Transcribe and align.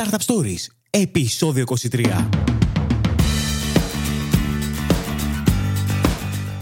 Startup 0.00 0.34
Stories, 0.34 0.66
επεισόδιο 0.90 1.64
23. 1.90 2.26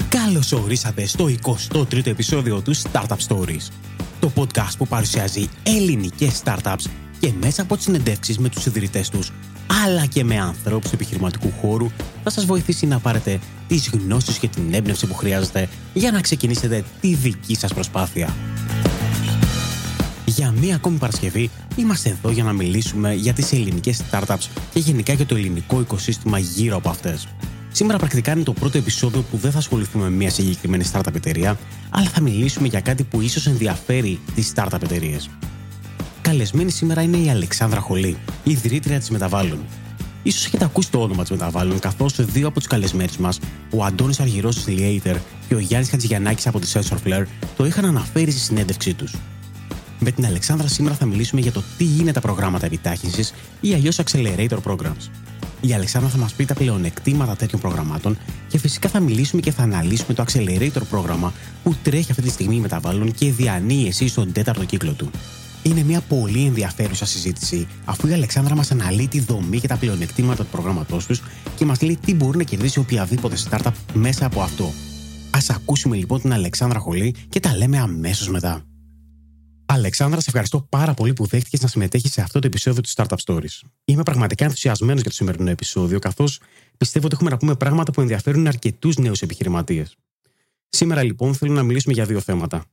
Καλώς 0.08 0.52
ορίσατε 0.52 1.06
στο 1.06 1.28
23ο 1.72 2.06
επεισόδιο 2.06 2.60
του 2.60 2.76
Startup 2.76 3.16
Stories, 3.28 3.68
το 4.20 4.32
podcast 4.36 4.76
που 4.78 4.86
παρουσιάζει 4.86 5.48
ελληνικές 5.62 6.42
startups 6.44 6.84
και 7.20 7.32
μέσα 7.40 7.62
από 7.62 7.74
τις 7.74 7.84
συνεντεύξεις 7.84 8.38
με 8.38 8.48
τους 8.48 8.66
ιδρυτές 8.66 9.08
τους, 9.08 9.32
αλλά 9.84 10.06
και 10.06 10.24
με 10.24 10.38
ανθρώπους 10.38 10.88
του 10.88 10.94
επιχειρηματικού 10.94 11.52
χώρου, 11.60 11.90
θα 12.24 12.30
σας 12.30 12.44
βοηθήσει 12.44 12.86
να 12.86 12.98
πάρετε 12.98 13.38
τις 13.68 13.88
γνώσεις 13.88 14.38
και 14.38 14.48
την 14.48 14.74
έμπνευση 14.74 15.06
που 15.06 15.14
χρειάζεται 15.14 15.68
για 15.94 16.10
να 16.10 16.20
ξεκινήσετε 16.20 16.84
τη 17.00 17.14
δική 17.14 17.54
σας 17.54 17.74
προσπάθεια. 17.74 18.36
Για 20.28 20.50
μία 20.50 20.74
ακόμη 20.74 20.96
Παρασκευή 20.98 21.50
είμαστε 21.76 22.08
εδώ 22.08 22.30
για 22.30 22.44
να 22.44 22.52
μιλήσουμε 22.52 23.14
για 23.14 23.32
τις 23.32 23.52
ελληνικές 23.52 24.02
startups 24.10 24.46
και 24.72 24.78
γενικά 24.78 25.12
για 25.12 25.26
το 25.26 25.36
ελληνικό 25.36 25.80
οικοσύστημα 25.80 26.38
γύρω 26.38 26.76
από 26.76 26.88
αυτές. 26.88 27.28
Σήμερα 27.72 27.98
πρακτικά 27.98 28.32
είναι 28.32 28.42
το 28.42 28.52
πρώτο 28.52 28.78
επεισόδιο 28.78 29.22
που 29.30 29.36
δεν 29.36 29.50
θα 29.50 29.58
ασχοληθούμε 29.58 30.04
με 30.04 30.16
μια 30.16 30.30
συγκεκριμένη 30.30 30.84
startup 30.92 31.14
εταιρεία, 31.14 31.58
αλλά 31.90 32.06
θα 32.06 32.20
μιλήσουμε 32.20 32.68
για 32.68 32.80
κάτι 32.80 33.02
που 33.02 33.20
ίσως 33.20 33.46
ενδιαφέρει 33.46 34.20
τις 34.34 34.52
startup 34.54 34.82
εταιρείες. 34.82 35.30
Καλεσμένη 36.22 36.70
σήμερα 36.70 37.02
είναι 37.02 37.16
η 37.16 37.30
Αλεξάνδρα 37.30 37.80
Χολή, 37.80 38.16
η 38.44 38.50
ιδρύτρια 38.50 38.98
της 38.98 39.10
Μεταβάλλον. 39.10 39.58
Ίσως 40.22 40.46
έχετε 40.46 40.64
ακούσει 40.64 40.90
το 40.90 41.02
όνομα 41.02 41.22
της 41.22 41.30
Μεταβάλλον, 41.30 41.78
καθώς 41.78 42.24
δύο 42.24 42.48
από 42.48 42.58
τους 42.58 42.68
καλεσμένους 42.68 43.16
μας, 43.16 43.38
ο 43.70 43.84
Αντώνης 43.84 44.20
Αργυρός 44.20 44.64
της 44.64 44.74
Liator 44.78 45.16
και 45.48 45.54
ο 45.54 45.58
Γιάννης 45.58 45.90
Χατζηγιαννάκης 45.90 46.46
από 46.46 46.58
τη 46.58 46.70
Sensor 46.72 46.96
Flare, 47.06 47.24
το 47.56 47.66
είχαν 47.66 47.84
αναφέρει 47.84 48.30
στη 48.30 48.40
συνέντευξή 48.40 48.94
τους. 48.94 49.14
Με 49.98 50.10
την 50.10 50.26
Αλεξάνδρα 50.26 50.68
σήμερα 50.68 50.94
θα 50.94 51.06
μιλήσουμε 51.06 51.40
για 51.40 51.52
το 51.52 51.62
τι 51.76 51.84
είναι 52.00 52.12
τα 52.12 52.20
προγράμματα 52.20 52.66
επιτάχυνσης 52.66 53.34
ή 53.60 53.74
αλλιώς 53.74 54.00
Accelerator 54.04 54.58
Programs. 54.64 55.10
Η 55.60 55.72
Αλεξάνδρα 55.72 56.10
θα 56.10 56.18
μας 56.18 56.32
πει 56.32 56.44
τα 56.44 56.54
πλεονεκτήματα 56.54 57.36
τέτοιων 57.36 57.60
προγραμμάτων 57.60 58.18
και 58.48 58.58
φυσικά 58.58 58.88
θα 58.88 59.00
μιλήσουμε 59.00 59.40
και 59.40 59.52
θα 59.52 59.62
αναλύσουμε 59.62 60.14
το 60.14 60.24
Accelerator 60.28 60.82
πρόγραμμα 60.90 61.32
που 61.62 61.74
τρέχει 61.82 62.10
αυτή 62.10 62.22
τη 62.22 62.30
στιγμή 62.30 62.60
μεταβάλλον 62.60 63.12
και 63.12 63.32
διανύει 63.32 63.84
εσύ 63.88 64.08
στον 64.08 64.32
τέταρτο 64.32 64.64
κύκλο 64.64 64.92
του. 64.92 65.10
Είναι 65.62 65.82
μια 65.82 66.00
πολύ 66.00 66.44
ενδιαφέρουσα 66.46 67.06
συζήτηση, 67.06 67.66
αφού 67.84 68.06
η 68.06 68.12
Αλεξάνδρα 68.12 68.54
μας 68.54 68.70
αναλύει 68.70 69.08
τη 69.08 69.20
δομή 69.20 69.60
και 69.60 69.68
τα 69.68 69.76
πλεονεκτήματα 69.76 70.42
του 70.42 70.50
προγράμματός 70.50 71.06
τους 71.06 71.22
και 71.56 71.64
μας 71.64 71.80
λέει 71.80 71.98
τι 72.06 72.14
μπορεί 72.14 72.38
να 72.38 72.44
κερδίσει 72.44 72.78
οποιαδήποτε 72.78 73.36
startup 73.50 73.72
μέσα 73.92 74.26
από 74.26 74.40
αυτό. 74.40 74.64
Α 75.30 75.38
ακούσουμε 75.50 75.96
λοιπόν 75.96 76.20
την 76.20 76.32
Αλεξάνδρα 76.32 76.78
Χολή 76.78 77.14
και 77.28 77.40
τα 77.40 77.56
λέμε 77.56 77.78
αμέσως 77.78 78.28
μετά. 78.28 78.62
Αλεξάνδρα, 79.70 80.20
σε 80.20 80.26
ευχαριστώ 80.28 80.60
πάρα 80.60 80.94
πολύ 80.94 81.12
που 81.12 81.26
δέχτηκες 81.26 81.60
να 81.60 81.68
συμμετέχεις 81.68 82.12
σε 82.12 82.20
αυτό 82.20 82.38
το 82.38 82.46
επεισόδιο 82.46 82.82
του 82.82 82.88
Startup 82.88 83.16
Stories. 83.24 83.60
Είμαι 83.84 84.02
πραγματικά 84.02 84.44
ενθουσιασμένος 84.44 85.00
για 85.00 85.10
το 85.10 85.16
σημερινό 85.16 85.50
επεισόδιο, 85.50 85.98
καθώς 85.98 86.40
πιστεύω 86.76 87.06
ότι 87.06 87.14
έχουμε 87.14 87.30
να 87.30 87.36
πούμε 87.36 87.54
πράγματα 87.54 87.92
που 87.92 88.00
ενδιαφέρουν 88.00 88.46
αρκετούς 88.46 88.96
νέους 88.96 89.22
επιχειρηματίες. 89.22 89.96
Σήμερα 90.68 91.02
λοιπόν 91.02 91.34
θέλω 91.34 91.52
να 91.52 91.62
μιλήσουμε 91.62 91.94
για 91.94 92.04
δύο 92.04 92.20
θέματα. 92.20 92.64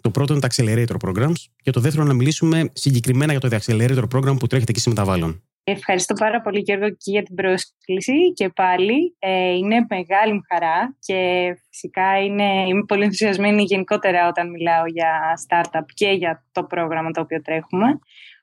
Το 0.00 0.10
πρώτο 0.10 0.32
είναι 0.32 0.42
τα 0.42 0.48
Accelerator 0.54 0.96
Programs 1.08 1.34
και 1.62 1.70
το 1.70 1.80
δεύτερο 1.80 2.04
να 2.04 2.12
μιλήσουμε 2.12 2.70
συγκεκριμένα 2.72 3.32
για 3.32 3.40
το 3.40 3.58
Accelerator 3.60 4.04
Program 4.12 4.36
που 4.38 4.46
τρέχετε 4.46 4.70
εκεί 4.70 4.80
σε 4.80 4.88
μεταβάλλον. 4.88 5.42
Ευχαριστώ 5.66 6.14
πάρα 6.14 6.40
πολύ 6.40 6.60
Γιώργο 6.60 6.88
και 6.88 7.10
για 7.10 7.22
την 7.22 7.34
πρόσκληση 7.34 8.32
και 8.34 8.48
πάλι. 8.48 9.16
Ε, 9.18 9.50
είναι 9.50 9.86
μεγάλη 9.88 10.32
μου 10.32 10.40
χαρά 10.52 10.96
και 10.98 11.50
φυσικά 11.70 12.22
είναι, 12.24 12.64
είμαι 12.68 12.84
πολύ 12.84 13.02
ενθουσιασμένη 13.02 13.62
γενικότερα 13.62 14.28
όταν 14.28 14.50
μιλάω 14.50 14.86
για 14.86 15.10
startup 15.48 15.84
και 15.94 16.08
για 16.08 16.44
το 16.52 16.64
πρόγραμμα 16.64 17.10
το 17.10 17.20
οποίο 17.20 17.42
τρέχουμε. 17.42 17.98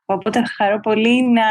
Οπότε 0.06 0.40
θα 0.40 0.48
χαρώ 0.58 0.80
πολύ 0.80 1.22
να 1.22 1.44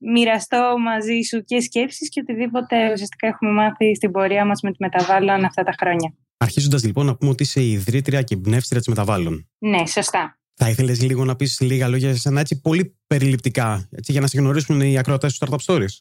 μοιραστώ 0.00 0.74
μαζί 0.78 1.20
σου 1.20 1.42
και 1.44 1.60
σκέψεις 1.60 2.08
και 2.08 2.20
οτιδήποτε 2.20 2.92
ουσιαστικά 2.92 3.26
έχουμε 3.26 3.50
μάθει 3.50 3.94
στην 3.94 4.10
πορεία 4.10 4.44
μας 4.44 4.60
με 4.60 4.70
τη 4.70 4.76
Μεταβάλλον 4.80 5.44
αυτά 5.44 5.62
τα 5.62 5.74
χρόνια. 5.78 6.14
Αρχίζοντας 6.36 6.84
λοιπόν 6.84 7.06
να 7.06 7.16
πούμε 7.16 7.30
ότι 7.30 7.42
είσαι 7.42 7.60
η 7.60 7.70
ιδρύτρια 7.70 8.22
και 8.22 8.34
εμπνεύστρια 8.34 8.78
της 8.78 8.88
Μεταβάλλον. 8.88 9.48
Ναι, 9.58 9.86
σωστά. 9.86 10.38
Θα 10.58 10.68
ήθελες 10.68 11.02
λίγο 11.02 11.24
να 11.24 11.36
πεις 11.36 11.60
λίγα 11.60 11.88
λόγια 11.88 12.10
για 12.10 12.18
σένα 12.18 12.40
έτσι 12.40 12.60
πολύ 12.60 12.96
περιληπτικά, 13.06 13.88
έτσι, 13.90 14.12
για 14.12 14.20
να 14.20 14.26
σε 14.26 14.38
γνωρίσουν 14.38 14.80
οι 14.80 14.98
ακροατές 14.98 15.38
του 15.38 15.46
Startup 15.46 15.58
Stories; 15.66 15.94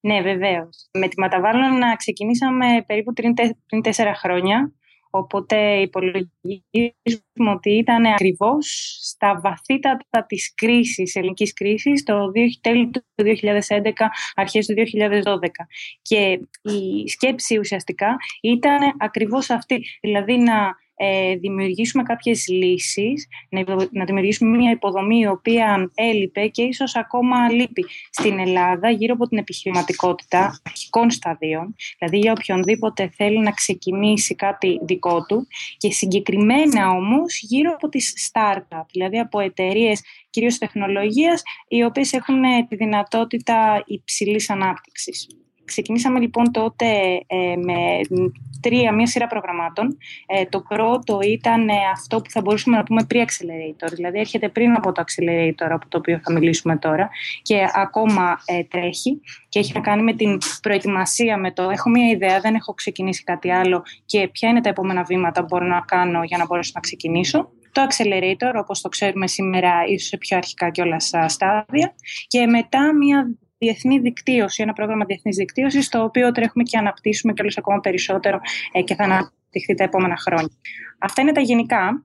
Ναι, 0.00 0.22
βεβαίως. 0.22 0.88
Με 0.92 1.08
τη 1.08 1.20
Ματαβάλλον 1.20 1.78
να 1.78 1.96
ξεκινήσαμε 1.96 2.66
περίπου 2.86 3.12
πριν 3.12 3.82
τέσσερα 3.82 4.14
χρόνια. 4.14 4.72
Οπότε 5.10 5.80
υπολογίζουμε 5.80 7.50
ότι 7.54 7.70
ήταν 7.70 8.04
ακριβώς 8.06 8.98
στα 9.02 9.40
βαθύτατα 9.42 10.24
της 10.26 10.54
κρίσης, 10.54 11.14
ελληνικής 11.14 11.52
κρίσης, 11.52 12.02
το 12.02 12.32
τέλη 12.60 12.90
του 12.90 13.02
2011, 13.16 14.10
αρχές 14.34 14.66
του 14.66 14.74
2012. 14.74 15.66
Και 16.02 16.40
η 16.62 17.08
σκέψη 17.08 17.58
ουσιαστικά 17.58 18.16
ήταν 18.40 18.94
ακριβώς 18.98 19.50
αυτή, 19.50 19.84
δηλαδή 20.00 20.36
να 20.36 20.82
ε, 20.96 21.36
δημιουργήσουμε 21.36 22.02
κάποιες 22.02 22.48
λύσεις, 22.48 23.28
να, 23.90 24.04
δημιουργήσουμε 24.04 24.56
μια 24.56 24.70
υποδομή 24.70 25.18
η 25.18 25.26
οποία 25.26 25.90
έλειπε 25.94 26.46
και 26.46 26.62
ίσως 26.62 26.96
ακόμα 26.96 27.50
λείπει 27.50 27.84
στην 28.10 28.38
Ελλάδα 28.38 28.90
γύρω 28.90 29.14
από 29.14 29.28
την 29.28 29.38
επιχειρηματικότητα 29.38 30.60
αρχικών 30.66 31.10
σταδίων, 31.10 31.74
δηλαδή 31.98 32.18
για 32.18 32.32
οποιονδήποτε 32.32 33.10
θέλει 33.16 33.38
να 33.38 33.50
ξεκινήσει 33.50 34.34
κάτι 34.34 34.80
δικό 34.82 35.24
του 35.26 35.46
και 35.76 35.90
συγκεκριμένα 35.90 36.90
όμως 36.90 37.40
γύρω 37.40 37.72
από 37.74 37.88
τις 37.88 38.30
startup, 38.32 38.84
δηλαδή 38.92 39.18
από 39.18 39.40
εταιρείες 39.40 40.02
κυρίως 40.30 40.58
τεχνολογίας, 40.58 41.42
οι 41.68 41.84
οποίες 41.84 42.12
έχουν 42.12 42.42
τη 42.68 42.76
δυνατότητα 42.76 43.82
υψηλής 43.86 44.50
ανάπτυξης. 44.50 45.26
Ξεκινήσαμε 45.64 46.20
λοιπόν 46.20 46.50
τότε 46.50 46.86
ε, 47.26 47.56
με 47.56 48.00
τρία, 48.60 48.92
μία 48.92 49.06
σειρά 49.06 49.26
προγραμμάτων. 49.26 49.96
Ε, 50.26 50.44
το 50.44 50.60
πρώτο 50.60 51.18
ήταν 51.20 51.68
ε, 51.68 51.72
αυτό 51.92 52.20
που 52.20 52.30
θα 52.30 52.40
μπορούσαμε 52.40 52.76
να 52.76 52.82
πούμε 52.82 53.06
pre-accelerator, 53.10 53.92
δηλαδή 53.94 54.18
έρχεται 54.18 54.48
πριν 54.48 54.76
από 54.76 54.92
το 54.92 55.04
accelerator 55.06 55.68
από 55.70 55.88
το 55.88 55.98
οποίο 55.98 56.20
θα 56.22 56.32
μιλήσουμε 56.32 56.76
τώρα 56.76 57.08
και 57.42 57.66
ακόμα 57.74 58.36
τρέχει 58.68 59.20
και 59.48 59.58
έχει 59.58 59.72
να 59.74 59.80
κάνει 59.80 60.02
με 60.02 60.12
την 60.12 60.38
προετοιμασία, 60.62 61.36
με 61.36 61.52
το 61.52 61.62
έχω 61.70 61.90
μία 61.90 62.08
ιδέα, 62.08 62.40
δεν 62.40 62.54
έχω 62.54 62.74
ξεκινήσει 62.74 63.24
κάτι 63.24 63.50
άλλο 63.50 63.82
και 64.04 64.28
ποια 64.28 64.48
είναι 64.48 64.60
τα 64.60 64.68
επόμενα 64.68 65.02
βήματα 65.02 65.40
που 65.40 65.46
μπορώ 65.50 65.66
να 65.66 65.80
κάνω 65.80 66.22
για 66.24 66.38
να 66.38 66.46
μπορέσω 66.46 66.70
να 66.74 66.80
ξεκινήσω 66.80 67.50
το 67.74 67.86
accelerator, 67.88 68.52
όπως 68.54 68.80
το 68.80 68.88
ξέρουμε 68.88 69.26
σήμερα, 69.26 69.70
ίσως 69.86 70.08
σε 70.08 70.16
πιο 70.16 70.36
αρχικά 70.36 70.70
και 70.70 70.82
όλα 70.82 71.00
στάδια 71.26 71.94
και 72.26 72.46
μετά 72.46 72.94
μια 72.94 73.36
διεθνή 73.64 73.98
δικτύωση, 73.98 74.62
ένα 74.62 74.72
πρόγραμμα 74.72 75.04
διεθνής 75.04 75.36
δικτύωσης, 75.36 75.88
το 75.88 76.02
οποίο 76.02 76.32
τρέχουμε 76.32 76.62
και 76.62 76.78
αναπτύσσουμε 76.78 77.32
και 77.32 77.42
όλος 77.42 77.56
ακόμα 77.58 77.80
περισσότερο 77.80 78.38
ε, 78.72 78.82
και 78.82 78.94
θα 78.94 79.04
αναπτυχθεί 79.04 79.74
τα 79.74 79.84
επόμενα 79.84 80.16
χρόνια. 80.16 80.54
Αυτά 80.98 81.22
είναι 81.22 81.32
τα 81.32 81.40
γενικά. 81.40 82.04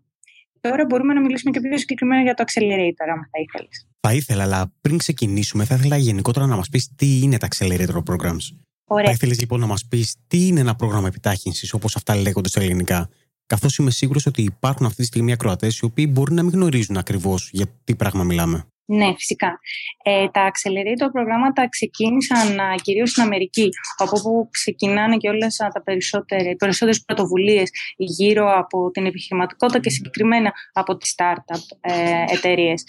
Τώρα 0.61 0.85
μπορούμε 0.85 1.13
να 1.13 1.21
μιλήσουμε 1.21 1.51
και 1.51 1.59
πιο 1.59 1.77
συγκεκριμένα 1.77 2.21
για 2.21 2.33
το 2.33 2.43
accelerator, 2.47 3.07
αν 3.15 3.29
θα 3.31 3.39
ήθελες. 3.45 3.87
Θα 3.99 4.13
ήθελα, 4.13 4.43
αλλά 4.43 4.73
πριν 4.81 4.97
ξεκινήσουμε, 4.97 5.65
θα 5.65 5.75
ήθελα 5.75 5.97
γενικότερα 5.97 6.45
να 6.45 6.55
μας 6.55 6.69
πεις 6.69 6.89
τι 6.95 7.19
είναι 7.21 7.37
τα 7.37 7.47
accelerator 7.51 8.03
programs. 8.09 8.45
Ωραία. 8.85 9.05
Θα 9.05 9.11
ήθελες 9.11 9.39
λοιπόν 9.39 9.59
να 9.59 9.65
μας 9.65 9.85
πεις 9.89 10.15
τι 10.27 10.47
είναι 10.47 10.59
ένα 10.59 10.75
πρόγραμμα 10.75 11.07
επιτάχυνσης, 11.07 11.73
όπως 11.73 11.95
αυτά 11.95 12.15
λέγονται 12.15 12.49
στα 12.49 12.61
ελληνικά; 12.61 13.09
Καθώς 13.49 13.77
είμαι 13.77 13.91
σίγουρος 13.91 14.25
ότι 14.25 14.41
υπάρχουν 14.41 14.85
αυτή 14.85 15.01
τη 15.01 15.07
στιγμή 15.07 15.31
ακροατές 15.31 15.77
οι 15.77 15.85
οποίοι 15.85 16.09
μπορεί 16.09 16.33
να 16.33 16.43
μην 16.43 16.51
γνωρίζουν 16.51 16.97
ακριβώς 16.97 17.49
για 17.53 17.65
τι 17.83 17.95
πράγμα 17.95 18.23
μιλάμε. 18.23 18.65
Ναι, 18.91 19.13
φυσικά. 19.17 19.59
Ε, 20.03 20.27
τα 20.27 20.51
accelerator 20.51 21.09
προγράμματα 21.11 21.69
ξεκίνησαν 21.69 22.59
κυρίως 22.81 23.09
στην 23.09 23.23
Αμερική, 23.23 23.69
από 23.97 24.17
όπου 24.17 24.49
ξεκινάνε 24.51 25.17
και 25.17 25.29
όλες 25.29 25.55
τα 25.55 25.81
περισσότερες, 25.83 26.55
περισσότερες 26.57 27.03
πρωτοβουλίες 27.05 27.69
γύρω 27.97 28.53
από 28.57 28.91
την 28.91 29.05
επιχειρηματικότητα 29.05 29.79
και 29.79 29.89
συγκεκριμένα 29.89 30.53
από 30.73 30.97
τις 30.97 31.15
startup 31.17 31.77
ε, 31.81 32.23
εταιρείες 32.27 32.83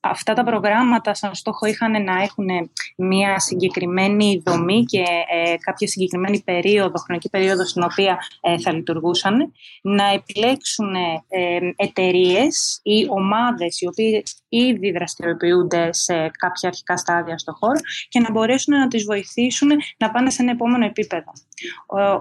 αυτά 0.00 0.34
τα 0.34 0.44
προγράμματα 0.44 1.14
σαν 1.14 1.34
στόχο 1.34 1.66
είχαν 1.66 2.04
να 2.04 2.22
έχουν 2.22 2.70
μια 2.96 3.38
συγκεκριμένη 3.38 4.42
δομή 4.44 4.84
και 4.84 5.04
ε, 5.28 5.56
κάποια 5.56 5.86
συγκεκριμένη 5.86 6.42
περίοδο, 6.42 6.98
χρονική 6.98 7.28
περίοδο 7.28 7.66
στην 7.66 7.82
οποία 7.82 8.18
ε, 8.40 8.58
θα 8.58 8.72
λειτουργούσαν, 8.72 9.52
να 9.82 10.04
επιλέξουν 10.04 10.94
ε, 10.94 11.58
εταιρείες 11.76 12.80
ή 12.82 13.06
ομάδες 13.08 13.80
οι 13.80 13.86
οποίες 13.86 14.42
ήδη 14.48 14.90
δραστηριοποιούνται 14.90 15.92
σε 15.92 16.30
κάποια 16.38 16.68
αρχικά 16.68 16.96
στάδια 16.96 17.38
στο 17.38 17.52
χώρο 17.52 17.80
και 18.08 18.20
να 18.20 18.30
μπορέσουν 18.30 18.78
να 18.78 18.88
τις 18.88 19.04
βοηθήσουν 19.04 19.70
να 19.96 20.10
πάνε 20.10 20.30
σε 20.30 20.42
ένα 20.42 20.50
επόμενο 20.50 20.84
επίπεδο. 20.84 21.32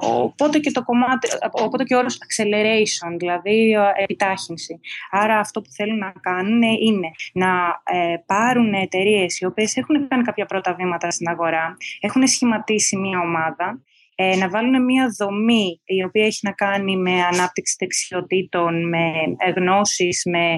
Οπότε 0.01 0.59
και, 0.59 0.71
το 0.71 0.83
κομμάτι, 0.83 1.27
οπότε 1.51 1.83
και 1.83 1.95
όλος 1.95 2.17
acceleration, 2.17 3.15
δηλαδή 3.17 3.75
επιτάχυνση. 3.97 4.79
Άρα 5.11 5.39
αυτό 5.39 5.61
που 5.61 5.69
θέλουν 5.71 5.97
να 5.97 6.13
κάνουν 6.21 6.61
είναι 6.61 7.11
να 7.33 7.81
ε, 7.83 8.15
πάρουν 8.25 8.73
εταιρείες 8.73 9.39
οι 9.39 9.45
οποίες 9.45 9.75
έχουν 9.75 10.07
κάνει 10.07 10.23
κάποια 10.23 10.45
πρώτα 10.45 10.73
βήματα 10.73 11.11
στην 11.11 11.27
αγορά, 11.27 11.77
έχουν 11.99 12.27
σχηματίσει 12.27 12.97
μια 12.97 13.19
ομάδα, 13.19 13.81
ε, 14.15 14.35
να 14.35 14.49
βάλουν 14.49 14.83
μια 14.83 15.15
δομή 15.17 15.81
η 15.85 16.03
οποία 16.03 16.25
έχει 16.25 16.39
να 16.41 16.51
κάνει 16.51 16.97
με 16.97 17.11
ανάπτυξη 17.11 17.75
δεξιοτήτων, 17.79 18.87
με 18.87 19.11
γνώσεις, 19.55 20.21
με 20.25 20.57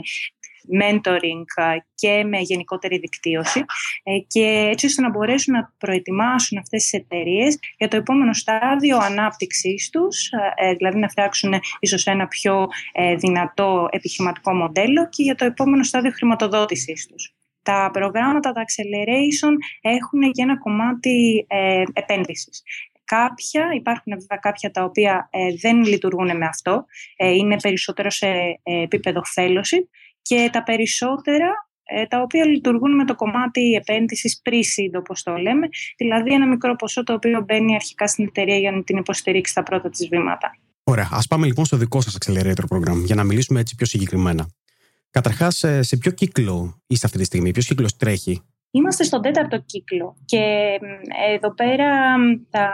mentoring 0.82 1.44
και 1.96 2.24
με 2.24 2.40
γενικότερη 2.40 2.98
δικτύωση 2.98 3.66
και 4.28 4.70
έτσι 4.72 4.86
ώστε 4.86 5.02
να 5.02 5.10
μπορέσουν 5.10 5.54
να 5.54 5.74
προετοιμάσουν 5.78 6.58
αυτές 6.58 6.82
τις 6.82 6.94
εταιρείες 6.94 7.60
για 7.78 7.88
το 7.88 7.96
επόμενο 7.98 8.34
στάδιο 8.34 8.98
ανάπτυξής 8.98 9.90
τους, 9.90 10.30
δηλαδή 10.78 11.00
να 11.00 11.10
φτιάξουν 11.10 11.54
ίσως 11.80 12.06
ένα 12.06 12.28
πιο 12.28 12.68
δυνατό 13.18 13.88
επιχειρηματικό 13.92 14.54
μοντέλο 14.54 15.10
και 15.10 15.24
για 15.24 15.36
το 15.36 15.46
επόμενο 15.46 15.84
στάδιο 15.84 16.12
χρηματοδότησής 16.12 17.08
τους. 17.08 17.34
Τα 17.64 17.90
προγράμματα, 17.94 18.52
τα 18.52 18.64
acceleration 18.64 19.54
έχουν 19.82 20.32
και 20.32 20.42
ένα 20.42 20.58
κομμάτι 20.58 21.46
ε, 21.50 21.84
επένδυσης. 21.94 22.64
Κάποια, 23.06 23.70
υπάρχουν 23.76 24.14
βέβαια 24.20 24.38
κάποια 24.38 24.72
τα 24.72 24.84
οποία 24.84 25.30
ε, 25.32 25.56
δεν 25.62 25.84
λειτουργούν 25.84 26.38
με 26.38 26.46
αυτό, 26.46 26.86
ε, 27.16 27.30
είναι 27.30 27.56
περισσότερο 27.62 28.10
σε 28.10 28.28
ε, 28.64 28.82
επίπεδο 28.82 29.22
fellowship 29.36 29.86
και 30.22 30.50
τα 30.52 30.64
περισσότερα 30.64 31.48
τα 32.10 32.22
οποία 32.22 32.46
λειτουργούν 32.46 32.96
με 32.96 33.06
το 33.06 33.16
κομμάτι 33.16 33.72
επένδυσης 33.72 34.42
pre-seed, 34.44 35.00
όπως 35.00 35.24
το 35.24 35.36
λέμε, 35.36 35.68
δηλαδή 35.98 36.34
ένα 36.34 36.48
μικρό 36.48 36.76
ποσό 36.76 37.04
το 37.04 37.14
οποίο 37.14 37.42
μπαίνει 37.42 37.76
αρχικά 37.76 38.08
στην 38.08 38.26
εταιρεία 38.26 38.58
για 38.58 38.72
να 38.72 38.84
την 38.84 38.98
υποστηρίξει 38.98 39.54
τα 39.54 39.64
πρώτα 39.64 39.90
της 39.90 40.08
βήματα. 40.08 40.52
Ωραία. 40.84 41.10
Ας 41.12 41.28
πάμε 41.28 41.46
λοιπόν 41.46 41.66
στο 41.66 41.78
δικό 41.78 42.02
σας 42.02 42.18
Accelerator 42.20 42.64
Program 42.70 43.04
για 43.06 43.16
να 43.16 43.24
μιλήσουμε 43.24 43.60
έτσι 43.60 43.76
πιο 43.76 43.86
συγκεκριμένα. 43.86 44.50
Καταρχάς, 45.10 45.66
σε 45.80 45.98
ποιο 45.98 46.12
κύκλο 46.12 46.82
είστε 46.88 47.06
αυτή 47.06 47.18
τη 47.18 47.26
στιγμή, 47.26 47.52
ποιο 47.52 47.62
κύκλος 47.62 47.96
τρέχει; 47.96 48.42
Είμαστε 48.74 49.04
στον 49.04 49.22
τέταρτο 49.22 49.64
κύκλο 49.66 50.16
και 50.26 50.78
εδώ 51.34 51.54
πέρα 51.54 52.16
θα 52.50 52.74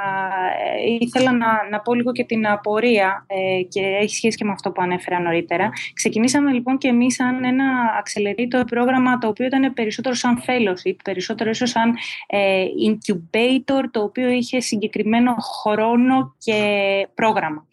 ε, 0.75 0.97
ήθελα 0.99 1.31
να, 1.31 1.47
να 1.69 1.79
πω 1.79 1.94
λίγο 1.94 2.11
και 2.11 2.23
την 2.23 2.47
απορία 2.47 3.25
ε, 3.27 3.61
και 3.63 3.81
έχει 3.81 4.15
σχέση 4.15 4.38
και 4.38 4.44
με 4.44 4.51
αυτό 4.51 4.71
που 4.71 4.81
ανέφερα 4.81 5.19
νωρίτερα. 5.19 5.69
Ξεκινήσαμε 5.94 6.51
λοιπόν 6.51 6.77
και 6.77 6.88
εμείς 6.88 7.15
σαν 7.15 7.44
ένα 7.44 7.65
accelerator 8.03 8.63
πρόγραμμα 8.67 9.17
το 9.17 9.27
οποίο 9.27 9.45
ήταν 9.45 9.73
περισσότερο 9.73 10.15
σαν 10.15 10.44
fellowship, 10.47 10.95
περισσότερο 11.03 11.49
ίσως 11.49 11.69
σαν 11.69 11.94
ε, 12.27 12.65
incubator 12.88 13.83
το 13.91 14.01
οποίο 14.01 14.29
είχε 14.29 14.59
συγκεκριμένο 14.59 15.35
χρόνο 15.35 16.35
και 16.38 17.07
πρόγραμμα. 17.13 17.67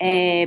Ε, 0.00 0.44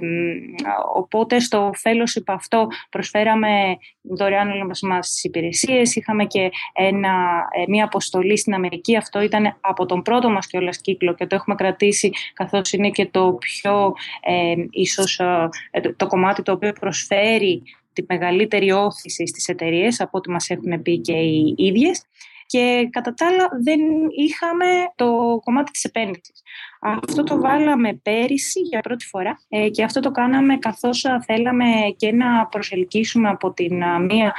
οπότε 0.95 1.39
στο 1.39 1.71
fellowship 1.83 2.24
αυτό 2.25 2.68
προσφέραμε 2.89 3.77
δωρεάν 4.01 4.50
όλες 4.62 4.81
μας 4.81 5.09
τις 5.09 5.24
υπηρεσίες, 5.24 5.95
είχαμε 5.95 6.25
και 6.25 6.51
ένα 6.74 7.09
ε, 7.51 7.63
μια 7.68 7.83
αποστολή 7.83 8.38
στην 8.38 8.53
Αμερική. 8.53 8.95
Αυτό 8.98 9.21
ήταν 9.21 9.57
από 9.62 9.86
τον 9.86 10.01
πρώτο 10.01 10.30
μας 10.30 10.48
και 10.48 10.57
όλας 10.57 10.81
κύκλο 10.81 11.13
και 11.13 11.27
το 11.27 11.36
έχουμε 11.36 11.56
κρατήσει 11.56 12.12
καθώς 12.33 12.71
είναι 12.71 12.89
και 12.89 13.06
το 13.06 13.38
πιο 13.39 13.94
ε, 14.21 14.53
ίσως 14.69 15.19
ε, 15.19 15.50
το 15.95 16.07
κομμάτι 16.07 16.42
το 16.42 16.51
οποίο 16.51 16.74
προσφέρει 16.74 17.63
τη 17.94 18.03
μεγαλύτερη 18.07 18.71
όθηση 18.71 19.27
στις 19.27 19.48
εταιρείες 19.48 20.00
από 20.00 20.18
ό,τι 20.18 20.30
μας 20.30 20.50
έχουν 20.50 20.81
πει 20.81 20.98
και 20.98 21.13
οι 21.13 21.56
ίδιες. 21.57 22.06
Και 22.51 22.88
κατά 22.92 23.13
τα 23.13 23.27
άλλα 23.27 23.50
δεν 23.63 23.80
είχαμε 24.15 24.65
το 24.95 25.39
κομμάτι 25.44 25.71
της 25.71 25.83
επένδυσης. 25.83 26.42
Αυτό 26.81 27.24
το 27.24 27.39
βάλαμε 27.39 27.94
πέρυσι 27.94 28.59
για 28.59 28.80
πρώτη 28.80 29.06
φορά 29.06 29.39
και 29.71 29.83
αυτό 29.83 30.00
το 30.00 30.12
κάναμε 30.12 30.57
καθώς 30.57 31.06
θέλαμε 31.25 31.65
και 31.98 32.12
να 32.12 32.45
προσελκύσουμε 32.45 33.30
από 33.30 33.51
την 33.51 33.83
μία 34.09 34.33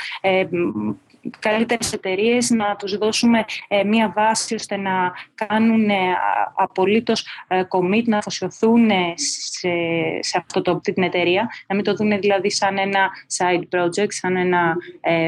καλύτερες 1.39 1.93
εταιρείες 1.93 2.51
να 2.51 2.77
τους 2.77 2.99
δώσουμε 2.99 3.45
ε, 3.69 3.85
μία 3.85 4.13
βάση 4.17 4.55
ώστε 4.55 4.77
να 4.77 5.13
κάνουν 5.35 5.89
ε, 5.89 5.97
απολύτως 6.55 7.27
ε, 7.49 7.63
commit, 7.69 8.05
να 8.05 8.19
αφοσιωθούν 8.19 8.91
σε, 9.15 9.71
σε 10.21 10.39
αυτό 10.39 10.63
το, 10.63 10.81
την 10.81 11.03
εταιρεία, 11.03 11.49
να 11.67 11.75
μην 11.75 11.85
το 11.85 11.95
δουν 11.95 12.21
δηλαδή 12.21 12.51
σαν 12.51 12.79
ένα 12.79 13.11
side 13.39 13.79
project, 13.79 14.13
σαν 14.13 14.37
ένα, 14.37 14.77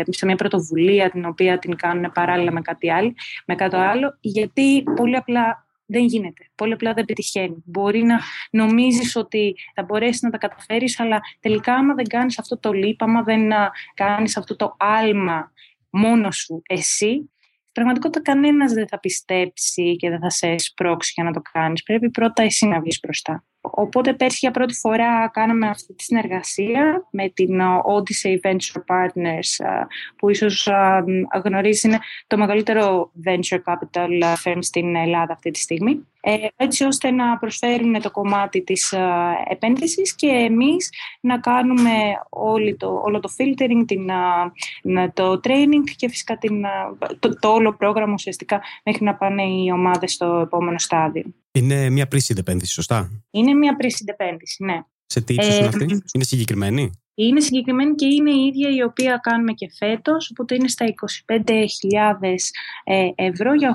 σε 0.08 0.26
μια 0.26 0.37
πρωτοβουλία 0.37 1.11
την 1.11 1.25
οποία 1.25 1.58
την 1.58 1.76
κάνουν 1.76 2.12
παράλληλα 2.12 2.52
με 2.52 2.61
κάτι 2.61 2.91
άλλο, 2.91 3.14
με 3.46 3.55
κάτι 3.55 3.76
άλλο 3.76 4.17
γιατί 4.20 4.82
πολύ 4.82 5.17
απλά 5.17 5.64
δεν 5.87 6.05
γίνεται. 6.05 6.49
Πολύ 6.55 6.73
απλά 6.73 6.93
δεν 6.93 7.05
πετυχαίνει. 7.05 7.62
Μπορεί 7.64 8.02
να 8.02 8.20
νομίζεις 8.50 9.17
ότι 9.17 9.56
θα 9.75 9.82
μπορέσεις 9.82 10.23
να 10.23 10.31
τα 10.31 10.38
καταφέρεις, 10.38 11.00
αλλά 11.00 11.20
τελικά 11.41 11.75
άμα 11.75 11.94
δεν 11.94 12.06
κάνεις 12.06 12.38
αυτό 12.38 12.58
το 12.58 12.73
λίπα, 12.73 13.05
άμα 13.05 13.23
δεν 13.23 13.50
κάνεις 13.94 14.37
αυτό 14.37 14.56
το 14.56 14.76
άλμα 14.79 15.52
μόνος 15.94 16.37
σου 16.37 16.62
εσύ, 16.67 17.32
πραγματικότητα 17.73 18.23
κανένας 18.23 18.73
δεν 18.73 18.88
θα 18.88 19.00
πιστέψει 19.00 19.96
και 19.96 20.11
δεν 20.11 20.20
θα 20.20 20.31
σε 20.31 20.58
σπρώξει 20.58 21.12
για 21.14 21.25
να 21.25 21.32
το 21.32 21.41
κάνεις. 21.52 21.82
Πρέπει 21.82 22.11
πρώτα 22.11 22.43
εσύ 22.43 22.67
να 22.67 22.81
βγεις 22.81 22.99
μπροστά. 23.02 23.44
Οπότε 23.70 24.14
πέρσι 24.14 24.38
για 24.40 24.50
πρώτη 24.50 24.75
φορά 24.75 25.28
κάναμε 25.28 25.69
αυτή 25.69 25.94
τη 25.94 26.02
συνεργασία 26.02 27.06
με 27.11 27.28
την 27.28 27.61
Odyssey 27.62 28.49
Venture 28.49 28.82
Partners 28.87 29.87
που 30.16 30.31
ίσως 30.31 30.69
γνωρίζεις 31.44 31.82
είναι 31.82 31.99
το 32.26 32.37
μεγαλύτερο 32.37 33.11
venture 33.26 33.58
capital 33.64 34.34
firm 34.44 34.58
στην 34.61 34.96
Ελλάδα 34.96 35.32
αυτή 35.32 35.50
τη 35.50 35.58
στιγμή 35.58 36.06
ε, 36.26 36.37
έτσι 36.56 36.84
ώστε 36.84 37.11
να 37.11 37.38
προσφέρουν 37.38 38.00
το 38.00 38.11
κομμάτι 38.11 38.62
της 38.62 38.94
επένδυσης 39.49 40.14
και 40.14 40.26
εμείς 40.26 40.90
να 41.20 41.38
κάνουμε 41.38 41.90
όλη 42.28 42.76
το, 42.76 43.00
όλο 43.05 43.20
το 43.20 43.28
filtering, 43.38 43.84
την, 43.87 44.10
το 45.12 45.40
training 45.44 45.90
και 45.96 46.08
φυσικά 46.08 46.38
την, 46.38 46.64
το, 47.19 47.38
το 47.38 47.49
όλο 47.49 47.75
πρόγραμμα 47.75 48.12
ουσιαστικά 48.12 48.60
μέχρι 48.84 49.05
να 49.05 49.14
πάνε 49.14 49.43
οι 49.43 49.70
ομάδες 49.72 50.12
στο 50.12 50.26
επόμενο 50.26 50.78
στάδιο. 50.78 51.34
Είναι 51.59 51.91
μια 51.91 52.09
pre 52.11 52.19
επένδυση, 52.37 52.73
σωστά; 52.73 53.23
Είναι 53.31 53.55
μια 53.55 53.77
pre 53.81 53.89
επένδυση, 54.06 54.65
ναι. 54.65 54.81
Σε 55.06 55.21
τι 55.21 55.35
ύψος 55.35 55.56
είναι 55.59 55.67
αυτή, 55.67 56.03
είναι 56.12 56.25
συγκεκριμένη; 56.25 56.91
Είναι 57.15 57.41
συγκεκριμένη 57.41 57.95
και 57.95 58.06
είναι 58.06 58.31
η 58.31 58.45
ίδια 58.45 58.71
η 58.71 58.83
οποία 58.83 59.21
κάνουμε 59.23 59.53
και 59.53 59.71
φέτος, 59.79 60.31
οπότε 60.31 60.55
είναι 60.55 60.69
στα 60.69 60.87
25.000 61.27 62.53
ε, 62.85 63.09
ευρώ 63.15 63.55
για 63.55 63.71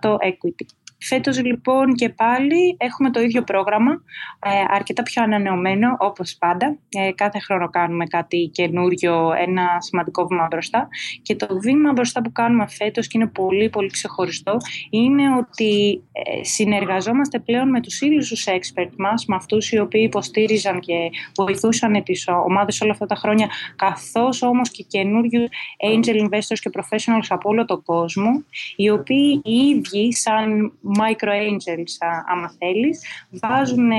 8% 0.00 0.10
equity. 0.10 0.66
Φέτος 1.02 1.42
λοιπόν 1.44 1.94
και 1.94 2.08
πάλι 2.08 2.76
έχουμε 2.78 3.10
το 3.10 3.20
ίδιο 3.20 3.42
πρόγραμμα, 3.42 3.92
ε, 4.38 4.74
αρκετά 4.74 5.02
πιο 5.02 5.22
ανανεωμένο 5.22 5.96
όπως 5.98 6.36
πάντα. 6.38 6.78
Ε, 6.88 7.12
κάθε 7.12 7.38
χρόνο 7.38 7.68
κάνουμε 7.70 8.06
κάτι 8.06 8.50
καινούριο, 8.52 9.32
ένα 9.38 9.62
σημαντικό 9.78 10.26
βήμα 10.26 10.46
μπροστά. 10.50 10.88
Και 11.22 11.36
το 11.36 11.58
βήμα 11.60 11.92
μπροστά 11.92 12.22
που 12.22 12.32
κάνουμε 12.32 12.68
φέτος 12.68 13.06
και 13.06 13.18
είναι 13.18 13.26
πολύ 13.26 13.68
πολύ 13.68 13.90
ξεχωριστό 13.90 14.56
είναι 14.90 15.22
ότι 15.36 16.02
ε, 16.12 16.44
συνεργαζόμαστε 16.44 17.38
πλέον 17.38 17.68
με 17.70 17.80
τους 17.80 18.00
ίδιους 18.00 18.28
τους 18.28 18.44
expert 18.46 18.90
μας, 18.98 19.24
με 19.26 19.34
αυτούς 19.34 19.72
οι 19.72 19.78
οποίοι 19.78 20.02
υποστήριζαν 20.04 20.80
και 20.80 20.94
βοηθούσαν 21.34 22.02
τις 22.02 22.28
ομάδες 22.46 22.80
όλα 22.80 22.92
αυτά 22.92 23.06
τα 23.06 23.14
χρόνια, 23.14 23.48
καθώς 23.76 24.42
όμως 24.42 24.70
και 24.70 24.82
καινούριους 24.82 25.48
angel 25.92 26.22
investors 26.22 26.58
και 26.60 26.70
professionals 26.72 27.26
από 27.28 27.48
όλο 27.48 27.64
τον 27.64 27.82
κόσμο, 27.82 28.44
οι 28.76 28.90
οποίοι 28.90 29.40
οι 29.44 29.52
ίδιοι 29.52 30.12
σαν 30.12 30.72
micro 30.98 31.30
angels, 31.30 31.96
άμα 32.26 32.50
θέλεις, 32.58 33.04
βάζουν 33.30 33.90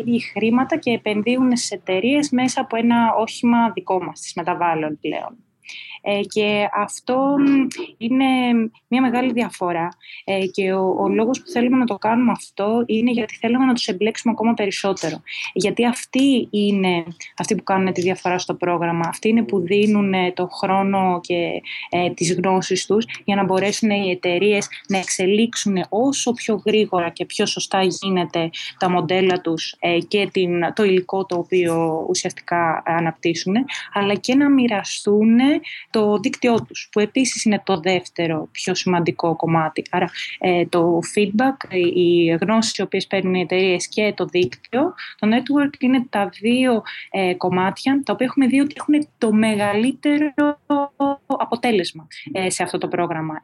ήδη 0.00 0.20
χρήματα 0.20 0.76
και 0.76 0.90
επενδύουν 0.90 1.56
σε 1.56 1.74
εταιρείες 1.74 2.30
μέσα 2.30 2.60
από 2.60 2.76
ένα 2.76 3.14
όχημα 3.14 3.70
δικό 3.70 4.02
μας, 4.02 4.20
τις 4.20 4.34
μεταβάλλων 4.34 4.98
πλέον. 5.00 5.45
Ε, 6.08 6.20
και 6.20 6.68
αυτό 6.74 7.36
είναι 7.98 8.24
μια 8.88 9.00
μεγάλη 9.00 9.32
διαφορά. 9.32 9.88
Ε, 10.24 10.46
και 10.46 10.72
ο, 10.72 10.96
ο 10.98 11.08
λόγος 11.08 11.40
που 11.40 11.48
θέλουμε 11.48 11.76
να 11.76 11.84
το 11.84 11.94
κάνουμε 11.94 12.32
αυτό 12.32 12.82
είναι 12.86 13.10
γιατί 13.10 13.36
θέλουμε 13.36 13.64
να 13.64 13.74
τους 13.74 13.86
εμπλέξουμε 13.86 14.34
ακόμα 14.36 14.54
περισσότερο. 14.54 15.22
Γιατί 15.52 15.86
αυτοί 15.86 16.48
είναι 16.50 17.04
αυτοί 17.36 17.54
που 17.54 17.62
κάνουν 17.62 17.92
τη 17.92 18.00
διαφορά 18.00 18.38
στο 18.38 18.54
πρόγραμμα. 18.54 19.04
Αυτοί 19.08 19.28
είναι 19.28 19.42
που 19.42 19.60
δίνουν 19.60 20.12
ε, 20.12 20.32
το 20.32 20.46
χρόνο 20.46 21.20
και 21.22 21.62
ε, 21.90 22.10
τις 22.10 22.34
γνώσεις 22.34 22.86
τους 22.86 23.06
για 23.24 23.36
να 23.36 23.44
μπορέσουν 23.44 23.90
οι 23.90 24.10
εταιρείες 24.10 24.68
να 24.88 24.98
εξελίξουν 24.98 25.84
όσο 25.88 26.32
πιο 26.32 26.62
γρήγορα 26.66 27.08
και 27.08 27.24
πιο 27.24 27.46
σωστά 27.46 27.82
γίνεται 27.82 28.50
τα 28.78 28.90
μοντέλα 28.90 29.40
τους 29.40 29.76
και 30.08 30.28
την, 30.32 30.72
το 30.74 30.84
υλικό 30.84 31.26
το 31.26 31.36
οποίο 31.36 32.06
ουσιαστικά 32.08 32.82
αναπτύσσουν, 32.86 33.54
αλλά 33.92 34.14
και 34.14 34.34
να 34.34 34.50
μοιραστούν 34.50 35.38
το 35.96 36.18
δίκτυό 36.18 36.64
τους, 36.68 36.88
που 36.92 37.00
επίσης 37.00 37.44
είναι 37.44 37.62
το 37.64 37.80
δεύτερο 37.80 38.48
πιο 38.52 38.74
σημαντικό 38.74 39.36
κομμάτι. 39.36 39.82
Άρα 39.90 40.10
ε, 40.38 40.66
το 40.66 40.98
feedback, 41.14 41.74
οι 41.94 42.26
γνώσεις 42.40 42.76
οι 42.76 42.82
οποίες 42.82 43.06
παίρνουν 43.06 43.34
οι 43.34 43.40
εταιρείες 43.40 43.88
και 43.88 44.12
το 44.16 44.24
δίκτυο, 44.24 44.94
το 45.18 45.28
network 45.30 45.74
είναι 45.78 46.06
τα 46.10 46.28
δύο 46.40 46.82
ε, 47.10 47.34
κομμάτια 47.34 48.02
τα 48.04 48.12
οποία 48.12 48.26
έχουμε 48.26 48.46
δει 48.46 48.60
ότι 48.60 48.74
έχουν 48.76 49.08
το 49.18 49.32
μεγαλύτερο 49.32 50.34
αποτέλεσμα 51.26 52.06
ε, 52.32 52.50
σε 52.50 52.62
αυτό 52.62 52.78
το 52.78 52.88
πρόγραμμα. 52.88 53.34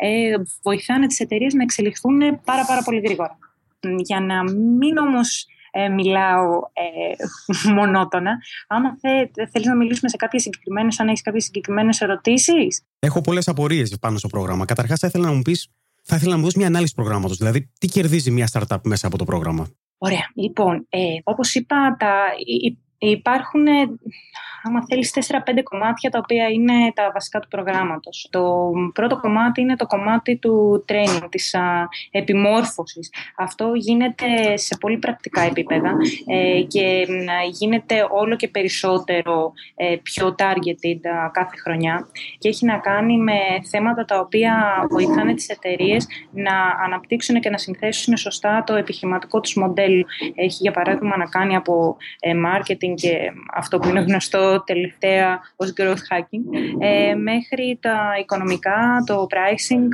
βοηθάνε 0.63 1.07
τις 1.07 1.21
εταιρείες 1.21 1.55
να 1.55 1.63
εξελιχθούν 1.63 2.19
πάρα 2.45 2.65
πάρα 2.67 2.83
πολύ 2.85 3.01
γρήγορα. 3.01 3.39
Για 3.97 4.21
να 4.21 4.43
μην 4.53 4.97
όμως 4.97 5.47
ε, 5.75 5.89
μιλάω 5.89 6.61
ε, 6.73 7.15
μονότονα. 7.77 8.39
Άμα 8.69 8.97
θε, 9.01 9.47
θέλεις 9.51 9.67
να 9.67 9.77
μιλήσουμε 9.77 10.09
σε 10.09 10.17
κάποιες 10.17 10.43
συγκεκριμένες, 10.43 11.01
αν 11.01 11.09
έχεις 11.09 11.23
κάποιες 11.23 11.45
συγκεκριμένες 11.45 12.01
ερωτήσεις. 12.01 12.83
Έχω 12.99 13.21
πολλές 13.21 13.49
απορίες 13.49 13.99
πάνω 14.01 14.19
στο 14.19 14.29
πρόγραμμα. 14.29 14.65
Καταρχάς 14.65 14.99
θα 14.99 15.07
ήθελα 15.07 15.27
να 15.27 15.33
μου 15.33 15.43
πεις, 15.43 15.69
θα 16.03 16.17
ήθελα 16.17 16.31
να 16.31 16.37
μου 16.37 16.43
δώσεις 16.43 16.59
μια 16.59 16.67
ανάλυση 16.67 16.95
προγράμματος. 16.95 17.37
Δηλαδή, 17.37 17.71
τι 17.79 17.87
κερδίζει 17.87 18.31
μια 18.31 18.49
startup 18.53 18.81
μέσα 18.83 19.07
από 19.07 19.19
το 19.19 19.25
πρόγραμμα; 19.25 19.67
Ωραία. 20.05 20.31
Λοιπόν, 20.35 20.87
ε, 20.89 20.99
όπως 21.23 21.55
είπα, 21.55 21.97
τα, 21.99 22.15
Υπάρχουν 23.11 23.67
άμα 24.63 24.85
θέλεις, 24.89 25.11
4-5 25.11 25.63
κομμάτια 25.63 26.11
τα 26.11 26.19
οποία 26.19 26.49
είναι 26.49 26.93
τα 26.95 27.11
βασικά 27.15 27.41
του 27.41 27.49
προγράμματος. 27.49 28.29
Το 28.31 28.71
πρώτο 28.95 29.17
κομμάτι 29.21 29.61
είναι 29.61 29.77
το 29.77 29.87
κομμάτι 29.87 30.37
του 30.37 30.85
training, 30.89 31.27
της 31.31 31.55
α, 31.55 31.89
επιμόρφωσης. 32.11 33.13
Αυτό 33.37 33.73
γίνεται 33.75 34.57
σε 34.57 34.77
πολύ 34.81 34.99
πρακτικά 34.99 35.41
επίπεδα 35.41 35.97
ε, 36.27 36.61
και 36.63 37.07
γίνεται 37.51 38.07
όλο 38.11 38.37
και 38.37 38.49
περισσότερο 38.49 39.53
ε, 39.75 39.97
πιο 40.03 40.35
targeted 40.39 41.31
κάθε 41.33 41.57
χρονιά 41.63 42.09
και 42.39 42.49
έχει 42.49 42.67
να 42.67 42.79
κάνει 42.79 43.19
με 43.19 43.39
θέματα 43.71 44.05
τα 44.05 44.19
οποία 44.19 44.85
βοηθάνε 44.91 45.35
τις 45.35 45.49
εταιρείες 45.49 46.07
να 46.31 46.55
αναπτύξουν 46.85 47.41
και 47.41 47.51
να 47.51 47.59
συνθέσουν 47.59 48.17
σωστά 48.17 48.65
το 48.67 48.75
επιχειρηματικό 48.75 49.41
τους 49.41 49.55
μοντέλο. 49.55 50.05
Έχει 50.35 50.59
για 50.61 50.73
παράδειγμα 50.73 51.17
να 51.17 51.25
κάνει 51.25 51.57
από 51.57 51.97
ε, 52.21 52.33
marketing 52.47 52.92
και 52.95 53.33
αυτό 53.55 53.79
που 53.79 53.89
είναι 53.89 54.01
γνωστό 54.01 54.63
τελευταία 54.65 55.41
ως 55.57 55.73
growth 55.77 56.05
hacking, 56.11 56.45
ε, 56.79 57.15
μέχρι 57.15 57.79
τα 57.81 58.15
οικονομικά, 58.21 59.03
το 59.07 59.27
pricing, 59.31 59.89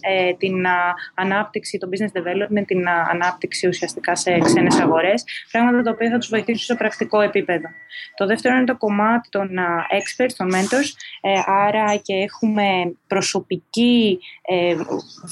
ε, 0.00 0.32
την 0.32 0.66
ανάπτυξη, 1.14 1.78
το 1.78 1.88
business 1.92 2.18
development, 2.18 2.64
την 2.66 2.88
ανάπτυξη 2.88 3.68
ουσιαστικά 3.68 4.16
σε 4.16 4.38
ξένες 4.38 4.80
αγορές, 4.80 5.24
πράγματα 5.50 5.82
τα 5.82 5.90
οποία 5.90 6.10
θα 6.10 6.18
τους 6.18 6.28
βοηθήσουν 6.28 6.64
σε 6.64 6.74
πρακτικό 6.74 7.20
επίπεδο. 7.20 7.68
Το 8.14 8.26
δεύτερο 8.26 8.56
είναι 8.56 8.64
το 8.64 8.76
κομμάτι 8.76 9.28
των 9.28 9.48
experts, 9.90 10.32
των 10.36 10.50
mentors, 10.52 10.88
ε, 11.20 11.30
άρα 11.46 11.96
και 11.96 12.14
έχουμε 12.14 12.96
προσωπική 13.06 14.18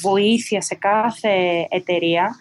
βοήθεια 0.02 0.60
σε 0.60 0.74
κάθε 0.74 1.66
εταιρεία, 1.70 2.36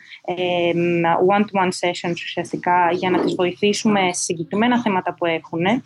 one-to-one 1.27 1.71
sessions 1.79 2.13
ουσιαστικά 2.13 2.91
για 2.91 3.09
να 3.09 3.19
τις 3.21 3.35
βοηθήσουμε 3.35 3.99
σε 4.13 4.21
συγκεκριμένα 4.21 4.60
θέματα 4.83 5.13
που 5.13 5.25
έχουν 5.25 5.65
ε, 5.65 5.81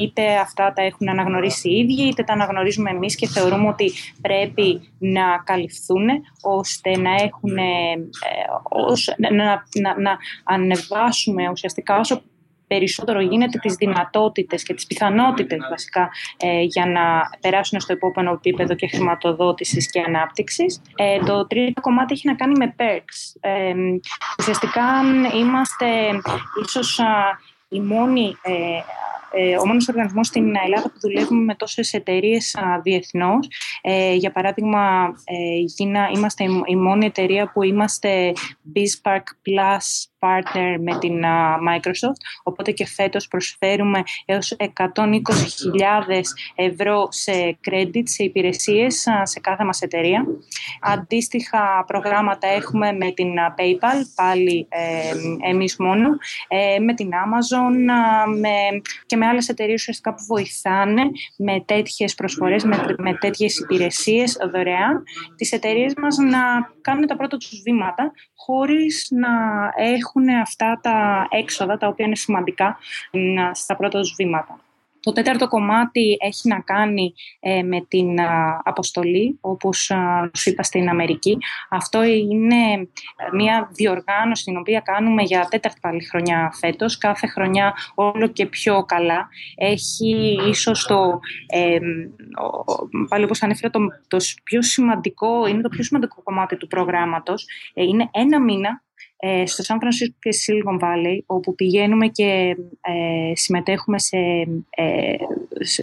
είτε 0.00 0.36
αυτά 0.36 0.72
τα 0.72 0.82
έχουν 0.82 1.08
αναγνωρίσει 1.08 1.68
οι 1.68 1.78
ίδιοι, 1.78 2.02
είτε 2.02 2.22
τα 2.22 2.32
αναγνωρίζουμε 2.32 2.90
εμείς 2.90 3.14
και 3.14 3.26
θεωρούμε 3.26 3.68
ότι 3.68 3.92
πρέπει 4.22 4.80
να 4.98 5.42
καλυφθούν 5.44 6.08
ώστε 6.42 6.98
να 6.98 7.10
έχουν, 7.14 7.56
ε, 7.56 7.96
να, 9.16 9.64
να, 9.80 10.00
να 10.00 10.18
ανεβάσουμε 10.44 11.50
ουσιαστικά 11.50 11.98
όσο 11.98 12.22
περισσότερο 12.66 13.20
γίνεται 13.20 13.58
τις 13.58 13.74
δυνατότητες 13.74 14.62
και 14.62 14.74
τις 14.74 14.86
πιθανότητες 14.86 15.58
βασικά 15.70 16.10
ε, 16.36 16.60
για 16.62 16.86
να 16.86 17.02
περάσουν 17.40 17.80
στο 17.80 17.92
επόμενο 17.92 18.32
επίπεδο 18.32 18.74
και 18.74 18.86
χρηματοδότησης 18.86 19.90
και 19.90 20.00
ανάπτυξης. 20.06 20.82
Ε, 20.96 21.18
το 21.18 21.46
τρίτο 21.46 21.80
κομμάτι 21.80 22.12
έχει 22.12 22.26
να 22.28 22.34
κάνει 22.34 22.54
με 22.58 22.74
perks. 22.78 23.36
Ε, 23.40 23.74
ουσιαστικά 24.38 24.82
είμαστε 25.40 25.86
ίσως 26.64 27.00
η 27.68 27.80
μόνη 27.80 28.36
ε, 29.38 29.56
ο 29.56 29.66
μόνος 29.66 29.88
οργανισμός 29.88 30.26
στην 30.26 30.56
Ελλάδα 30.64 30.90
που 30.90 30.98
δουλεύουμε 31.00 31.44
με 31.44 31.54
τόσες 31.54 31.92
εταιρείες 31.92 32.56
διεθνώς. 32.82 33.48
Ε, 33.82 34.14
για 34.14 34.32
παράδειγμα, 34.32 35.14
ε, 35.24 35.84
είμαστε 36.14 36.44
η 36.66 36.76
μόνη 36.76 37.06
εταιρεία 37.06 37.50
που 37.52 37.62
είμαστε 37.62 38.32
BizPark 38.74 39.22
Plus 39.48 40.04
partner 40.26 40.76
με 40.80 40.98
την 40.98 41.22
Microsoft, 41.68 42.20
οπότε 42.42 42.70
και 42.70 42.86
φέτος 42.86 43.28
προσφέρουμε 43.28 44.02
έως 44.24 44.56
120.000 44.58 44.72
ευρώ 46.54 47.08
σε 47.10 47.58
credit, 47.70 48.02
σε 48.02 48.24
υπηρεσίες 48.24 49.06
σε 49.22 49.40
κάθε 49.40 49.64
μας 49.64 49.80
εταιρεία. 49.80 50.26
Αντίστοιχα 50.80 51.84
προγράμματα 51.86 52.48
έχουμε 52.48 52.92
με 52.92 53.10
την 53.10 53.28
PayPal, 53.56 54.00
πάλι 54.14 54.66
ε, 54.68 55.48
εμείς 55.48 55.76
μόνο, 55.78 56.08
ε, 56.48 56.78
με 56.78 56.94
την 56.94 57.10
Amazon 57.10 57.72
με, 58.38 58.80
και 59.06 59.16
με 59.16 59.26
άλλες 59.26 59.48
εταιρείες 59.48 59.80
ουσιαστικά 59.80 60.14
που 60.14 60.24
βοηθάνε 60.26 61.02
με 61.36 61.62
τέτοιες 61.64 62.14
προσφορές, 62.14 62.64
με, 62.64 62.94
με 62.98 63.14
τέτοιες 63.14 63.58
υπηρεσίες 63.58 64.36
δωρεάν, 64.52 65.02
τις 65.36 65.52
εταιρείες 65.52 65.94
μας 65.96 66.16
να 66.16 66.38
κάνουν 66.80 67.06
τα 67.06 67.16
πρώτα 67.16 67.36
τους 67.36 67.60
βήματα 67.64 68.12
χωρίς 68.34 69.08
να 69.10 69.28
έχουν 69.76 70.15
αυτά 70.40 70.78
τα 70.82 71.26
έξοδα 71.30 71.76
τα 71.76 71.86
οποία 71.88 72.06
είναι 72.06 72.16
σημαντικά 72.16 72.78
στα 73.52 73.76
πρώτα 73.76 74.00
τους 74.00 74.14
βήματα. 74.16 74.60
Το 75.06 75.12
τέταρτο 75.12 75.48
κομμάτι 75.48 76.16
έχει 76.20 76.48
να 76.48 76.60
κάνει 76.60 77.14
ε, 77.40 77.62
με 77.62 77.80
την 77.88 78.20
αποστολή, 78.62 79.38
όπως 79.40 79.90
σου 80.32 80.50
είπα 80.50 80.62
στην 80.62 80.88
Αμερική. 80.88 81.38
Αυτό 81.68 82.04
είναι 82.04 82.72
ε, 82.72 83.36
μια 83.36 83.68
διοργάνωση 83.72 84.44
την 84.44 84.56
οποία 84.56 84.80
κάνουμε 84.80 85.22
για 85.22 85.46
τέταρτη 85.50 85.78
πάλι 85.80 86.04
χρονιά 86.04 86.52
φέτος. 86.60 86.98
Κάθε 86.98 87.26
χρονιά 87.26 87.74
όλο 87.94 88.26
και 88.26 88.46
πιο 88.46 88.84
καλά. 88.84 89.28
Έχει 89.56 90.38
ίσως 90.48 90.86
το, 90.86 91.20
ε, 91.46 91.78
πάλι 93.08 93.24
όπως 93.24 93.42
ανέφερα, 93.42 93.70
το, 93.70 93.80
το 94.08 94.16
πιο 94.42 94.62
σημαντικό, 94.62 95.46
είναι 95.46 95.62
το 95.62 95.68
πιο 95.68 95.82
σημαντικό 95.82 96.22
κομμάτι 96.22 96.56
του 96.56 96.66
προγράμματος. 96.66 97.46
Ε, 97.74 97.82
είναι 97.82 98.08
ένα 98.12 98.40
μήνα 98.40 98.68
ε, 98.68 98.85
στο 99.44 99.62
Σαν 99.62 99.78
Φρανσίσκο 99.80 100.16
και 100.20 100.30
Silicon 100.30 100.84
Valley, 100.84 101.18
όπου 101.26 101.54
πηγαίνουμε 101.54 102.06
και 102.06 102.56
ε, 102.80 103.34
συμμετέχουμε 103.34 103.98
σε, 103.98 104.16
ε, 104.70 105.14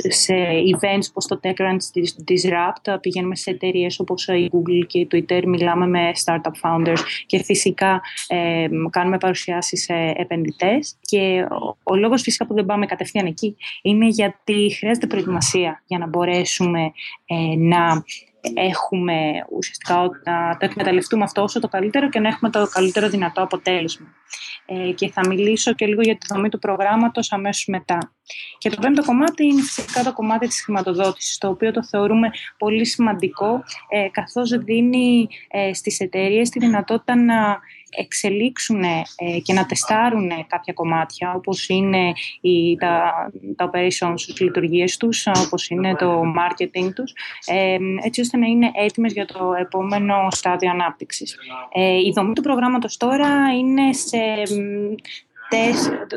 σε 0.08 0.34
events 0.74 1.08
όπως 1.10 1.28
το 1.28 1.40
TechCrunch 1.44 1.84
της, 1.94 2.16
της 2.24 2.48
Rapt, 2.48 2.98
πηγαίνουμε 3.02 3.36
σε 3.36 3.50
εταιρείες 3.50 4.00
όπως 4.00 4.28
η 4.28 4.50
Google 4.54 4.86
και 4.88 5.00
η 5.00 5.08
Twitter, 5.12 5.44
μιλάμε 5.46 5.88
με 5.88 6.12
startup 6.26 6.52
founders 6.62 7.00
και 7.26 7.44
φυσικά 7.44 8.02
ε, 8.28 8.68
κάνουμε 8.90 9.18
παρουσιάσεις 9.18 9.84
σε 9.84 10.14
επενδυτές. 10.16 10.98
Και 11.02 11.46
ο, 11.50 11.78
ο 11.84 11.96
λόγος 11.96 12.22
φυσικά 12.22 12.48
που 12.48 12.54
δεν 12.54 12.66
πάμε 12.66 12.86
κατευθείαν 12.86 13.26
εκεί 13.26 13.56
είναι 13.82 14.08
γιατί 14.08 14.76
χρειάζεται 14.80 15.08
προετοιμασία 15.08 15.84
για 15.86 15.98
να 15.98 16.08
μπορέσουμε 16.08 16.92
ε, 17.26 17.56
να 17.58 18.04
έχουμε 18.54 19.46
ουσιαστικά 19.58 20.10
να 20.24 20.58
το 20.60 20.66
εκμεταλλευτούμε 20.66 21.24
αυτό 21.24 21.42
όσο 21.42 21.60
το 21.60 21.68
καλύτερο 21.68 22.10
και 22.10 22.20
να 22.20 22.28
έχουμε 22.28 22.50
το 22.50 22.68
καλύτερο 22.68 23.10
δυνατό 23.10 23.42
αποτέλεσμα. 23.42 24.08
Ε, 24.66 24.92
και 24.92 25.10
θα 25.10 25.28
μιλήσω 25.28 25.74
και 25.74 25.86
λίγο 25.86 26.02
για 26.02 26.18
τη 26.18 26.26
δομή 26.34 26.50
του 26.50 26.60
προγράμματος 26.60 27.32
αμέσως 27.32 27.66
μετά. 27.68 28.12
Και 28.58 28.70
το 28.70 28.78
πέμπτο 28.82 29.04
κομμάτι 29.04 29.46
είναι 29.46 29.62
φυσικά 29.62 30.04
το 30.04 30.14
κομμάτι 30.14 30.48
της 30.48 30.64
χρηματοδότησης, 30.64 31.38
το 31.38 31.48
οποίο 31.48 31.72
το 31.72 31.84
θεωρούμε 31.84 32.30
πολύ 32.58 32.86
σημαντικό, 32.86 33.64
ε, 33.90 34.08
καθώς 34.12 34.50
δίνει 34.50 35.28
ε, 35.48 35.74
στις 35.74 36.00
εταιρείες 36.00 36.50
τη 36.50 36.60
δυνατότητα 36.60 37.16
να 37.16 37.60
εξελίξουν 37.96 38.84
ε, 38.84 39.04
και 39.44 39.54
να 39.54 39.66
τεστάρουν 39.66 40.32
κάποια 40.48 40.74
κομμάτια, 40.74 41.34
όπως 41.36 41.68
είναι 41.70 42.14
η, 42.42 42.78
τα, 42.78 43.14
τα 43.56 43.70
operations, 43.70 44.16
τις 44.16 44.40
λειτουργίες 44.40 44.98
τους, 44.98 45.28
όπως 45.46 45.70
είναι 45.70 45.96
το 45.96 46.22
marketing 46.22 46.94
τους, 46.96 47.14
ε, 47.46 47.78
έτσι 48.06 48.22
ώστε 48.22 48.38
να 48.38 48.46
είναι 48.46 48.72
έτοιμες 48.74 49.14
για 49.14 49.26
το 49.26 49.54
επόμενο 49.60 50.28
στάδιο 50.32 50.70
ανάπτυξης. 50.70 51.38
Ε, 51.74 51.98
η 51.98 52.12
δομή 52.16 52.34
του 52.34 52.42
προγράμματος 52.42 52.98
τώρα 52.98 53.54
είναι 53.58 53.94
σε 53.94 54.18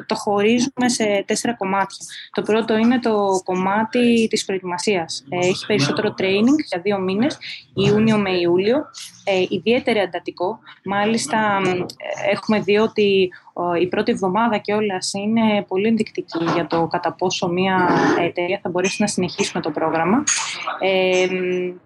το 0.07 0.15
χωρίζουμε 0.15 0.89
σε 0.89 1.25
τέσσερα 1.27 1.55
κομμάτια. 1.55 2.07
Το 2.31 2.43
πρώτο 2.43 2.77
είναι 2.77 2.99
το 2.99 3.41
κομμάτι 3.45 4.27
της 4.31 4.45
προετοιμασίας. 4.45 5.25
Ε, 5.29 5.37
έχει 5.47 5.67
περισσότερο 5.67 6.15
training 6.19 6.59
για 6.67 6.81
δύο 6.83 6.99
μήνες, 6.99 7.39
Ιούνιο 7.75 8.19
με 8.19 8.31
Ιούλιο, 8.31 8.77
ε, 9.25 9.45
ιδιαίτερα 9.49 10.01
εντατικό. 10.01 10.59
Μάλιστα 10.85 11.61
έχουμε 12.33 12.61
δει 12.61 12.77
ότι 12.79 13.31
η 13.81 13.87
πρώτη 13.87 14.13
εβδομάδα 14.13 14.59
και 14.59 14.73
όλας 14.73 15.13
είναι 15.13 15.65
πολύ 15.69 15.87
ενδεικτική 15.87 16.45
για 16.55 16.67
το 16.67 16.87
κατά 16.87 17.13
πόσο 17.13 17.49
μια 17.49 17.89
εταιρεία 18.21 18.59
θα 18.63 18.69
μπορέσει 18.69 18.97
να 19.03 19.07
συνεχίσει 19.07 19.51
με 19.55 19.61
το 19.61 19.71
πρόγραμμα. 19.71 20.25
Ε, 20.81 21.27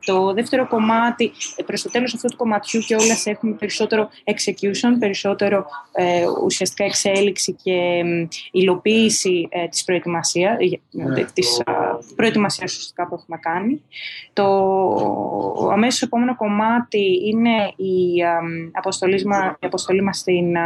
το 0.05 0.33
δεύτερο 0.33 0.69
κομμάτι, 0.69 1.33
ε, 1.57 1.63
προς 1.63 1.83
το 1.83 1.91
τέλος 1.91 2.15
αυτού 2.15 2.29
του 2.29 2.37
κομματιού 2.37 2.81
και 2.81 2.95
όλας 2.95 3.27
έχουμε 3.27 3.53
περισσότερο 3.53 4.09
execution, 4.25 4.97
περισσότερο 4.99 5.67
ε, 5.93 6.25
ουσιαστικά 6.45 6.85
εξέλιξη 6.85 7.57
και 7.63 8.03
υλοποίηση 8.51 9.49
ε, 9.51 9.69
της 9.69 9.85
προετοιμασίας, 9.85 10.57
ε, 11.17 11.25
της 11.33 11.63
προετοιμασίας 12.17 12.71
ουσιαστικά 12.71 13.09
που 13.09 13.15
έχουμε 13.15 13.39
κάνει. 13.39 13.83
Το 14.33 15.71
αμέσως 15.73 16.03
επόμενο 16.03 16.37
κομμάτι 16.37 17.29
είναι 17.29 17.73
η 17.77 18.23
αποστολή, 18.73 19.21
η 19.61 19.67
αποστολή 19.67 20.03
μας 20.03 20.19
στην 20.19 20.57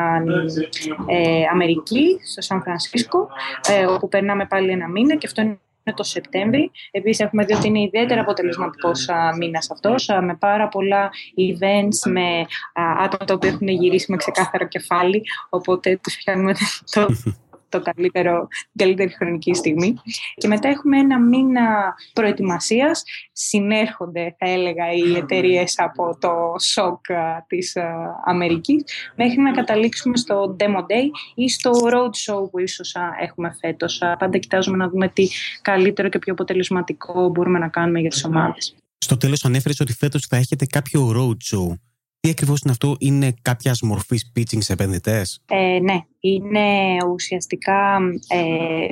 ε, 1.07 1.45
Αμερική, 1.53 2.19
στο 2.33 2.41
Σαν 2.41 2.63
Φρανσίσκο, 2.63 3.29
ε, 3.69 3.87
όπου 3.87 4.09
περνάμε 4.09 4.47
πάλι 4.47 4.71
ένα 4.71 4.89
μήνα 4.89 5.17
και 5.17 5.27
αυτό 5.27 5.41
είναι 5.41 5.59
το 5.95 6.03
Σεπτέμβρη. 6.03 6.71
Επίσης, 6.91 7.21
έχουμε 7.21 7.45
δει 7.45 7.55
ότι 7.55 7.67
είναι 7.67 7.81
ιδιαίτερα 7.81 8.21
αποτελεσματικός 8.21 9.09
μήνας 9.39 9.71
αυτός, 9.71 10.09
με 10.23 10.37
πάρα 10.39 10.69
πολλά 10.69 11.11
events, 11.37 12.11
με 12.11 12.47
άτομα 12.75 13.25
τα 13.25 13.35
οποία 13.35 13.49
έχουν 13.49 13.69
γυρίσει 13.69 14.11
με 14.11 14.17
ξεκάθαρο 14.17 14.69
κεφάλι. 14.69 15.23
Οπότε 15.49 15.99
τους 16.03 16.17
πιάνουμε 16.17 16.55
το, 16.91 17.07
το 17.79 17.93
καλύτερο, 17.93 18.49
την 18.49 18.87
καλύτερη 18.87 19.11
χρονική 19.11 19.55
στιγμή. 19.55 19.95
Και 20.35 20.49
μετά 20.49 20.69
έχουμε 20.69 20.99
ένα 20.99 21.21
μήνα 21.21 21.95
προετοιμασίας. 22.13 23.03
Συνέρχονται, 23.33 24.35
θα 24.39 24.49
έλεγα, 24.51 24.93
οι 24.93 25.17
εταιρείες 25.17 25.75
από 25.79 26.17
το 26.21 26.33
σοκ 26.61 27.07
της 27.47 27.77
Αμερικής 28.25 28.85
μέχρι 29.17 29.41
να 29.41 29.51
καταλήξουμε 29.51 30.17
στο 30.17 30.57
Demo 30.61 30.81
Day 30.81 31.09
ή 31.35 31.49
στο 31.49 31.71
Roadshow 31.71 32.51
που 32.51 32.59
ίσως 32.59 32.97
έχουμε 33.21 33.57
φέτος. 33.61 34.03
Πάντα 34.19 34.39
κοιτάζουμε 34.39 34.77
να 34.77 34.89
δούμε 34.89 35.09
τι 35.09 35.29
καλύτερο 35.63 36.09
και 36.09 36.19
πιο 36.19 36.33
αποτελεσματικό 36.33 37.29
μπορούμε 37.29 37.59
να 37.59 37.69
κάνουμε 37.69 38.01
για 38.01 38.11
τις 38.11 38.25
ομάδες. 38.25 38.75
Στο 38.99 39.17
τέλος 39.17 39.45
ανέφερες 39.45 39.81
ότι 39.81 39.93
φέτος 39.93 40.27
θα 40.27 40.37
έχετε 40.37 40.67
κάποιο 40.67 41.13
roadshow. 41.17 41.75
Τι 42.21 42.31
ακριβώς 42.31 42.61
είναι 42.61 42.73
αυτό, 42.73 42.97
είναι 42.99 43.35
κάποια 43.43 43.77
μορφή 43.83 44.19
pitching 44.37 44.59
σε 44.59 44.73
επενδυτές; 44.73 45.43
Ε, 45.47 45.79
ναι, 45.83 46.01
είναι 46.27 46.97
ουσιαστικά 47.13 47.99
ε, 48.29 48.87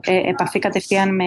ε, 0.00 0.28
επαφή 0.28 0.58
κατευθείαν 0.58 1.14
με 1.14 1.24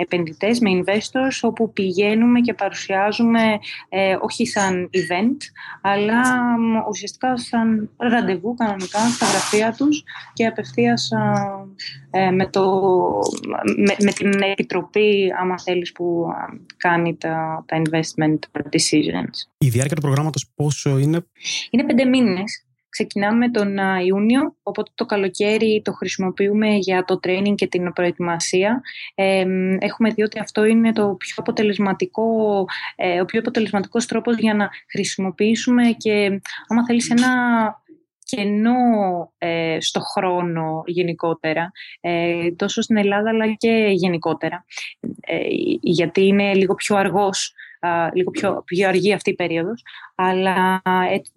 επενδυτές, 0.00 0.60
με 0.60 0.70
investors, 0.74 1.38
όπου 1.42 1.72
πηγαίνουμε 1.72 2.40
και 2.40 2.54
παρουσιάζουμε 2.54 3.40
ε, 3.88 4.16
όχι 4.20 4.46
σαν 4.46 4.90
event, 4.92 5.36
αλλά 5.82 6.22
ουσιαστικά 6.88 7.36
σαν 7.36 7.90
ραντεβού 7.96 8.54
κανονικά 8.54 8.98
στα 9.08 9.26
γραφεία 9.26 9.74
τους 9.76 10.04
και 10.32 10.46
απευθείας 10.46 11.10
ε, 12.10 12.30
με, 12.30 12.46
το, 12.46 12.80
με, 13.76 13.96
με, 13.98 14.12
την 14.12 14.42
επιτροπή, 14.42 15.32
άμα 15.40 15.58
θέλεις, 15.58 15.92
που 15.92 16.26
κάνει 16.76 17.16
τα, 17.16 17.64
τα 17.66 17.82
investment 17.82 18.38
decisions. 18.56 19.34
Η 19.58 19.68
διάρκεια 19.68 19.96
του 19.96 20.02
προγράμματος 20.02 20.50
πόσο 20.54 20.98
είναι; 20.98 21.26
Είναι 21.70 21.84
πέντε 21.84 22.04
μήνες. 22.04 22.67
Ξεκινάμε 22.98 23.50
τον 23.50 23.76
Ιούνιο, 24.06 24.56
οπότε 24.62 24.90
το 24.94 25.06
καλοκαίρι 25.06 25.82
το 25.84 25.92
χρησιμοποιούμε 25.92 26.68
για 26.68 27.04
το 27.04 27.20
training 27.22 27.54
και 27.54 27.66
την 27.66 27.92
προετοιμασία. 27.92 28.80
έχουμε 29.78 30.10
δει 30.10 30.22
ότι 30.22 30.38
αυτό 30.38 30.64
είναι 30.64 30.92
το 30.92 31.14
πιο 31.18 31.34
αποτελεσματικό, 31.36 32.64
ε, 32.96 33.20
ο 33.20 33.24
πιο 33.24 33.40
αποτελεσματικός 33.40 34.06
τρόπος 34.06 34.36
για 34.36 34.54
να 34.54 34.68
χρησιμοποιήσουμε 34.90 35.82
και 35.82 36.40
άμα 36.68 36.84
θέλεις 36.86 37.10
ένα 37.10 37.28
κενό 38.24 38.74
ε, 39.38 39.76
στο 39.80 40.00
χρόνο 40.00 40.82
γενικότερα, 40.86 41.72
ε, 42.00 42.50
τόσο 42.52 42.82
στην 42.82 42.96
Ελλάδα 42.96 43.30
αλλά 43.30 43.52
και 43.52 43.88
γενικότερα, 43.90 44.64
ε, 45.20 45.38
γιατί 45.80 46.26
είναι 46.26 46.54
λίγο 46.54 46.74
πιο 46.74 46.96
αργός 46.96 47.54
λίγο 48.14 48.30
πιο, 48.30 48.62
πιο 48.64 48.88
αργή 48.88 49.12
αυτή 49.12 49.30
η 49.30 49.34
περίοδος, 49.34 49.82
αλλά 50.14 50.82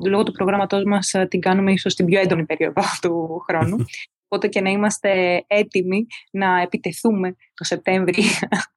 λόγω 0.05 0.23
του 0.23 0.31
προγράμματός 0.31 0.83
μας 0.83 1.13
την 1.27 1.39
κάνουμε 1.39 1.71
ίσως 1.71 1.95
την 1.95 2.05
πιο 2.05 2.19
έντονη 2.19 2.45
περίοδο 2.45 2.81
του 3.01 3.43
χρόνου. 3.47 3.75
Οπότε 4.33 4.47
και 4.47 4.61
να 4.61 4.69
είμαστε 4.69 5.43
έτοιμοι 5.47 6.05
να 6.31 6.61
επιτεθούμε 6.61 7.35
το 7.53 7.63
Σεπτέμβρη 7.63 8.23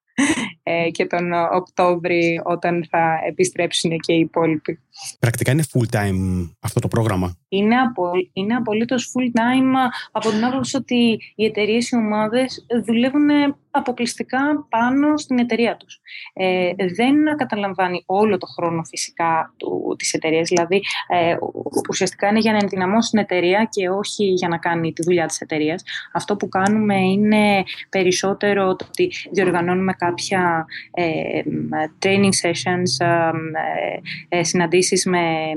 ε, 0.62 0.90
και 0.90 1.06
τον 1.06 1.33
Οκτώβρη 1.33 2.40
όταν 2.44 2.87
θα 2.90 3.21
επιστρέψουν 3.26 3.99
και 3.99 4.12
οι 4.12 4.18
υπόλοιποι. 4.18 4.80
Πρακτικά 5.19 5.53
είναι 5.53 5.65
full 5.73 5.97
time 5.97 6.51
αυτό 6.61 6.81
το 6.81 6.89
πρόγραμμα. 6.89 7.39
Είναι, 7.49 7.77
απο, 7.77 8.11
είναι 8.33 8.55
απολύτως 8.55 9.13
full 9.13 9.41
time 9.41 9.91
από 10.13 10.31
την 10.31 10.45
άποψη 10.45 10.77
ότι 10.77 11.19
οι 11.35 11.45
εταιρείες 11.45 11.91
οι 11.91 11.97
ομάδες 11.97 12.67
δουλεύουν 12.85 13.29
αποκλειστικά 13.71 14.67
πάνω 14.69 15.17
στην 15.17 15.39
εταιρεία 15.39 15.77
τους. 15.77 16.01
Ε, 16.33 16.71
δεν 16.97 17.37
καταλαμβάνει 17.37 18.03
όλο 18.07 18.39
το 18.39 18.47
χρόνο 18.47 18.83
φυσικά 18.85 19.55
του, 19.57 19.95
της 19.99 20.13
εταιρείας. 20.13 20.49
Δηλαδή 20.49 20.81
ε, 21.09 21.37
ουσιαστικά 21.89 22.29
είναι 22.29 22.39
για 22.39 22.53
να 22.53 22.59
ενδυναμώσει 22.59 23.11
την 23.11 23.19
εταιρεία 23.19 23.69
και 23.71 23.89
όχι 23.89 24.25
για 24.25 24.49
να 24.49 24.59
κάνει 24.59 24.93
τη 24.93 25.03
δουλειά 25.03 25.27
της 25.27 25.41
εταιρείας. 25.41 25.83
Αυτό 26.13 26.37
που 26.37 26.49
κάνουμε 26.49 26.97
είναι 26.97 27.63
περισσότερο 27.89 28.77
το 28.77 28.85
ότι 28.89 29.13
διοργανώνουμε 29.31 29.93
κάποια 29.93 30.67
ε, 30.91 31.43
training 31.99 32.35
sessions, 32.43 33.07
ε, 34.29 34.39
ε, 34.39 34.41
συναντήσεις 34.85 35.05
με 35.07 35.53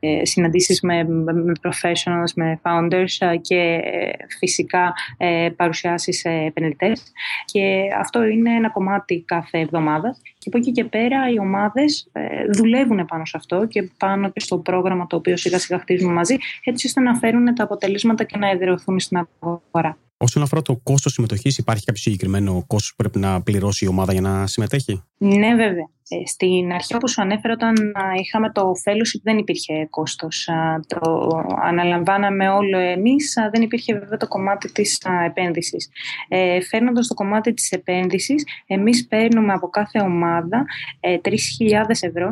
ε, 0.00 0.24
συναντήσεις 0.24 0.80
με, 0.80 1.04
με 1.04 1.52
professionals, 1.62 2.32
με 2.34 2.60
founders 2.62 3.38
και 3.40 3.80
ε, 3.82 4.10
φυσικά 4.38 4.92
ε, 5.16 5.48
παρουσιάσεις 5.56 6.18
σε 6.18 6.28
επενδυτές 6.28 7.12
και 7.44 7.88
αυτό 7.98 8.24
είναι 8.24 8.54
ένα 8.54 8.70
κομμάτι 8.70 9.24
κάθε 9.26 9.58
εβδομάδα 9.58 10.16
και 10.38 10.48
από 10.48 10.58
εκεί 10.58 10.72
και 10.72 10.84
πέρα 10.84 11.30
οι 11.30 11.38
ομάδες 11.38 12.10
δουλεύουν 12.52 13.04
πάνω 13.04 13.24
σε 13.24 13.36
αυτό 13.36 13.66
και 13.66 13.90
πάνω 13.98 14.30
και 14.30 14.40
στο 14.40 14.58
πρόγραμμα 14.58 15.06
το 15.06 15.16
οποίο 15.16 15.36
σιγά 15.36 15.58
σιγά 15.58 15.78
χτίζουμε 15.78 16.12
μαζί 16.12 16.36
έτσι 16.64 16.86
ώστε 16.86 17.00
να 17.00 17.14
φέρουν 17.14 17.54
τα 17.54 17.62
αποτελέσματα 17.62 18.24
και 18.24 18.36
να 18.38 18.50
εδραιωθούν 18.50 19.00
στην 19.00 19.26
αγορά. 19.38 19.98
Όσον 20.16 20.42
αφορά 20.42 20.62
το 20.62 20.76
κόστος 20.82 21.12
συμμετοχής, 21.12 21.58
υπάρχει 21.58 21.84
κάποιο 21.84 22.00
συγκεκριμένο 22.00 22.64
κόστος 22.66 22.90
που 22.90 22.96
πρέπει 22.96 23.18
να 23.18 23.42
πληρώσει 23.42 23.84
η 23.84 23.88
ομάδα 23.88 24.12
για 24.12 24.20
να 24.20 24.46
συμμετέχει; 24.46 25.02
Ναι, 25.18 25.54
βέβαια. 25.54 25.88
Ε, 26.08 26.26
στην 26.26 26.72
αρχή, 26.72 26.94
όπως 26.94 27.10
σου 27.10 27.22
ανέφερα, 27.22 27.54
όταν 27.54 27.74
είχαμε 28.22 28.52
το 28.52 28.62
fellowship 28.62 29.20
δεν 29.22 29.38
υπήρχε 29.38 29.86
κόστος. 29.90 30.48
Το 30.86 31.30
αναλαμβάναμε 31.62 32.48
όλο 32.48 32.78
εμείς, 32.78 33.34
δεν 33.52 33.62
υπήρχε 33.62 33.98
βέβαια 33.98 34.16
το 34.16 34.28
κομμάτι 34.28 34.72
της 34.72 35.02
επένδυσης. 35.26 35.88
Ε, 36.28 36.60
φέρνοντας 36.60 37.06
το 37.06 37.14
κομμάτι 37.14 37.54
της 37.54 37.70
επένδυσης, 37.70 38.44
εμείς 38.66 39.06
παίρνουμε 39.06 39.52
από 39.52 39.68
κάθε 39.68 40.00
ομάδα 40.00 40.64
3.000 41.00 42.02
ε, 42.02 42.06
ευρώ 42.06 42.30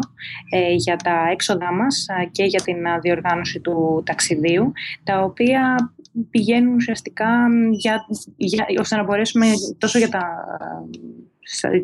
για 0.77 0.97
τα 0.97 1.29
έξοδά 1.31 1.73
μας 1.73 2.07
και 2.31 2.45
για 2.45 2.63
την 2.63 2.77
διοργάνωση 3.03 3.61
του 3.61 4.03
ταξιδίου, 4.07 4.73
τα 5.05 5.21
οποία 5.21 5.94
πηγαίνουν 6.31 6.75
ουσιαστικά 6.75 7.29
για, 7.71 8.07
για, 8.37 8.67
ώστε 8.81 8.97
να 8.97 9.05
μπορέσουμε 9.05 9.47
τόσο 9.79 9.99
για 9.99 10.09
τα 10.09 10.23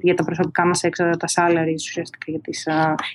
για 0.02 0.14
τα 0.14 0.24
προσωπικά 0.24 0.66
μας 0.66 0.82
έξοδα, 0.82 1.16
τα 1.16 1.26
salaries 1.34 1.74
ουσιαστικά 1.74 2.30
για, 2.30 2.40
τις, 2.40 2.68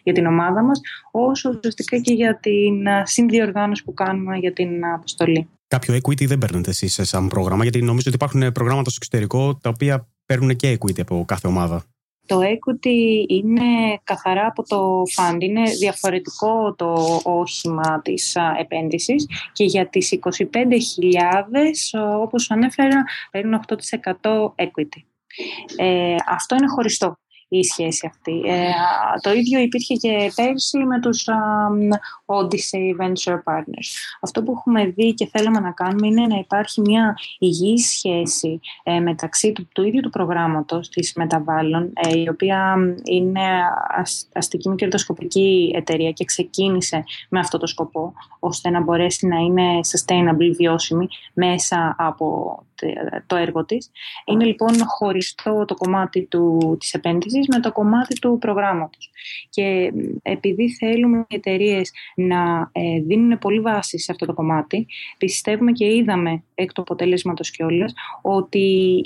για 0.04 0.14
την 0.14 0.26
ομάδα 0.26 0.64
μας, 0.64 0.80
όσο 1.12 1.50
ουσιαστικά 1.50 1.98
και 1.98 2.14
για 2.14 2.40
την 2.40 2.74
συνδιοργάνωση 3.04 3.84
που 3.84 3.94
κάνουμε 3.94 4.38
για 4.38 4.54
την 4.54 4.86
αποστολή. 4.86 5.48
Κάποιο 5.68 5.96
equity 5.96 6.26
δεν 6.26 6.38
παίρνετε 6.38 6.70
εσείς 6.70 7.00
σαν 7.02 7.28
πρόγραμμα, 7.28 7.64
γιατί 7.64 7.80
νομίζω 7.82 8.04
ότι 8.06 8.16
υπάρχουν 8.16 8.52
προγράμματα 8.52 8.90
στο 8.90 9.00
εξωτερικό 9.02 9.56
τα 9.56 9.70
οποία 9.70 10.08
παίρνουν 10.26 10.56
και 10.56 10.78
equity 10.80 11.02
από 11.02 11.26
κάθε 11.28 11.48
ομάδα. 11.48 11.84
Το 12.26 12.40
equity 12.40 13.26
είναι 13.28 14.00
καθαρά 14.04 14.46
από 14.46 14.64
το 14.64 15.04
fund, 15.18 15.38
είναι 15.40 15.64
διαφορετικό 15.64 16.74
το 16.74 17.20
όχημα 17.24 18.02
της 18.02 18.36
επένδυσης 18.60 19.28
και 19.52 19.64
για 19.64 19.88
τις 19.88 20.20
25.000, 20.22 22.00
όπως 22.22 22.52
ανέφερα, 22.52 23.04
παίρνουν 23.32 23.60
8% 24.22 24.54
equity. 24.56 25.04
Ε, 25.76 26.16
αυτό 26.28 26.56
είναι 26.56 26.68
χωριστό 26.68 27.18
η 27.58 27.64
σχέση 27.64 28.08
αυτή. 28.12 28.42
Ε, 28.46 28.70
το 29.22 29.32
ίδιο 29.32 29.60
υπήρχε 29.60 29.96
και 29.96 30.32
πέρσι 30.36 30.78
με 30.78 31.00
τους 31.00 31.26
Odyssey 32.26 33.02
Venture 33.02 33.38
Partners. 33.44 33.90
Αυτό 34.22 34.44
που 34.44 34.52
έχουμε 34.58 34.86
δει 34.86 35.14
και 35.14 35.28
θέλαμε 35.32 35.60
να 35.60 35.72
κάνουμε 35.72 36.08
είναι 36.08 36.26
να 36.28 36.38
υπάρχει 36.38 36.82
μια 36.82 37.18
υγιή 37.40 37.78
σχέση 37.78 38.60
ε, 38.84 39.00
μεταξύ 39.00 39.52
του, 39.52 39.68
του 39.74 39.84
ίδιου 39.84 40.02
του 40.02 40.10
προγράμματος 40.10 40.90
της 40.90 41.14
Μεταβάλλον, 41.16 41.94
ε, 41.96 42.20
η 42.20 42.30
οποία 42.30 42.76
είναι 43.04 43.42
αστική 44.34 44.70
μη 44.70 44.76
κερδοσκοπική 44.76 45.72
εταιρεία 45.76 46.12
και 46.12 46.26
ξεκίνησε 46.26 47.04
με 47.30 47.40
αυτό 47.40 47.58
το 47.58 47.68
σκοπό, 47.68 48.14
ώστε 48.40 48.70
να 48.70 48.82
μπορέσει 48.82 49.28
να 49.28 49.38
είναι 49.38 49.80
sustainable, 49.92 50.56
βιώσιμη 50.58 51.08
μέσα 51.34 51.96
από 51.98 52.60
το 53.28 53.36
έργο 53.36 53.66
της. 53.66 53.92
Είναι 54.26 54.46
λοιπόν 54.46 54.74
χωριστό 54.86 55.66
το 55.66 55.76
κομμάτι 55.76 56.26
του, 56.26 56.76
της 56.80 56.94
επένδυσης 56.94 57.45
με 57.48 57.60
το 57.60 57.72
κομμάτι 57.72 58.20
του 58.20 58.38
προγράμματος. 58.40 59.12
Και 59.50 59.94
επειδή 60.22 60.72
θέλουμε 60.72 61.26
οι 61.28 61.36
εταιρείες 61.36 61.92
να 62.16 62.70
ε, 62.72 63.00
δίνουν 63.06 63.38
πολύ 63.40 63.60
βάση 63.60 64.00
σε 64.00 64.12
αυτό 64.12 64.26
το 64.26 64.34
κομμάτι, 64.34 64.86
πιστεύουμε 65.18 65.72
και 65.72 65.86
είδαμε 65.86 66.44
εκ 66.56 66.74
του 66.74 66.82
αποτελέσματος 66.82 67.52
κιόλας 67.52 67.94
ότι 68.22 69.02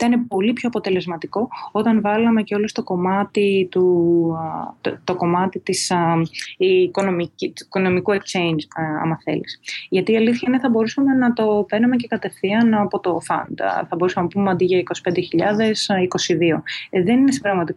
ήταν 0.00 0.26
πολύ 0.26 0.52
πιο 0.52 0.68
αποτελεσματικό 0.68 1.48
όταν 1.72 2.00
βάλαμε 2.00 2.42
και 2.42 2.54
όλο 2.54 2.68
το 2.72 2.82
κομμάτι, 2.82 3.68
του, 3.70 4.36
το, 4.80 4.98
το 5.04 5.16
κομμάτι 5.16 5.58
της 5.58 5.92
οικονομικού 6.58 8.12
exchange, 8.12 8.64
άμα 9.02 9.18
θέλεις. 9.24 9.60
Γιατί 9.88 10.12
η 10.12 10.16
αλήθεια 10.16 10.48
είναι 10.48 10.58
θα 10.58 10.68
μπορούσαμε 10.68 11.14
να 11.14 11.32
το 11.32 11.66
παίρνουμε 11.68 11.96
και 11.96 12.06
κατευθείαν 12.06 12.74
από 12.74 13.00
το 13.00 13.20
fund. 13.28 13.54
Θα 13.88 13.96
μπορούσαμε 13.96 14.26
να 14.26 14.32
πούμε 14.32 14.50
αντί 14.50 14.64
για 14.64 14.78
25.000, 14.78 14.82
22. 16.52 16.62
Ε, 16.90 17.02
δεν 17.02 17.18
είναι 17.18 17.30
στην 17.30 17.42
πραγματικότητα 17.42 17.73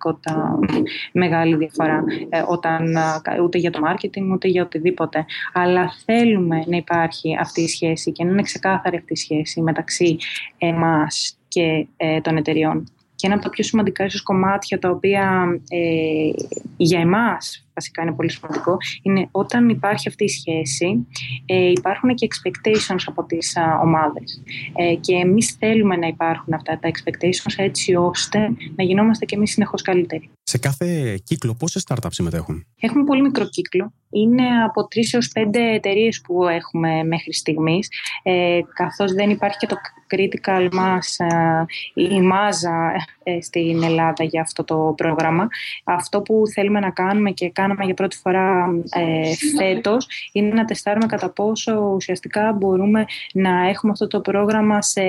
μεγάλη 1.12 1.56
διαφορά 1.56 2.04
ε, 2.30 2.44
όταν, 2.48 2.96
ούτε 3.44 3.58
για 3.58 3.72
το 3.72 3.80
marketing 3.88 4.32
ούτε 4.34 4.48
για 4.48 4.64
οτιδήποτε. 4.64 5.26
Αλλά 5.54 5.92
θέλουμε 6.06 6.64
να 6.68 6.78
υπάρχει 6.78 7.38
αυτή 7.40 7.62
η 7.62 7.68
σχέση 7.68 8.12
και 8.12 8.24
να 8.24 8.32
είναι 8.32 8.42
ξεκάθαρη 8.42 8.98
αυτή 8.98 9.14
η 9.14 9.16
σχέση 9.16 9.62
μεταξύ 9.62 10.18
εμάς 10.58 11.38
και 11.48 11.88
ε, 11.98 12.22
των 12.22 12.38
εταιριών. 12.38 12.92
Και 13.16 13.28
ένα 13.28 13.36
από 13.36 13.44
τα 13.44 13.50
πιο 13.50 13.64
σημαντικά 13.64 14.06
ίσως 14.06 14.24
κομμάτια 14.24 14.80
τα 14.80 14.90
οποία 14.90 15.46
ε, 15.70 16.30
για 16.78 17.00
εμάς 17.00 17.67
βασικά 17.78 18.02
είναι 18.02 18.14
πολύ 18.20 18.32
σημαντικό, 18.32 18.78
είναι 19.02 19.28
όταν 19.32 19.70
υπάρχει 19.70 20.08
αυτή 20.08 20.24
η 20.24 20.34
σχέση, 20.40 21.08
ε, 21.46 21.70
υπάρχουν 21.70 22.16
και 22.16 22.28
expectations 22.30 23.04
από 23.06 23.24
τις 23.24 23.54
ομάδε. 23.84 24.06
ομάδες. 24.08 24.42
Ε, 24.76 24.96
και 24.96 25.14
εμείς 25.14 25.56
θέλουμε 25.60 25.96
να 25.96 26.08
υπάρχουν 26.08 26.54
αυτά 26.54 26.80
τα 26.80 26.90
expectations 26.90 27.54
έτσι 27.56 27.96
ώστε 27.96 28.40
να 28.76 28.84
γινόμαστε 28.84 29.26
και 29.26 29.36
εμείς 29.36 29.52
συνεχώς 29.52 29.82
καλύτεροι. 29.82 30.30
Σε 30.44 30.58
κάθε 30.58 31.18
κύκλο 31.24 31.56
πόσες 31.60 31.86
startups 31.88 32.12
συμμετέχουν; 32.12 32.66
Έχουμε 32.80 33.04
πολύ 33.04 33.22
μικρό 33.22 33.50
κύκλο. 33.50 33.94
Είναι 34.10 34.64
από 34.64 34.88
τρεις 34.88 35.14
έως 35.14 35.28
πέντε 35.28 35.74
εταιρείες 35.74 36.22
που 36.22 36.48
έχουμε 36.48 37.04
μέχρι 37.04 37.34
στιγμής, 37.34 37.90
ε, 38.24 38.60
καθώς 38.74 39.14
δεν 39.14 39.30
υπάρχει 39.30 39.58
και 39.58 39.68
το 39.68 39.76
critical 40.10 40.70
mass, 40.70 41.26
ε, 41.26 41.64
η 41.94 42.22
μάζα 42.22 42.94
ε, 43.24 43.42
στην 43.42 43.84
Ελλάδα 43.84 44.24
για 44.24 44.42
αυτό 44.42 44.64
το 44.64 44.94
πρόγραμμα. 44.98 45.48
Αυτό 45.84 46.22
που 46.22 46.42
θέλουμε 46.54 46.80
να 46.80 46.90
κάνουμε 46.90 47.32
και 47.32 47.50
κάναμε 47.68 47.86
για 47.86 47.94
πρώτη 47.94 48.18
φορά 48.18 48.68
ε, 48.90 49.34
φέτος 49.58 50.08
είναι 50.32 50.54
να 50.54 50.66
τεστάρουμε 50.66 51.06
κατά 51.06 51.30
πόσο 51.30 51.92
ουσιαστικά 51.96 52.54
μπορούμε 52.54 53.06
να 53.34 53.68
έχουμε 53.68 53.92
αυτό 53.92 54.08
το 54.08 54.22
πρόγραμμα 54.22 54.82
σε 54.82 55.02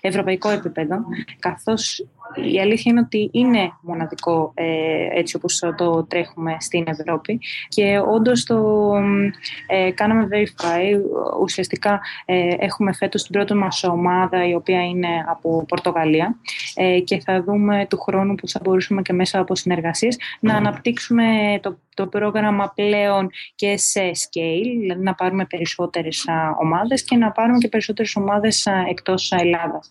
ευρωπαϊκό 0.00 0.50
επίπεδο, 0.50 0.96
καθώς 1.38 2.04
η 2.34 2.60
αλήθεια 2.60 2.92
είναι 2.92 3.00
ότι 3.00 3.28
είναι 3.32 3.72
μοναδικό 3.80 4.52
ε, 4.54 5.18
έτσι 5.18 5.36
όπως 5.36 5.62
το 5.76 6.04
τρέχουμε 6.04 6.56
στην 6.58 6.84
Ευρώπη 6.86 7.40
και 7.68 7.98
όντως 7.98 8.44
το 8.44 8.92
ε, 9.66 9.90
κάναμε 9.90 10.28
verify. 10.32 11.00
Ουσιαστικά 11.42 12.00
ε, 12.24 12.54
έχουμε 12.58 12.92
φέτος 12.92 13.22
την 13.22 13.32
πρώτη 13.32 13.54
μας 13.54 13.84
ομάδα 13.84 14.48
η 14.48 14.54
οποία 14.54 14.84
είναι 14.84 15.24
από 15.28 15.64
Πορτογαλία 15.68 16.36
ε, 16.74 17.00
και 17.00 17.20
θα 17.20 17.42
δούμε 17.42 17.86
του 17.90 18.00
χρόνου 18.00 18.34
που 18.34 18.48
θα 18.48 18.60
μπορούσαμε 18.62 19.02
και 19.02 19.12
μέσα 19.12 19.38
από 19.38 19.54
συνεργασίες 19.54 20.18
να 20.40 20.54
αναπτύξουμε 20.54 21.24
το, 21.62 21.78
το 22.00 22.06
πρόγραμμα 22.06 22.72
πλέον 22.74 23.30
και 23.54 23.76
σε 23.76 24.00
scale, 24.00 24.78
δηλαδή 24.80 25.02
να 25.02 25.14
πάρουμε 25.14 25.44
περισσότερες 25.44 26.26
ομάδες 26.60 27.04
και 27.04 27.16
να 27.16 27.30
πάρουμε 27.30 27.58
και 27.58 27.68
περισσότερες 27.68 28.16
ομάδες 28.16 28.66
εκτός 28.88 29.32
Ελλάδας. 29.32 29.88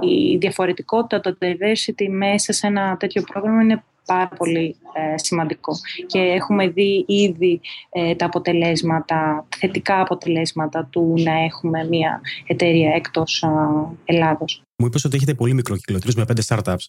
Η 0.00 0.36
διαφορετικότητα, 0.36 1.20
το 1.20 1.38
diversity 1.40 2.08
μέσα 2.08 2.52
σε 2.52 2.66
ένα 2.66 2.96
τέτοιο 2.96 3.22
πρόγραμμα 3.22 3.62
είναι 3.62 3.82
πάρα 4.06 4.28
πολύ 4.28 4.76
ε, 4.92 5.18
σημαντικό 5.18 5.72
και 6.06 6.18
έχουμε 6.18 6.68
δει 6.68 7.04
ήδη 7.08 7.60
ε, 7.90 8.14
τα 8.14 8.26
αποτελέσματα, 8.26 9.46
θετικά 9.56 10.00
αποτελέσματα 10.00 10.88
του 10.90 11.14
να 11.16 11.32
έχουμε 11.32 11.84
μια 11.84 12.20
εταιρεία 12.46 12.94
εκτός 12.94 13.44
Ελλάδος. 14.04 14.62
Μου 14.82 14.88
είπες 14.88 15.04
ότι 15.04 15.16
έχετε 15.16 15.34
πολύ 15.34 15.54
μικρό 15.54 15.76
κύκλο, 15.76 15.98
τρει 15.98 16.12
με 16.16 16.24
πέντε 16.24 16.42
startups. 16.46 16.84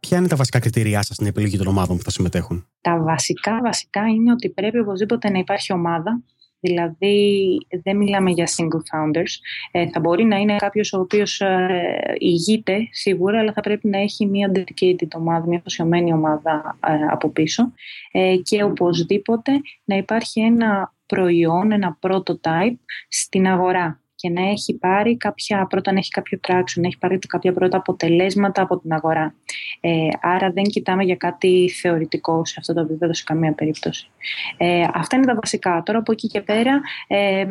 Ποια 0.00 0.18
είναι 0.18 0.28
τα 0.28 0.36
βασικά 0.36 0.58
κριτήριά 0.58 1.02
σας 1.02 1.14
στην 1.16 1.26
επιλογή 1.26 1.56
των 1.56 1.66
ομάδων 1.66 1.96
που 1.96 2.02
θα 2.02 2.10
συμμετέχουν, 2.10 2.66
Τα 2.80 3.02
βασικά 3.02 3.60
βασικά 3.62 4.06
είναι 4.06 4.32
ότι 4.32 4.48
πρέπει 4.48 4.78
οπωσδήποτε 4.78 5.30
να 5.30 5.38
υπάρχει 5.38 5.72
ομάδα 5.72 6.22
Δηλαδή 6.60 7.58
δεν 7.82 7.96
μιλάμε 7.96 8.30
για 8.30 8.48
single 8.56 8.82
founders. 8.92 9.32
Ε, 9.70 9.88
θα 9.88 10.00
μπορεί 10.00 10.24
να 10.24 10.36
είναι 10.36 10.56
κάποιος 10.56 10.92
ο 10.92 11.00
οποίος 11.00 11.40
ε, 11.40 12.14
ηγείται 12.18 12.88
σίγουρα, 12.90 13.38
αλλά 13.38 13.52
θα 13.52 13.60
πρέπει 13.60 13.88
να 13.88 13.98
έχει 13.98 14.26
μια 14.26 14.50
dedicated 14.54 15.08
ομάδα, 15.14 15.46
μια 15.46 15.58
αφοσιωμένη 15.58 16.12
ομάδα 16.12 16.78
ε, 16.86 16.92
από 17.10 17.28
πίσω 17.28 17.72
ε, 18.12 18.36
και 18.42 18.62
οπωσδήποτε 18.62 19.52
να 19.84 19.96
υπάρχει 19.96 20.40
ένα 20.40 20.94
προϊόν, 21.06 21.72
ένα 21.72 21.98
prototype 22.00 22.78
στην 23.08 23.46
αγορά 23.46 24.00
και 24.20 24.30
να 24.30 24.48
έχει 24.48 24.74
πάρει 24.74 25.16
κάποια, 25.16 25.66
πρώτα 25.66 25.92
να 25.92 25.98
έχει 25.98 26.10
κάποιο 26.10 26.38
traction, 26.48 26.80
να 26.80 26.86
έχει 26.86 26.98
πάρει 26.98 27.18
κάποια 27.18 27.52
πρώτα 27.52 27.76
αποτελέσματα 27.76 28.62
από 28.62 28.78
την 28.78 28.92
αγορά. 28.92 29.34
Ε, 29.80 30.08
άρα 30.20 30.50
δεν 30.50 30.64
κοιτάμε 30.64 31.04
για 31.04 31.16
κάτι 31.16 31.70
θεωρητικό 31.80 32.44
σε 32.44 32.54
αυτό 32.58 32.74
το 32.74 32.80
επίπεδο 32.80 33.14
σε 33.14 33.22
καμία 33.26 33.52
περίπτωση. 33.52 34.10
Ε, 34.56 34.84
αυτά 34.94 35.16
είναι 35.16 35.26
τα 35.26 35.34
βασικά. 35.34 35.82
Τώρα 35.84 35.98
από 35.98 36.12
εκεί 36.12 36.26
και 36.28 36.40
πέρα 36.40 36.80
ε, 37.06 37.46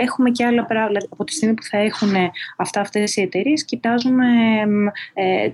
έχουμε 0.00 0.30
και 0.30 0.44
άλλα 0.44 0.64
πράγματα. 0.64 0.86
Δηλαδή, 0.86 1.06
από 1.10 1.24
τη 1.24 1.32
στιγμή 1.32 1.54
που 1.54 1.62
θα 1.62 1.78
έχουν 1.78 2.12
αυτά 2.56 2.80
αυτές 2.80 3.16
οι 3.16 3.20
εταιρείες, 3.20 3.64
κοιτάζουμε 3.64 4.26
ε, 5.14 5.50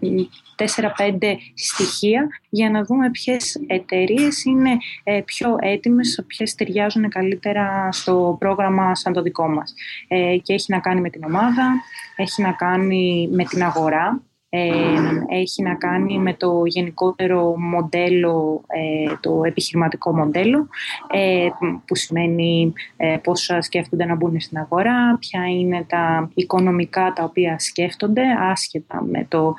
4-5 0.57 1.37
στοιχεία 1.55 2.29
για 2.49 2.71
να 2.71 2.85
δούμε 2.85 3.11
ποιες 3.11 3.61
εταιρείες 3.67 4.45
είναι 4.45 4.77
ε, 5.03 5.21
πιο 5.25 5.57
έτοιμες, 5.61 6.25
ποιες 6.27 6.55
ταιριάζουν 6.55 7.09
καλύτερα 7.09 7.89
στο 7.93 8.37
πρόγραμμα 8.39 8.95
σαν 8.95 9.13
το 9.13 9.23
δικό 9.23 9.49
μας. 9.49 9.75
Ε, 10.15 10.37
και 10.37 10.53
έχει 10.53 10.73
να 10.73 10.81
κάνει 10.81 11.01
με 11.01 11.11
την 11.11 11.25
ομάδα, 11.25 11.83
έχει 12.17 12.43
να 12.43 12.53
κάνει 12.53 13.29
με 13.33 13.45
την 13.45 13.63
αγορά, 13.63 14.23
έχει 15.29 15.63
να 15.63 15.75
κάνει 15.75 16.19
με 16.19 16.35
το 16.35 16.63
γενικότερο 16.65 17.55
μοντέλο, 17.59 18.65
ε, 18.67 19.15
το 19.21 19.43
επιχειρηματικό 19.45 20.15
μοντέλο, 20.15 20.69
ε, 21.13 21.49
που 21.87 21.97
σημαίνει 21.97 22.73
ε, 22.97 23.17
πώς 23.23 23.51
σκέφτονται 23.61 24.05
να 24.05 24.15
μπουν 24.15 24.41
στην 24.41 24.59
αγορά, 24.59 25.17
ποια 25.19 25.47
είναι 25.47 25.85
τα 25.89 26.31
οικονομικά 26.35 27.13
τα 27.15 27.25
οποία 27.25 27.59
σκέφτονται, 27.59 28.23
άσχετα 28.51 29.03
με 29.03 29.27
το 29.29 29.55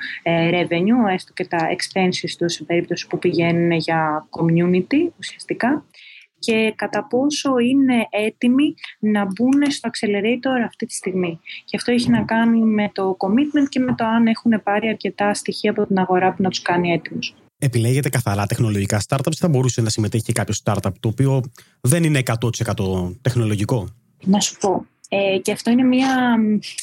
revenue, 0.50 1.12
έστω 1.12 1.32
και 1.32 1.46
τα 1.46 1.58
expenses 1.70 2.34
τους 2.38 2.52
σε 2.52 2.64
περίπτωση 2.64 3.06
που 3.06 3.18
πηγαίνουν 3.18 3.70
για 3.70 4.28
community 4.30 5.10
ουσιαστικά 5.18 5.84
και 6.44 6.72
κατά 6.76 7.06
πόσο 7.06 7.58
είναι 7.58 8.06
έτοιμοι 8.10 8.74
να 8.98 9.24
μπουν 9.24 9.70
στο 9.70 9.90
accelerator 9.92 10.64
αυτή 10.66 10.86
τη 10.86 10.94
στιγμή. 10.94 11.40
Και 11.64 11.76
αυτό 11.76 11.92
έχει 11.92 12.10
να 12.10 12.22
κάνει 12.22 12.60
με 12.60 12.90
το 12.92 13.16
commitment 13.18 13.68
και 13.68 13.80
με 13.80 13.94
το 13.94 14.04
αν 14.04 14.26
έχουν 14.26 14.62
πάρει 14.62 14.88
αρκετά 14.88 15.34
στοιχεία 15.34 15.70
από 15.70 15.86
την 15.86 15.98
αγορά 15.98 16.34
που 16.34 16.42
να 16.42 16.48
τους 16.48 16.62
κάνει 16.62 16.92
έτοιμους. 16.92 17.34
Επιλέγετε 17.58 18.08
καθαρά 18.08 18.46
τεχνολογικά 18.46 19.00
startups, 19.08 19.36
θα 19.36 19.48
μπορούσε 19.48 19.80
να 19.80 19.88
συμμετέχει 19.88 20.24
και 20.24 20.32
κάποιος 20.32 20.62
startup 20.64 20.92
το 21.00 21.08
οποίο 21.08 21.42
δεν 21.80 22.04
είναι 22.04 22.22
100% 22.74 23.14
τεχνολογικό; 23.20 23.88
Να 24.24 24.40
σου 24.40 24.56
πω, 24.56 24.86
ε, 25.16 25.38
και 25.38 25.52
αυτό 25.52 25.70
είναι 25.70 25.82
μια 25.82 26.36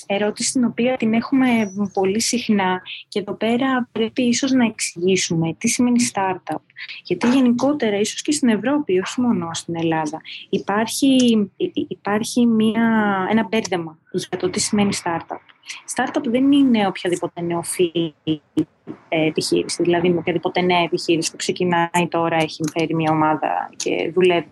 ερώτηση 0.05 0.51
την 0.51 0.63
οποία 0.63 0.97
την 0.97 1.13
έχουμε 1.13 1.47
πολύ 1.93 2.21
συχνά 2.21 2.81
και 3.07 3.19
εδώ 3.19 3.33
πέρα 3.33 3.89
πρέπει 3.91 4.21
ίσως 4.21 4.51
να 4.51 4.65
εξηγήσουμε 4.65 5.55
τι 5.57 5.67
σημαίνει 5.67 6.03
startup. 6.13 6.61
Γιατί 7.03 7.29
γενικότερα, 7.29 7.99
ίσως 7.99 8.21
και 8.21 8.31
στην 8.31 8.49
Ευρώπη, 8.49 8.99
όχι 8.99 9.21
μόνο 9.21 9.49
στην 9.53 9.75
Ελλάδα, 9.77 10.21
υπάρχει, 10.49 11.15
υπάρχει 11.87 12.45
μια, 12.45 13.17
ένα 13.31 13.47
μπέρδεμα 13.49 13.97
για 14.11 14.37
το 14.37 14.49
τι 14.49 14.59
σημαίνει 14.59 14.91
startup. 15.03 15.39
Startup 15.95 16.23
δεν 16.23 16.51
είναι 16.51 16.87
οποιαδήποτε 16.87 17.41
νεοφύη 17.41 18.13
επιχείρηση, 19.09 19.83
δηλαδή 19.83 20.09
με 20.09 20.17
οποιαδήποτε 20.17 20.61
νέα 20.61 20.83
επιχείρηση 20.83 21.31
που 21.31 21.37
ξεκινάει 21.37 22.07
τώρα, 22.09 22.35
έχει 22.35 22.63
φέρει 22.73 22.95
μια 22.95 23.11
ομάδα 23.11 23.69
και 23.75 24.11
δουλεύει 24.13 24.51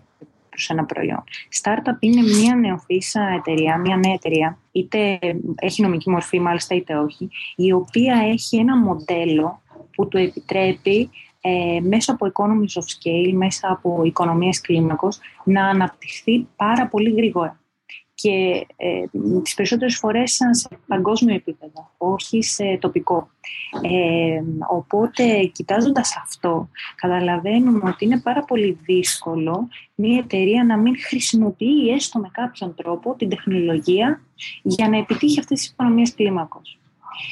προς 0.60 0.70
ένα 0.70 0.84
προϊόν. 0.84 1.24
Startup 1.62 1.96
είναι 2.00 2.22
μια 2.22 2.54
νεοφύσα 2.54 3.22
εταιρεία, 3.36 3.78
μια 3.78 3.96
νέα 3.96 4.12
εταιρεία, 4.12 4.58
είτε 4.72 5.18
έχει 5.54 5.82
νομική 5.82 6.10
μορφή 6.10 6.40
μάλιστα 6.40 6.74
είτε 6.74 6.96
όχι, 6.96 7.30
η 7.56 7.72
οποία 7.72 8.14
έχει 8.32 8.56
ένα 8.56 8.76
μοντέλο 8.76 9.62
που 9.94 10.08
του 10.08 10.16
επιτρέπει 10.16 11.10
ε, 11.40 11.80
μέσα 11.80 12.12
από 12.12 12.32
economies 12.32 12.80
of 12.80 12.84
scale, 12.84 13.32
μέσα 13.32 13.68
από 13.70 14.02
οικονομίες 14.04 14.60
κλίμακος, 14.60 15.18
να 15.44 15.66
αναπτυχθεί 15.66 16.46
πάρα 16.56 16.86
πολύ 16.86 17.10
γρήγορα 17.10 17.59
και 18.20 18.66
ε, 18.76 19.04
τις 19.42 19.54
περισσότερες 19.54 19.96
φορές 19.96 20.38
σε 20.50 20.68
παγκόσμιο 20.86 21.34
επίπεδο, 21.34 21.90
όχι 21.96 22.42
σε 22.42 22.78
τοπικό. 22.80 23.30
Ε, 23.82 24.42
οπότε, 24.68 25.44
κοιτάζοντας 25.44 26.16
αυτό, 26.24 26.68
καταλαβαίνουμε 26.94 27.88
ότι 27.88 28.04
είναι 28.04 28.20
πάρα 28.20 28.44
πολύ 28.44 28.78
δύσκολο 28.82 29.68
μια 29.94 30.18
εταιρεία 30.18 30.64
να 30.64 30.76
μην 30.76 30.94
χρησιμοποιεί 30.98 31.90
έστω 31.90 32.18
με 32.18 32.28
κάποιον 32.32 32.74
τρόπο 32.74 33.14
την 33.14 33.28
τεχνολογία 33.28 34.20
για 34.62 34.88
να 34.88 34.96
επιτύχει 34.96 35.38
αυτές 35.38 35.58
τις 35.58 35.68
οικονομίες 35.68 36.14
κλίμακος. 36.14 36.79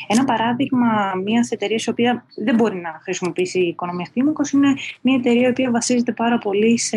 Ένα 0.07 0.25
παράδειγμα 0.25 1.13
μιας 1.25 1.51
εταιρείας 1.51 1.85
η 1.85 1.91
οποία 1.91 2.25
δεν 2.37 2.55
μπορεί 2.55 2.77
να 2.77 3.01
χρησιμοποιήσει 3.03 3.61
οικονομία 3.61 4.09
κλίμακο 4.13 4.43
είναι 4.53 4.75
μια 5.01 5.15
εταιρεία 5.15 5.47
η 5.47 5.51
οποία 5.51 5.71
βασίζεται 5.71 6.13
πάρα 6.13 6.39
πολύ 6.39 6.79
σε 6.79 6.97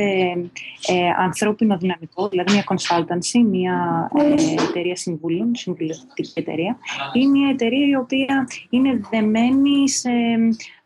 ε, 0.88 1.10
ανθρώπινο 1.20 1.78
δυναμικό, 1.78 2.28
δηλαδή 2.28 2.54
μια 2.54 2.64
consultancy, 2.68 3.46
μια 3.50 4.10
ε, 4.18 4.64
εταιρεία 4.70 4.96
συμβούλων, 4.96 5.56
συμβουλευτική 5.56 6.32
εταιρεία, 6.34 6.78
ή 7.14 7.28
μια 7.28 7.50
εταιρεία 7.50 7.88
η 7.88 7.96
οποία 7.96 8.48
είναι 8.70 9.02
δεμένη 9.12 9.90
σε 9.90 10.10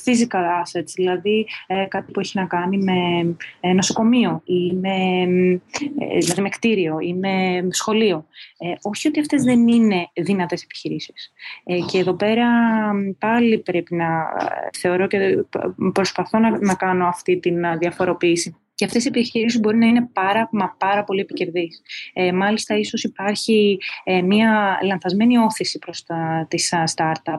physical 0.05 0.43
assets, 0.63 0.91
δηλαδή 0.95 1.47
ε, 1.67 1.85
κάτι 1.85 2.11
που 2.11 2.19
έχει 2.19 2.37
να 2.39 2.45
κάνει 2.45 2.77
με 2.77 2.93
ε, 3.59 3.73
νοσοκομείο 3.73 4.41
ή 4.43 4.73
με, 4.73 5.21
ε, 5.99 6.17
δηλαδή 6.17 6.41
με 6.41 6.49
κτίριο 6.49 6.99
ή 6.99 7.13
με 7.13 7.67
σχολείο. 7.69 8.25
Ε, 8.57 8.73
όχι 8.81 9.07
ότι 9.07 9.19
αυτές 9.19 9.43
δεν 9.43 9.67
είναι 9.67 10.09
δυνατές 10.13 10.63
επιχειρήσεις. 10.63 11.33
και 11.91 11.97
εδώ 11.97 12.13
πέρα 12.13 12.47
πάλι 13.19 13.57
πρέπει 13.57 13.95
να 13.95 14.07
θεωρώ 14.77 15.07
και 15.07 15.45
προσπαθώ 15.93 16.39
να, 16.39 16.59
να 16.59 16.73
κάνω 16.73 17.07
αυτή 17.07 17.39
την 17.39 17.77
διαφοροποίηση. 17.77 18.55
Και 18.75 18.85
αυτές 18.85 19.05
οι 19.05 19.07
επιχειρήσεις 19.07 19.59
μπορεί 19.59 19.77
να 19.77 19.85
είναι 19.85 20.09
πάρα, 20.13 20.49
μα 20.51 20.75
πάρα 20.77 21.03
πολύ 21.03 21.19
επικερδείς. 21.19 21.81
Ε, 22.13 22.31
μάλιστα, 22.31 22.77
ίσως 22.77 23.03
υπάρχει 23.03 23.77
ε, 24.03 24.21
μια 24.21 24.79
λανθασμένη 24.83 25.37
όθηση 25.37 25.79
προς 25.79 26.03
τα, 26.03 26.45
τις 26.49 26.73
startup 26.95 27.37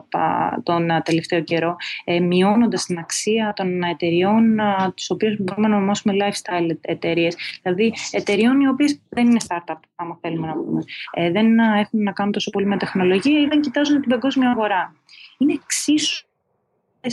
τον 0.63 0.87
τελευταίο 1.03 1.41
καιρό, 1.41 1.75
ε, 2.03 2.19
μειώνοντας 2.19 2.85
την 2.85 2.97
αξία 2.97 3.53
των 3.55 3.83
εταιριών 3.83 4.59
α, 4.59 4.93
τις 4.95 5.09
οποίες 5.09 5.35
μπορούμε 5.39 5.67
να 5.67 5.75
ονομάσουμε 5.75 6.13
lifestyle 6.13 6.77
εταιρείες. 6.81 7.35
Δηλαδή, 7.63 7.93
εταιριών 8.11 8.59
οι 8.59 8.67
οποίες 8.67 9.01
δεν 9.09 9.25
είναι 9.25 9.39
startup, 9.47 9.79
άμα 9.95 10.17
θέλουμε 10.21 10.47
να 10.47 10.53
πούμε. 10.53 10.83
Ε, 11.11 11.31
δεν 11.31 11.59
έχουν 11.59 12.03
να 12.03 12.11
κάνουν 12.11 12.31
τόσο 12.31 12.49
πολύ 12.49 12.65
με 12.65 12.77
τεχνολογία 12.77 13.39
ή 13.39 13.45
δεν 13.45 13.61
κοιτάζουν 13.61 14.01
την 14.01 14.09
παγκόσμια 14.09 14.49
αγορά. 14.49 14.95
Είναι 15.37 15.53
εξίσου 15.53 16.27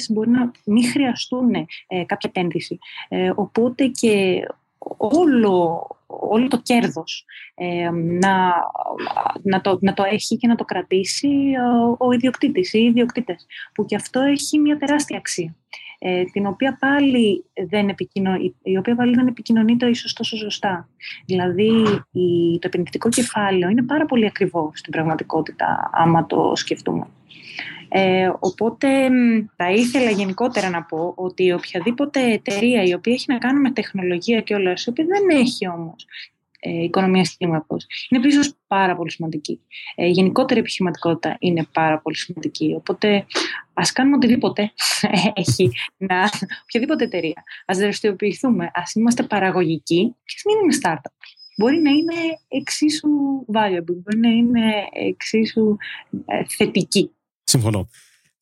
μπορεί 0.09 0.30
να 0.30 0.50
μην 0.64 0.85
χρειαστούν 0.85 1.54
ε, 1.54 2.04
κάποια 2.07 2.30
επένδυση. 2.35 2.78
Ε, 3.09 3.33
οπότε 3.35 3.87
και 3.87 4.44
όλο, 4.96 5.87
όλο 6.07 6.48
το 6.48 6.61
κέρδος 6.62 7.24
ε, 7.54 7.90
να, 7.90 8.54
να, 9.42 9.61
το, 9.61 9.78
να 9.80 9.94
το 9.94 10.02
έχει 10.02 10.37
και 10.37 10.46
να 10.46 10.54
το 10.54 10.64
κρατήσει 10.64 11.52
ο, 11.98 12.07
ο 12.07 12.12
ιδιοκτήτης 12.12 12.72
ή 12.72 12.78
οι 12.78 12.87
ιδιοκτήτες, 12.87 13.46
που 13.74 13.85
και 13.85 13.96
αυτό 13.96 14.20
έχει 14.20 14.59
μια 14.59 14.78
τεράστια 14.78 15.16
αξία. 15.16 15.54
Ε, 15.98 16.24
την 16.24 16.46
οποία 16.46 16.76
πάλι 16.80 17.44
δεν 17.68 17.88
επικοινωνεί, 17.88 18.54
η 18.62 18.76
οποία 18.76 18.94
πάλι 18.94 19.14
δεν 19.14 19.26
επικοινωνείται 19.26 19.88
ίσως 19.88 20.12
τόσο 20.12 20.37
σωστά. 20.37 20.88
Δηλαδή, 21.26 21.70
η, 22.12 22.59
το 22.59 22.66
επενδυτικό 22.66 23.09
κεφάλαιο 23.09 23.68
είναι 23.68 23.83
πάρα 23.83 24.07
πολύ 24.07 24.26
ακριβό 24.26 24.70
στην 24.74 24.92
πραγματικότητα, 24.92 25.90
άμα 25.92 26.26
το 26.26 26.52
σκεφτούμε. 26.54 27.07
Ε, 27.88 28.30
οπότε 28.38 29.08
θα 29.56 29.70
ήθελα 29.70 30.10
γενικότερα 30.10 30.70
να 30.70 30.82
πω 30.82 31.12
ότι 31.16 31.52
οποιαδήποτε 31.52 32.32
εταιρεία 32.32 32.82
η 32.82 32.94
οποία 32.94 33.12
έχει 33.12 33.24
να 33.28 33.38
κάνει 33.38 33.60
με 33.60 33.70
τεχνολογία 33.70 34.40
και 34.40 34.54
όλα 34.54 34.70
η 34.70 34.88
οποία 34.88 35.04
δεν 35.04 35.38
έχει 35.38 35.68
όμως 35.68 36.06
ε, 36.66 36.82
οικονομία 36.82 37.26
κλίμακο. 37.38 37.76
Είναι 38.08 38.24
επίση 38.24 38.54
πάρα 38.66 38.96
πολύ 38.96 39.10
σημαντική. 39.10 39.60
Ε, 39.94 40.06
η 40.06 40.10
γενικότερη 40.10 40.60
επιχειρηματικότητα 40.60 41.36
είναι 41.38 41.66
πάρα 41.72 41.98
πολύ 41.98 42.16
σημαντική. 42.16 42.74
Οπότε 42.76 43.26
ας 43.74 43.92
κάνουμε 43.92 44.16
οτιδήποτε 44.16 44.72
έχει 45.44 45.70
να. 45.96 46.30
οποιαδήποτε 46.62 47.04
εταιρεία. 47.04 47.42
Α 47.66 47.74
δραστηριοποιηθούμε, 47.78 48.70
ας 48.74 48.94
είμαστε 48.94 49.22
παραγωγικοί 49.22 50.14
και 50.24 50.34
ας 50.36 50.42
μην 50.44 50.64
είναι 50.64 50.78
startup. 50.82 51.12
Μπορεί 51.56 51.78
να 51.78 51.90
είναι 51.90 52.14
εξίσου 52.48 53.10
valuable, 53.52 53.96
μπορεί 54.02 54.18
να 54.18 54.28
είναι 54.28 54.72
εξίσου 54.92 55.76
ε, 56.26 56.42
θετική. 56.56 57.10
zum 57.54 57.64
Urlaub. 57.64 57.88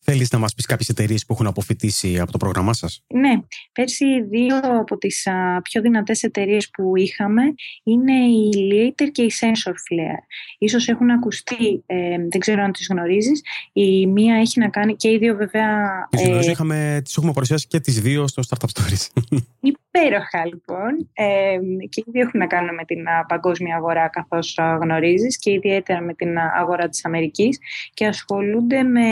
Θέλεις 0.05 0.31
να 0.31 0.39
μας 0.39 0.55
πεις 0.55 0.67
κάποιες 0.67 0.89
εταιρείες 0.89 1.27
που 1.27 1.33
έχουν 1.33 1.47
αποφυτίσει 1.47 2.19
από 2.19 2.33
το 2.33 2.39
πρόγραμμά 2.39 2.73
σας; 2.73 3.05
Ναι. 3.07 3.33
Πέρσι, 3.73 4.23
δύο 4.23 4.57
από 4.59 4.99
τις 4.99 5.29
πιο 5.63 5.81
δυνατές 5.81 6.23
εταιρείες 6.23 6.71
που 6.71 6.97
είχαμε 6.97 7.43
είναι 7.83 8.13
η 8.13 8.51
Leader 8.73 9.09
και 9.13 9.23
η 9.23 9.33
Sensor 9.41 9.71
Flare. 9.71 10.23
Ίσως 10.59 10.89
έχουν 10.89 11.11
ακουστεί, 11.11 11.83
ε, 11.87 12.17
δεν 12.31 12.41
ξέρω 12.41 12.63
αν 12.63 12.73
τις 12.73 12.87
γνωρίζεις. 12.91 13.43
Η 13.73 14.07
μία 14.07 14.37
έχει 14.37 14.61
να 14.61 14.69
κάνει 14.69 14.97
και 14.97 15.11
οι 15.11 15.19
δύο 15.19 15.37
βέβαια. 15.37 15.69
Τις 16.11 16.23
γνωρίζω, 16.23 16.49
ε, 16.49 16.53
είχαμε, 16.53 17.01
τις 17.05 17.17
έχουμε 17.17 17.33
παρουσιάσει 17.33 17.67
και 17.67 17.81
τις 17.81 18.01
δύο 18.01 18.27
στο 18.29 18.43
Startup 18.49 18.81
Stories. 18.81 19.23
Υπέροχα 19.95 20.47
λοιπόν. 20.47 21.11
Ε, 21.13 21.57
και 21.89 22.03
οι 22.07 22.11
δύο 22.11 22.23
έχουν 22.23 22.41
να 22.41 22.47
κάνουν 22.47 22.75
με 22.75 22.85
την 22.85 23.05
παγκόσμια 23.29 23.77
αγορά, 23.77 24.09
καθώς 24.09 24.59
γνωρίζεις, 24.81 25.39
και 25.39 25.51
ιδιαίτερα 25.51 26.01
με 26.01 26.15
την 26.15 26.39
αγορά 26.39 26.89
της 26.89 27.05
Αμερικής 27.05 27.59
και 27.95 28.07
ασχολούνται 28.07 28.83
με 28.83 29.03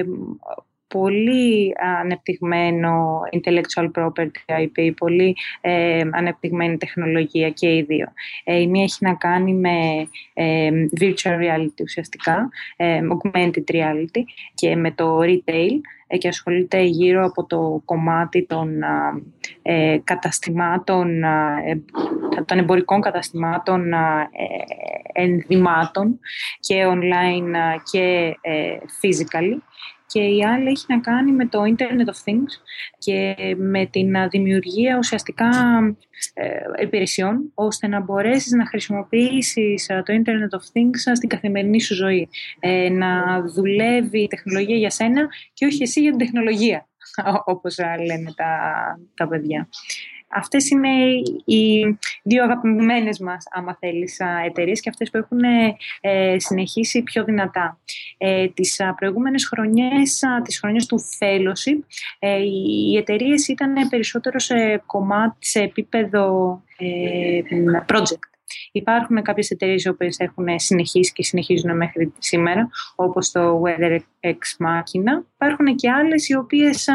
ähm, 0.00 0.40
πολύ 0.90 1.72
ανεπτυγμένο 2.00 3.20
intellectual 3.32 3.90
property 3.98 4.62
IP, 4.62 4.90
πολύ 4.96 5.36
ε, 5.60 6.00
ανεπτυγμένη 6.12 6.76
τεχνολογία 6.76 7.50
και 7.50 7.76
οι 7.76 7.82
δύο. 7.82 8.12
Ε, 8.44 8.60
η 8.60 8.66
μία 8.66 8.82
έχει 8.82 8.96
να 9.00 9.14
κάνει 9.14 9.54
με 9.54 10.08
ε, 10.34 10.70
virtual 11.00 11.38
reality 11.40 11.82
ουσιαστικά, 11.82 12.48
ε, 12.76 13.00
augmented 13.12 13.74
reality 13.74 14.22
και 14.54 14.76
με 14.76 14.90
το 14.90 15.18
retail 15.20 15.80
και 16.18 16.28
ασχολείται 16.28 16.82
γύρω 16.82 17.24
από 17.24 17.44
το 17.46 17.82
κομμάτι 17.84 18.46
των 18.46 18.68
καταστημάτων, 20.04 21.22
των 22.44 22.58
εμπορικών 22.58 23.00
καταστημάτων 23.00 23.82
ενδυμάτων 25.12 26.20
και 26.60 26.84
online 26.86 27.80
και 27.90 28.34
physically 29.00 29.58
και 30.12 30.20
η 30.20 30.44
άλλη 30.44 30.68
έχει 30.68 30.84
να 30.88 31.00
κάνει 31.00 31.32
με 31.32 31.46
το 31.46 31.62
Internet 31.62 32.06
of 32.06 32.30
Things 32.30 32.52
και 32.98 33.34
με 33.56 33.86
την 33.86 34.28
δημιουργία 34.30 34.96
ουσιαστικά 34.98 35.48
ε, 36.34 36.82
υπηρεσιών 36.82 37.50
ώστε 37.54 37.86
να 37.86 38.00
μπορέσεις 38.00 38.52
να 38.52 38.66
χρησιμοποιήσεις 38.66 39.88
ε, 39.88 40.02
το 40.04 40.14
Internet 40.14 40.58
of 40.58 40.62
Things 40.62 41.14
στην 41.14 41.28
καθημερινή 41.28 41.80
σου 41.80 41.94
ζωή. 41.94 42.28
Ε, 42.60 42.88
να 42.88 43.42
δουλεύει 43.42 44.22
η 44.22 44.28
τεχνολογία 44.28 44.76
για 44.76 44.90
σένα 44.90 45.28
και 45.52 45.66
όχι 45.66 45.82
εσύ 45.82 46.00
για 46.00 46.10
την 46.10 46.18
τεχνολογία, 46.18 46.88
όπως 47.54 47.78
λένε 48.06 48.32
τα, 48.36 48.52
τα 49.14 49.28
παιδιά. 49.28 49.68
Αυτές 50.32 50.70
είναι 50.70 50.88
οι 51.44 51.80
δύο 52.22 52.42
αγαπημένες 52.42 53.18
μας, 53.18 53.44
άμα 53.50 53.76
θέλεις, 53.80 54.20
εταιρείες 54.46 54.80
και 54.80 54.88
αυτές 54.88 55.10
που 55.10 55.16
έχουν 55.16 55.40
ε, 56.00 56.38
συνεχίσει 56.38 57.02
πιο 57.02 57.24
δυνατά. 57.24 57.78
Ε, 58.18 58.48
τις 58.48 58.80
προηγούμενες 58.96 59.46
χρονιές, 59.46 60.22
τις 60.44 60.58
χρονιές 60.58 60.86
του 60.86 61.00
Fellowship, 61.18 61.78
ε, 62.18 62.38
οι 62.42 62.96
εταιρείες 62.96 63.48
ήταν 63.48 63.88
περισσότερο 63.88 64.38
σε 64.38 64.82
κομμάτι, 64.86 65.46
σε 65.46 65.60
επίπεδο 65.60 66.62
ε, 66.78 67.40
project. 67.86 68.28
Υπάρχουν 68.72 69.22
κάποιες 69.22 69.50
εταιρείες 69.50 69.82
που 69.82 69.96
έχουν 70.18 70.46
συνεχίσει 70.58 71.12
και 71.12 71.22
συνεχίζουν 71.22 71.76
μέχρι 71.76 72.12
σήμερα, 72.18 72.68
όπως 72.94 73.30
το 73.30 73.62
WeatherX 73.64 74.66
Machina. 74.66 75.24
Υπάρχουν 75.34 75.76
και 75.76 75.90
άλλες 75.90 76.28
οι 76.28 76.36
οποίες 76.36 76.88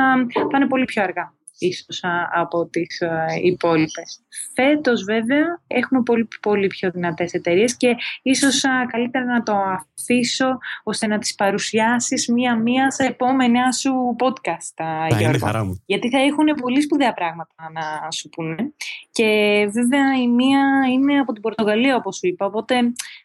πάνε 0.51 0.67
πολύ 0.67 0.85
πιο 0.85 1.03
αργά 1.03 1.34
ίσως 1.57 1.99
από 2.33 2.65
τις 2.65 3.01
υπόλοιπες. 3.43 4.19
Φέτος 4.53 5.03
βέβαια 5.03 5.61
έχουμε 5.67 6.01
πολύ, 6.03 6.27
πολύ 6.41 6.67
πιο 6.67 6.91
δυνατές 6.91 7.33
εταιρείες 7.33 7.77
και 7.77 7.95
ίσως 8.21 8.63
καλύτερα 8.91 9.25
να 9.25 9.43
το 9.43 9.53
αφήσω 9.55 10.57
ώστε 10.83 11.07
να 11.07 11.17
τις 11.17 11.35
παρουσιάσεις 11.35 12.27
μία-μία 12.27 12.91
σε 12.91 13.03
επόμενα 13.03 13.71
σου 13.71 14.15
podcast, 14.19 14.85
Γιώργο. 15.17 15.79
Γιατί 15.85 16.09
θα 16.09 16.19
έχουν 16.19 16.45
πολύ 16.61 16.81
σπουδαία 16.81 17.13
πράγματα 17.13 17.55
να 17.73 18.11
σου 18.11 18.29
πούνε. 18.29 18.73
Και 19.15 19.29
βέβαια 19.71 20.21
η 20.21 20.27
μία 20.27 20.61
είναι 20.93 21.19
από 21.19 21.33
την 21.33 21.41
Πορτογαλία 21.41 21.95
όπως 21.95 22.15
σου 22.15 22.27
είπα, 22.27 22.45
οπότε 22.45 22.75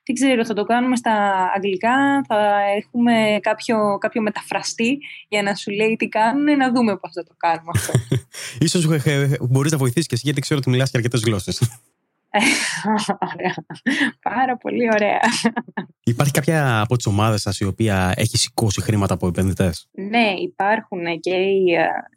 δεν 0.05 0.14
ξέρω, 0.14 0.44
θα 0.44 0.55
το 0.55 0.64
κάνουμε 0.64 0.96
στα 0.96 1.12
αγγλικά, 1.55 2.24
θα 2.29 2.61
έχουμε 2.76 3.38
κάποιο, 3.40 3.98
κάποιο 4.00 4.22
μεταφραστή 4.22 4.98
για 5.29 5.42
να 5.42 5.55
σου 5.55 5.70
λέει 5.70 5.96
τι 5.96 6.09
κάνουν, 6.09 6.57
να 6.57 6.72
δούμε 6.72 6.96
πώς 6.96 7.11
θα 7.14 7.24
το 7.24 7.35
κάνουμε 7.37 7.70
αυτό. 7.74 7.92
Ίσως 8.66 8.87
μπορείς 9.40 9.72
να 9.72 9.79
βοηθήσεις 9.79 10.07
και 10.07 10.14
εσύ 10.14 10.22
γιατί 10.24 10.40
ξέρω 10.40 10.61
ότι 10.61 10.70
μιλάς 10.70 10.90
και 10.90 10.96
αρκετές 10.96 11.20
γλώσσες. 11.20 11.81
Ωραία. 13.34 13.54
Πάρα 14.22 14.56
πολύ 14.56 14.88
ωραία. 14.94 15.20
Υπάρχει 16.02 16.32
κάποια 16.32 16.80
από 16.80 16.96
τις 16.96 17.06
ομάδες 17.06 17.40
σας 17.40 17.60
η 17.60 17.64
οποία 17.64 18.12
έχει 18.16 18.36
σηκώσει 18.36 18.82
χρήματα 18.82 19.14
από 19.14 19.26
επενδυτές; 19.26 19.88
Ναι, 19.90 20.34
υπάρχουν 20.38 21.20
και 21.20 21.34
οι, 21.34 21.64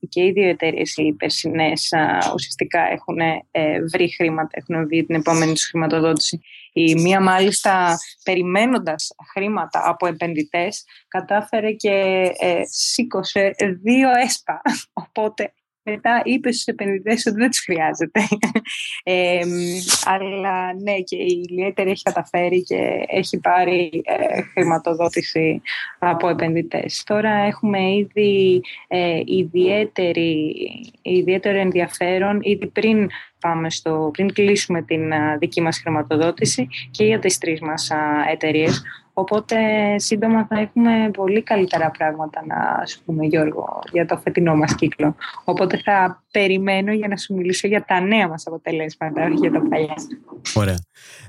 και 0.10 0.24
οι 0.24 0.32
δύο 0.32 0.50
εταιρείες 0.50 0.98
οι 0.98 1.14
περσινές 1.14 1.94
ουσιαστικά 2.34 2.80
έχουν 2.92 3.20
ε, 3.20 3.82
βρει 3.92 4.14
χρήματα, 4.16 4.50
έχουν 4.52 4.88
βρει 4.88 5.06
την 5.06 5.16
επόμενη 5.16 5.54
τους 5.54 5.66
χρηματοδότηση. 5.66 6.42
Η 6.74 6.96
μία 6.96 7.22
μάλιστα 7.22 7.98
περιμένοντας 8.24 9.12
χρήματα 9.32 9.82
από 9.86 10.08
επενδυτές 10.08 10.84
κατάφερε 11.08 11.72
και 11.72 11.90
ε, 12.38 12.62
σήκωσε 12.70 13.56
δύο 13.82 14.10
έσπα. 14.24 14.62
Οπότε 14.94 15.54
μετά 15.84 16.22
είπες 16.26 16.54
στους 16.54 16.66
επενδυτές 16.66 17.26
ότι 17.26 17.38
δεν 17.38 17.50
τους 17.50 17.60
χρειάζεται. 17.60 18.22
αλλά 20.14 20.74
ναι, 20.74 21.00
και 21.00 21.16
η 21.16 21.46
Λιέτερ 21.50 21.88
έχει 21.88 22.04
καταφέρει 22.04 22.64
και 22.64 23.06
έχει 23.08 23.40
πάρει 23.40 24.02
ε, 24.06 24.42
χρηματοδότηση 24.42 25.62
από 26.00 26.30
επενδυτές. 26.30 27.04
Τώρα 27.06 27.32
έχουμε 27.32 27.96
ήδη 27.96 28.62
ε, 28.88 29.22
ιδιαίτερο 31.02 31.58
ενδιαφέρον 31.60 32.40
ήδη 32.42 32.68
πριν 32.68 33.10
πάμε 33.44 33.70
στο, 33.70 34.10
πριν 34.14 34.34
κλείσουμε 34.34 34.82
την 34.82 35.12
δική 35.40 35.62
μας 35.62 35.80
χρηματοδότηση 35.80 36.68
και 36.92 37.06
για 37.06 37.20
τις 37.20 37.38
τρεις 37.38 37.62
μας 37.62 37.92
εταιρείες 38.32 38.84
Οπότε 39.14 39.58
σύντομα 40.00 40.46
θα 40.46 40.60
έχουμε 40.60 41.10
πολύ 41.14 41.44
καλύτερα 41.44 41.92
πράγματα 41.92 42.44
να 42.46 42.86
σου 42.86 43.04
πούμε 43.06 43.26
Γιώργο 43.26 43.80
για 43.92 44.06
το 44.06 44.18
φετινό 44.18 44.56
μας 44.56 44.76
κύκλο. 44.76 45.16
Οπότε 45.44 45.78
θα 45.78 46.24
περιμένω 46.32 46.92
για 46.92 47.08
να 47.08 47.18
σου 47.18 47.34
μιλήσω 47.34 47.68
για 47.68 47.86
τα 47.86 48.00
νέα 48.00 48.28
μας 48.28 48.48
αποτελέσματα, 48.48 49.24
όχι 49.26 49.36
για 49.36 49.52
τα 49.52 49.62
παλιά. 49.70 49.94
Ωραία. 50.56 50.83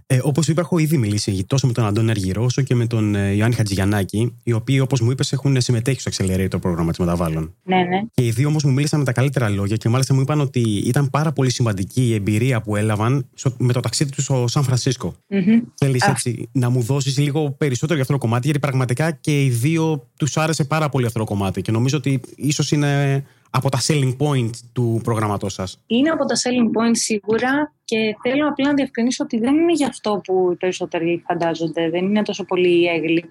Ε, 0.06 0.18
Όπως 0.22 0.48
είπα, 0.48 0.60
έχω 0.60 0.78
ήδη 0.78 0.96
μιλήσει 0.96 1.44
τόσο 1.46 1.66
με 1.66 1.72
τον 1.72 1.84
Αντώνη 1.84 2.10
Αργυρό 2.10 2.44
όσο 2.44 2.62
και 2.62 2.74
με 2.74 2.86
τον 2.86 3.14
ε, 3.14 3.32
Ιωάννη 3.32 3.54
Χατζηγιανάκη, 3.54 4.34
οι 4.42 4.52
οποίοι, 4.52 4.78
όπως 4.82 5.00
μου 5.00 5.10
είπες, 5.10 5.32
έχουν 5.32 5.60
συμμετέχει 5.60 6.00
στο 6.00 6.10
Accelerator 6.10 6.60
πρόγραμμα 6.60 6.90
της 6.90 6.98
Μεταβάλλον. 6.98 7.54
Ναι, 7.62 7.76
ναι. 7.76 8.02
Και 8.14 8.26
οι 8.26 8.30
δύο 8.30 8.48
όμως 8.48 8.64
μου 8.64 8.72
μίλησαν 8.72 8.98
με 8.98 9.04
τα 9.04 9.12
καλύτερα 9.12 9.48
λόγια 9.48 9.76
και 9.76 9.88
μάλιστα 9.88 10.14
μου 10.14 10.20
είπαν 10.20 10.40
ότι 10.40 10.60
ήταν 10.60 11.10
πάρα 11.10 11.32
πολύ 11.32 11.50
σημαντική 11.50 12.02
η 12.02 12.14
εμπειρία 12.14 12.60
που 12.60 12.76
έλαβαν 12.76 13.26
με 13.58 13.72
το 13.72 13.80
ταξίδι 13.80 14.10
τους 14.10 14.24
στο 14.24 14.44
Σαν 14.48 14.62
Φρανσίσκο. 14.62 15.14
Mm-hmm. 15.30 15.62
Θέλει 15.74 16.00
έτσι 16.06 16.48
να 16.52 16.70
μου 16.70 16.80
δώσεις 16.80 17.18
λίγο 17.18 17.50
περισσότερο 17.50 17.94
για 17.94 18.02
αυτό 18.02 18.12
το 18.12 18.18
κομμάτι, 18.18 18.44
γιατί 18.44 18.58
πραγματικά 18.58 19.10
και 19.10 19.44
οι 19.44 19.48
δύο 19.48 20.08
τους 20.16 20.36
άρεσε 20.36 20.64
πάρα 20.64 20.88
πολύ 20.88 21.06
αυτό 21.06 21.18
το 21.18 21.24
κομμάτι. 21.24 21.62
Και 21.62 21.72
νομίζω 21.72 21.96
ότι 21.96 22.20
ίσως 22.36 22.72
είναι 22.72 23.24
από 23.56 23.68
τα 23.68 23.78
selling 23.86 24.16
point 24.18 24.50
του 24.72 25.00
προγραμματό 25.04 25.48
σας; 25.48 25.82
Είναι 25.86 26.10
από 26.10 26.24
τα 26.24 26.34
selling 26.34 26.78
point 26.78 26.96
σίγουρα 26.96 27.72
και 27.84 28.16
θέλω 28.22 28.48
απλά 28.48 28.66
να 28.66 28.74
διευκρινίσω 28.74 29.24
ότι 29.24 29.38
δεν 29.38 29.54
είναι 29.54 29.72
γι' 29.72 29.84
αυτό 29.84 30.20
που 30.24 30.48
οι 30.52 30.56
περισσότεροι 30.56 31.22
φαντάζονται. 31.26 31.90
Δεν 31.90 32.04
είναι 32.04 32.22
τόσο 32.22 32.44
πολύ 32.44 32.86
έγκλη. 32.86 33.24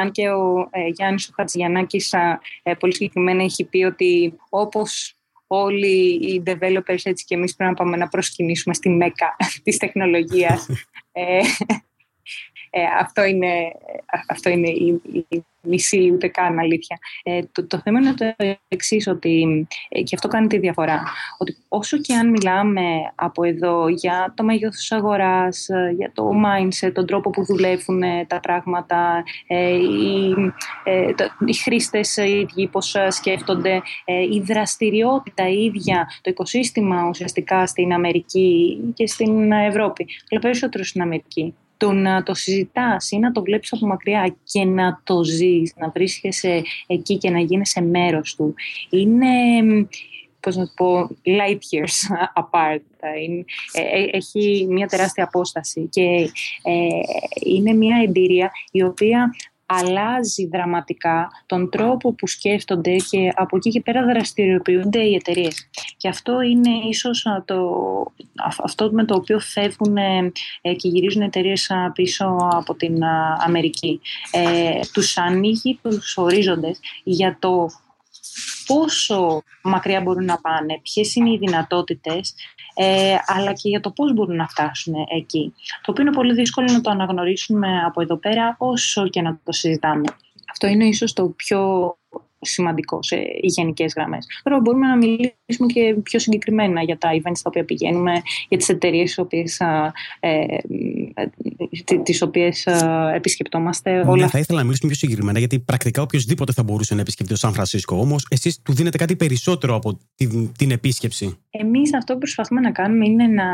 Αν 0.00 0.10
και 0.10 0.28
ο 0.28 0.68
ε, 0.70 0.86
Γιάννης 0.86 1.28
ο 1.28 1.32
Χατζιανάκης 1.36 2.12
ε, 2.62 2.74
πολύ 2.74 2.94
συγκεκριμένα 2.94 3.42
έχει 3.42 3.64
πει 3.64 3.84
ότι 3.84 4.38
όπως 4.48 5.16
όλοι 5.46 6.14
οι 6.14 6.42
developers 6.46 7.00
έτσι 7.02 7.24
και 7.24 7.34
εμείς 7.34 7.54
πρέπει 7.54 7.70
να 7.70 7.76
πάμε 7.76 7.96
να 7.96 8.08
προσκυνήσουμε 8.08 8.74
στη 8.74 8.88
μέκα 8.88 9.36
της 9.64 9.76
τεχνολογίας. 9.76 10.66
Ε, 12.70 12.80
ε, 12.80 12.84
αυτό 13.00 13.24
είναι, 13.24 13.72
αυτό 14.28 14.50
είναι 14.50 14.68
η, 14.68 15.00
η 15.28 15.44
μισή 15.68 16.10
ούτε 16.14 16.28
καν 16.28 16.58
αλήθεια. 16.58 16.98
Ε, 17.22 17.40
το, 17.52 17.66
το 17.66 17.80
θέμα 17.84 18.00
είναι 18.00 18.14
το 18.14 18.34
εξής 18.68 19.06
ότι 19.06 19.66
ε, 19.88 20.02
και 20.02 20.14
αυτό 20.14 20.28
κάνει 20.28 20.46
τη 20.46 20.58
διαφορά. 20.58 21.02
Ότι 21.38 21.56
όσο 21.68 21.98
και 21.98 22.14
αν 22.14 22.30
μιλάμε 22.30 22.82
από 23.14 23.44
εδώ 23.44 23.88
για 23.88 24.32
το 24.36 24.42
μέγεθος 24.42 24.92
αγοράς, 24.92 25.68
ε, 25.68 25.94
για 25.96 26.12
το 26.14 26.30
mindset, 26.44 26.92
τον 26.92 27.06
τρόπο 27.06 27.30
που 27.30 27.44
δουλεύουν 27.44 28.02
τα 28.26 28.40
πράγματα, 28.40 29.24
ε, 29.46 29.74
οι, 29.74 30.34
ε, 30.84 31.12
το, 31.14 31.24
οι 31.46 31.54
χρήστες 31.54 32.16
οι 32.16 32.30
ίδιοι 32.30 32.68
πώς 32.68 32.96
σκέφτονται, 33.08 33.82
η 34.30 34.40
δραστηριότητα 34.40 35.48
η 35.48 35.64
ίδια, 35.64 36.06
το 36.20 36.30
οικοσύστημα 36.30 37.08
ουσιαστικά 37.08 37.66
στην 37.66 37.92
Αμερική 37.92 38.78
και 38.94 39.06
στην 39.06 39.52
Ευρώπη, 39.52 40.06
αλλά 40.30 40.40
περισσότερο 40.40 40.84
στην 40.84 41.02
Αμερική 41.02 41.54
το 41.78 41.92
να 41.92 42.22
το 42.22 42.34
συζητάς 42.34 43.10
ή 43.10 43.18
να 43.18 43.32
το 43.32 43.42
βλέπεις 43.42 43.72
από 43.72 43.86
μακριά 43.86 44.36
και 44.44 44.64
να 44.64 45.00
το 45.04 45.24
ζεις, 45.24 45.74
να 45.76 45.88
βρίσκεσαι 45.88 46.62
εκεί 46.86 47.18
και 47.18 47.30
να 47.30 47.40
γίνεσαι 47.40 47.80
μέρος 47.80 48.34
του, 48.34 48.54
είναι 48.90 49.26
πώς 50.40 50.56
να 50.56 50.64
το 50.66 50.72
πω, 50.76 51.08
light 51.24 51.58
years 51.76 52.16
apart. 52.42 52.80
Ε, 53.00 53.80
ε, 53.80 54.08
έχει 54.12 54.66
μια 54.70 54.86
τεράστια 54.86 55.24
απόσταση 55.24 55.88
και 55.90 56.30
ε, 56.62 56.88
είναι 57.44 57.72
μια 57.72 57.96
εμπειρία 58.06 58.50
η 58.70 58.82
οποία 58.82 59.34
αλλάζει 59.70 60.46
δραματικά 60.46 61.28
τον 61.46 61.70
τρόπο 61.70 62.12
που 62.12 62.26
σκέφτονται 62.26 62.96
και 62.96 63.32
από 63.34 63.56
εκεί 63.56 63.70
και 63.70 63.80
πέρα 63.80 64.04
δραστηριοποιούνται 64.04 65.02
οι 65.02 65.14
εταιρείες. 65.14 65.68
Και 65.96 66.08
αυτό 66.08 66.40
είναι 66.40 66.70
ίσως 66.88 67.26
το, 67.44 67.66
αυτό 68.64 68.90
με 68.92 69.04
το 69.04 69.14
οποίο 69.14 69.38
φεύγουν 69.38 69.96
ε, 69.96 70.32
και 70.60 70.88
γυρίζουν 70.88 71.22
εταιρείες 71.22 71.70
πίσω 71.92 72.36
από 72.50 72.74
την 72.74 73.04
Αμερική. 73.44 74.00
Ε, 74.30 74.80
τους 74.92 75.16
ανοίγει 75.16 75.78
τους 75.82 76.16
ορίζοντες 76.16 76.80
για 77.04 77.36
το 77.38 77.68
πόσο 78.68 79.42
μακριά 79.62 80.00
μπορούν 80.00 80.24
να 80.24 80.38
πάνε, 80.40 80.80
ποιες 80.82 81.14
είναι 81.14 81.30
οι 81.30 81.38
δυνατότητες, 81.38 82.34
ε, 82.74 83.16
αλλά 83.26 83.52
και 83.52 83.68
για 83.68 83.80
το 83.80 83.90
πώς 83.90 84.12
μπορούν 84.12 84.36
να 84.36 84.48
φτάσουν 84.48 84.94
εκεί. 85.16 85.54
Το 85.82 85.90
οποίο 85.90 86.04
είναι 86.04 86.12
πολύ 86.12 86.34
δύσκολο 86.34 86.72
να 86.72 86.80
το 86.80 86.90
αναγνωρίσουμε 86.90 87.82
από 87.86 88.00
εδώ 88.00 88.16
πέρα 88.16 88.56
όσο 88.58 89.08
και 89.08 89.22
να 89.22 89.40
το 89.44 89.52
συζητάμε. 89.52 90.04
Αυτό 90.50 90.66
είναι 90.66 90.84
ίσως 90.84 91.12
το 91.12 91.24
πιο 91.24 91.92
σημαντικό 92.40 93.02
σε 93.02 93.16
γενικές 93.40 93.92
γραμμές. 93.96 94.26
Τώρα 94.42 94.60
μπορούμε 94.60 94.86
να 94.86 94.96
μιλήσουμε 94.96 95.72
και 95.72 95.94
πιο 96.02 96.18
συγκεκριμένα 96.18 96.82
για 96.82 96.98
τα 96.98 97.10
events 97.12 97.36
στα 97.36 97.48
οποία 97.48 97.64
πηγαίνουμε, 97.64 98.22
για 98.48 98.58
τις 98.58 98.68
εταιρείες 98.68 99.14
τι 99.14 99.20
οποίες 99.20 99.60
ε, 100.20 100.58
τις 102.02 102.22
οποίες 102.22 102.66
επισκεπτόμαστε. 103.14 103.92
Ναι, 103.92 104.10
όλα. 104.10 104.28
Θα 104.28 104.38
ήθελα 104.38 104.58
να 104.58 104.64
μιλήσουμε 104.64 104.90
πιο 104.90 105.00
συγκεκριμένα, 105.00 105.38
γιατί 105.38 105.58
πρακτικά 105.58 106.02
οποιοδήποτε 106.02 106.52
θα 106.52 106.62
μπορούσε 106.62 106.94
να 106.94 107.00
επισκεφτεί 107.00 107.32
το 107.32 107.38
Σαν 107.38 107.52
Φρανσίσκο. 107.52 107.96
Όμως, 107.96 108.26
εσείς 108.30 108.62
του 108.62 108.72
δίνετε 108.72 108.98
κάτι 108.98 109.16
περισσότερο 109.16 109.74
από 109.74 109.98
την, 110.14 110.52
την 110.58 110.70
επίσκεψη. 110.70 111.38
Εμείς 111.50 111.94
αυτό 111.94 112.12
που 112.12 112.18
προσπαθούμε 112.18 112.60
να 112.60 112.70
κάνουμε 112.70 113.06
είναι 113.06 113.26
να 113.26 113.44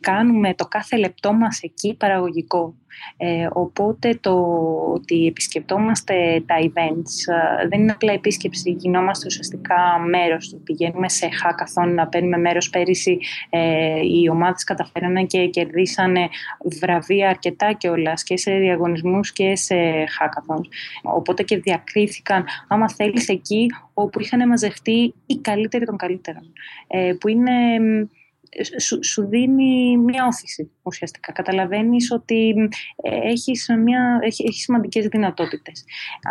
κάνουμε 0.00 0.54
το 0.54 0.66
κάθε 0.66 0.96
λεπτό 0.96 1.32
μας 1.32 1.60
εκεί 1.62 1.94
παραγωγικό. 1.94 2.74
Ε, 3.16 3.48
οπότε 3.52 4.18
το 4.20 4.34
ότι 4.94 5.26
επισκεπτόμαστε 5.26 6.42
τα 6.46 6.54
events 6.60 7.32
ε, 7.62 7.68
δεν 7.68 7.80
είναι 7.80 7.92
απλά 7.92 8.12
επίσκεψη, 8.12 8.70
γινόμαστε 8.70 9.26
ουσιαστικά 9.26 9.74
μέρος 10.10 10.48
του. 10.48 10.62
Πηγαίνουμε 10.62 11.08
σε 11.08 11.28
hackathon 11.28 11.94
να 11.94 12.06
παίρνουμε 12.06 12.38
μέρος 12.38 12.70
πέρυσι. 12.70 13.18
Ε, 13.50 14.00
οι 14.00 14.28
ομάδες 14.28 14.64
καταφέρανε 14.64 15.24
και 15.24 15.46
κερδίσανε 15.46 16.28
βραβεία 16.78 17.28
αρκετά 17.28 17.72
κιόλας 17.72 18.22
και 18.22 18.36
σε 18.36 18.52
διαγωνισμούς 18.52 19.32
και 19.32 19.56
σε 19.56 19.74
hackathons. 20.20 20.68
Οπότε 21.02 21.42
και 21.42 21.56
διακρίθηκαν, 21.56 22.44
άμα 22.68 22.88
θέλεις, 22.88 23.28
εκεί 23.28 23.66
όπου 23.94 24.20
είχαν 24.20 24.48
μαζευτεί 24.48 25.14
οι 25.26 25.36
καλύτεροι 25.40 25.84
των 25.84 25.96
καλύτερων. 25.96 26.52
Ε, 26.86 27.12
που 27.20 27.28
είναι 27.28 27.52
σου, 28.78 29.04
σου 29.04 29.26
δίνει 29.26 29.96
μια 29.96 30.26
όθηση 30.26 30.70
ουσιαστικά. 30.82 31.32
Καταλαβαίνεις 31.32 32.10
ότι 32.10 32.54
ε, 32.96 33.28
έχεις, 33.28 33.66
μια, 33.84 34.18
έχει, 34.22 34.44
έχεις 34.48 34.62
σημαντικές 34.62 35.06
δυνατότητες. 35.06 35.84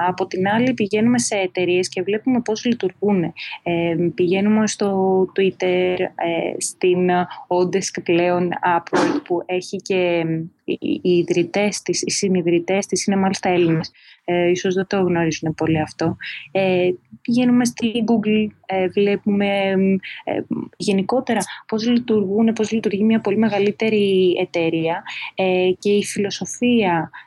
Από 0.08 0.28
την 0.28 0.48
άλλη 0.48 0.74
πηγαίνουμε 0.74 1.20
σε 1.20 1.36
εταιρείες 1.36 1.90
και 1.90 2.02
βλέπουμε 2.02 2.42
πώς 2.42 2.66
λειτουργούν. 2.66 3.24
Ε, 3.64 3.96
πηγαίνουμε 4.16 4.68
στο 4.68 5.20
Twitter, 5.36 5.96
ε, 6.00 6.54
στην 6.58 7.10
Odesk 7.48 8.04
πλέον 8.04 8.50
Upwork 8.78 9.22
που 9.24 9.44
έχει 9.46 9.78
και 9.78 10.26
οι 10.64 11.00
ιδρυτές 11.02 11.82
της, 11.82 12.02
οι 12.02 12.12
συνειδητές 12.12 12.86
της 12.86 13.06
είναι 13.06 13.16
μάλιστα 13.16 13.50
Έλληνες. 13.50 13.92
Ε, 14.30 14.50
ίσως 14.50 14.74
δεν 14.74 14.88
το 14.88 15.02
γνωρίζουν 15.02 15.54
πολύ 15.56 15.82
αυτό. 15.82 16.18
Ε, 16.52 16.90
πηγαίνουμε 17.22 17.66
στη 17.66 18.04
Google, 18.08 18.48
ε, 18.66 18.88
βλέπουμε 18.88 19.72
ε, 20.24 20.42
γενικότερα 20.78 21.40
πώς 21.68 21.88
λειτουργούν, 21.88 22.54
πώς 22.54 22.72
λειτουργεί 22.72 23.04
μια 23.04 23.20
πολύ 23.20 23.38
μεγαλύτερη 23.38 24.36
εταιρεία 24.40 25.04
ε, 25.36 25.70
και 25.80 25.92
η 25.92 26.04
φιλοσοφία 26.04 27.10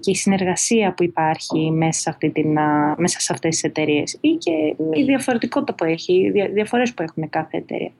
και 0.00 0.10
η 0.10 0.14
συνεργασία 0.14 0.94
που 0.94 1.02
υπάρχει 1.02 1.70
μέσα 1.70 2.00
σε, 2.00 2.10
αυτή 2.10 2.30
την, 2.30 2.52
μέσα 2.96 3.20
σε 3.20 3.32
αυτές 3.32 3.50
τις 3.50 3.62
εταιρείες. 3.62 4.18
Ή 4.20 4.28
και 4.28 4.50
η 4.92 5.02
διαφορετικότητα 5.02 5.74
που 5.74 5.84
έχει, 5.84 6.12
οι 6.12 6.30
διαφορές 6.52 6.94
που 6.94 7.02
έχουν 7.02 7.28
κάθε 7.28 7.56
εταιρεία. 7.56 7.92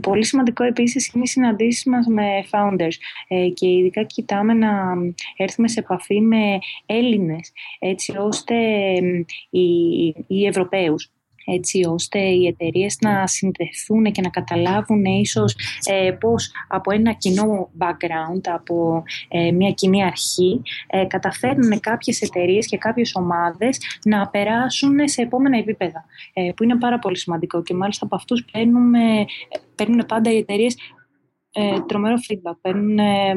Πολύ 0.00 0.24
σημαντικό 0.24 0.64
επίσης 0.64 1.12
είναι 1.14 1.24
οι 1.24 1.26
συναντήσεις 1.26 1.84
μας 1.84 2.06
με 2.06 2.44
founders. 2.50 2.94
Ε, 3.28 3.48
και 3.48 3.68
ειδικά 3.68 4.02
κοιτάμε 4.02 4.52
να 4.52 4.70
έρθουμε 5.36 5.68
σε 5.68 5.80
επαφή 5.80 6.20
με 6.20 6.58
Έλληνες 6.86 7.52
έτσι 7.78 8.16
ώστε 8.18 8.54
οι, 9.50 10.06
οι 10.26 10.46
Ευρωπαίους 10.46 11.10
έτσι 11.44 11.84
ώστε 11.88 12.18
οι 12.18 12.46
εταιρείες 12.46 12.96
να 13.00 13.26
συνδεθούν 13.26 14.12
και 14.12 14.20
να 14.20 14.28
καταλάβουν 14.28 15.04
ίσως 15.04 15.56
ε, 15.84 16.10
πώς 16.10 16.52
από 16.68 16.92
ένα 16.92 17.12
κοινό 17.12 17.70
background, 17.78 18.40
από 18.54 19.02
ε, 19.28 19.50
μια 19.50 19.70
κοινή 19.70 20.04
αρχή, 20.04 20.62
ε, 20.86 21.04
καταφέρνουν 21.04 21.80
κάποιες 21.80 22.20
εταιρείες 22.20 22.66
και 22.66 22.78
κάποιες 22.78 23.14
ομάδες 23.14 23.78
να 24.04 24.28
περάσουν 24.28 25.08
σε 25.08 25.22
επόμενα 25.22 25.58
επίπεδα, 25.58 26.04
ε, 26.32 26.50
που 26.56 26.62
είναι 26.62 26.78
πάρα 26.78 26.98
πολύ 26.98 27.18
σημαντικό 27.18 27.62
και 27.62 27.74
μάλιστα 27.74 28.04
από 28.04 28.14
αυτούς 28.14 28.44
παίρνουμε, 28.52 29.24
παίρνουν 29.74 30.06
πάντα 30.06 30.32
οι 30.32 30.36
εταιρείες 30.36 30.76
ε, 31.52 31.80
τρομερό 31.86 32.14
feedback. 32.28 32.56
Παίρνουν 32.60 32.98
ε, 32.98 33.34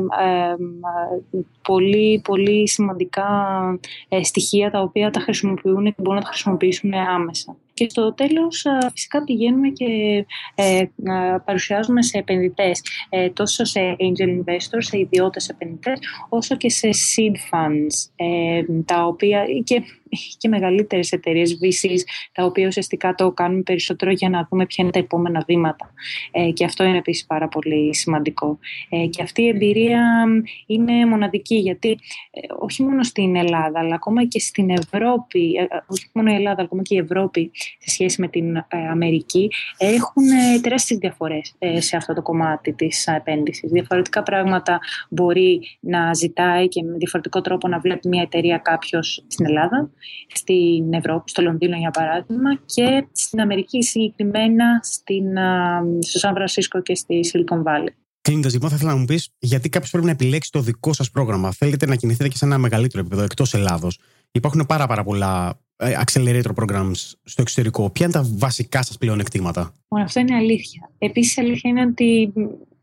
πολύ, 1.61 2.21
πολύ 2.23 2.67
σημαντικά 2.69 3.27
στοιχεία 4.21 4.71
τα 4.71 4.81
οποία 4.81 5.09
τα 5.09 5.19
χρησιμοποιούν 5.19 5.83
και 5.85 5.95
μπορούν 5.97 6.15
να 6.15 6.21
τα 6.21 6.27
χρησιμοποιήσουν 6.27 6.93
άμεσα. 6.93 7.57
Και 7.75 7.89
στο 7.89 8.13
τέλος 8.13 8.65
φυσικά 8.93 9.23
πηγαίνουμε 9.23 9.69
και 9.69 9.85
ε, 10.55 10.85
παρουσιάζουμε 11.45 12.01
σε 12.03 12.17
επενδυτές, 12.17 12.81
ε, 13.09 13.29
τόσο 13.29 13.65
σε 13.65 13.95
angel 13.99 14.27
investors, 14.27 14.77
σε 14.77 14.99
ιδιώτες 14.99 15.49
επενδυτές, 15.49 15.99
όσο 16.29 16.55
και 16.55 16.69
σε 16.69 16.89
seed 16.89 17.35
funds, 17.35 18.09
ε, 18.15 18.63
τα 18.85 19.05
οποία 19.05 19.45
και, 19.63 19.81
και 20.37 20.47
μεγαλύτερες 20.47 21.11
εταιρείες 21.11 21.57
VCs, 21.61 21.99
τα 22.31 22.45
οποία 22.45 22.67
ουσιαστικά 22.67 23.15
το 23.15 23.31
κάνουμε 23.31 23.61
περισσότερο 23.61 24.11
για 24.11 24.29
να 24.29 24.47
δούμε 24.49 24.65
ποια 24.65 24.83
είναι 24.83 24.93
τα 24.93 24.99
επόμενα 24.99 25.43
βήματα. 25.47 25.93
και 26.53 26.65
αυτό 26.65 26.83
είναι 26.83 26.97
επίσης 26.97 27.25
πάρα 27.25 27.47
πολύ 27.47 27.95
σημαντικό. 27.95 28.59
και 29.09 29.21
αυτή 29.21 29.41
η 29.41 29.47
εμπειρία 29.47 30.25
είναι 30.65 31.05
μοναδική, 31.05 31.55
γιατί 31.55 31.99
όχι 32.59 32.83
μόνο 32.83 33.03
στην 33.03 33.35
Ελλάδα, 33.35 33.79
αλλά 33.79 33.95
ακόμα 33.95 34.25
και 34.25 34.39
στην 34.39 34.69
Ευρώπη, 34.69 35.55
όχι 35.87 36.09
μόνο 36.13 36.31
η 36.31 36.35
Ελλάδα, 36.35 36.55
αλλά 36.55 36.65
ακόμα 36.65 36.81
και 36.81 36.95
η 36.95 36.97
Ευρώπη, 36.97 37.51
σε 37.79 37.89
σχέση 37.89 38.21
με 38.21 38.27
την 38.27 38.55
ε, 38.55 38.65
Αμερική 38.91 39.49
έχουν 39.77 40.27
ε, 40.27 40.59
τεράστιες 40.59 40.99
διαφορές 40.99 41.55
σε 41.77 41.95
αυτό 41.95 42.13
το 42.13 42.21
κομμάτι 42.21 42.73
της 42.73 43.07
επένδυσης. 43.07 43.71
Διαφορετικά 43.71 44.23
πράγματα 44.23 44.79
μπορεί 45.09 45.61
να 45.79 46.13
ζητάει 46.13 46.67
και 46.67 46.83
με 46.83 46.97
διαφορετικό 46.97 47.41
τρόπο 47.41 47.67
να 47.67 47.79
βλέπει 47.79 48.07
μια 48.07 48.21
εταιρεία 48.21 48.57
κάποιος 48.57 49.25
στην 49.27 49.45
Ελλάδα, 49.45 49.89
στην 50.33 50.93
Ευρώπη, 50.93 51.29
στο 51.29 51.41
Λονδίνο 51.41 51.77
για 51.77 51.91
παράδειγμα 51.91 52.55
και 52.65 53.07
στην 53.11 53.41
Αμερική 53.41 53.83
συγκεκριμένα 53.83 54.79
στην, 54.83 55.25
στο 55.99 56.19
Σαν 56.19 56.33
Φρανσίσκο 56.33 56.81
και 56.81 56.95
στη 56.95 57.19
Silicon 57.33 57.63
Valley. 57.63 57.93
Κλείνοντας, 58.25 58.53
λοιπόν, 58.53 58.69
θα 58.69 58.75
ήθελα 58.75 58.91
να 58.91 58.97
μου 58.97 59.05
πεις 59.05 59.29
γιατί 59.39 59.69
κάποιος 59.69 59.91
πρέπει 59.91 60.05
να 60.05 60.11
επιλέξει 60.11 60.51
το 60.51 60.61
δικό 60.61 60.93
σας 60.93 61.11
πρόγραμμα; 61.11 61.51
Θέλετε 61.51 61.85
να 61.85 61.95
κινηθείτε 61.95 62.27
και 62.27 62.37
σε 62.37 62.45
ένα 62.45 62.57
μεγαλύτερο 62.57 62.99
επίπεδο 62.99 63.23
εκτός 63.23 63.53
Ελλάδος. 63.53 63.99
Υπάρχουν 64.31 64.65
πάρα, 64.65 64.87
πάρα 64.87 65.03
πολλά 65.03 65.47
ε, 65.49 65.64
accelerator 65.83 66.51
programs 66.55 67.13
στο 67.23 67.41
εξωτερικό. 67.41 67.89
Ποια 67.89 68.05
είναι 68.05 68.15
τα 68.15 68.29
βασικά 68.33 68.83
σας 68.83 68.97
πλεονεκτήματα, 68.97 69.73
Αυτό 69.87 70.19
είναι 70.19 70.35
αλήθεια. 70.35 70.91
Επίσης, 70.97 71.37
αλήθεια 71.37 71.69
είναι 71.69 71.85
ότι 71.85 72.33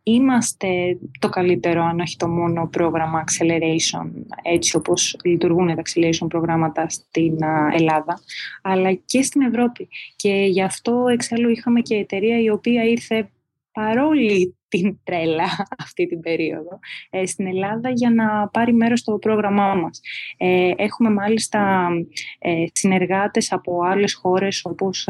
είμαστε 0.02 0.98
το 1.18 1.28
καλύτερο, 1.28 1.82
αν 1.82 2.00
όχι 2.00 2.16
το 2.16 2.28
μόνο 2.28 2.68
πρόγραμμα 2.68 3.24
acceleration, 3.24 4.10
έτσι 4.42 4.76
όπως 4.76 5.16
λειτουργούν 5.24 5.66
τα 5.66 5.82
acceleration 5.82 6.26
προγράμματα 6.28 6.88
στην 6.88 7.38
Ελλάδα, 7.72 8.20
αλλά 8.62 8.92
και 8.92 9.22
στην 9.22 9.40
Ευρώπη. 9.40 9.88
Και 10.16 10.46
γι' 10.50 10.62
αυτό 10.62 11.04
εξάλλου 11.12 11.48
είχαμε 11.48 11.80
και 11.80 11.94
εταιρεία 11.94 12.40
η 12.40 12.50
οποία 12.50 12.84
ήρθε 12.84 13.30
παρόλη 13.72 14.56
την 14.72 14.98
τρέλα 15.04 15.44
αυτή 15.84 16.06
την 16.06 16.20
περίοδο 16.20 16.78
ε, 17.10 17.26
στην 17.26 17.46
Ελλάδα 17.46 17.90
για 17.90 18.10
να 18.10 18.48
πάρει 18.48 18.72
μέρος 18.72 19.00
στο 19.00 19.18
πρόγραμμά 19.18 19.74
μας. 19.74 20.00
Ε, 20.36 20.70
έχουμε 20.76 21.10
μάλιστα 21.10 21.88
ε, 22.38 22.64
συνεργάτες 22.72 23.52
από 23.52 23.82
άλλες 23.84 24.14
χώρες 24.14 24.64
όπως 24.64 25.08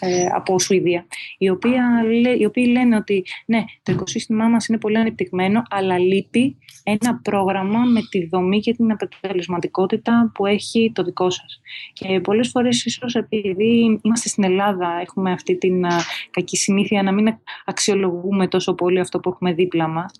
ε, 0.00 0.26
από 0.34 0.58
Σουηδία 0.58 1.06
οι, 1.38 1.48
οποία, 1.48 2.02
οι 2.38 2.44
οποίοι 2.44 2.68
λένε 2.70 2.96
ότι 2.96 3.24
ναι, 3.46 3.64
το 3.82 3.92
οικοσύστημά 3.92 4.48
μας 4.48 4.66
είναι 4.66 4.78
πολύ 4.78 4.98
ανεπτυγμένο 4.98 5.62
αλλά 5.70 5.98
λείπει 5.98 6.56
ένα 6.82 7.20
πρόγραμμα 7.22 7.78
με 7.78 8.00
τη 8.10 8.26
δομή 8.26 8.60
και 8.60 8.74
την 8.74 8.92
αποτελεσματικότητα 8.92 10.30
που 10.34 10.46
έχει 10.46 10.92
το 10.94 11.02
δικό 11.02 11.30
σας. 11.30 11.60
Και 11.92 12.20
πολλές 12.20 12.48
φορές 12.48 12.84
ίσως 12.84 13.14
επειδή 13.14 14.00
είμαστε 14.02 14.28
στην 14.28 14.44
Ελλάδα 14.44 14.98
έχουμε 15.00 15.32
αυτή 15.32 15.56
την 15.56 15.84
κακή 16.30 16.56
συνήθεια 16.56 17.02
να 17.02 17.12
μην 17.12 17.26
αξιολογούμε 17.64 18.48
τόσο 18.48 18.74
πολύ 18.74 18.99
αυτό 19.00 19.20
που 19.20 19.28
έχουμε 19.28 19.52
δίπλα 19.52 19.88
μας, 19.88 20.12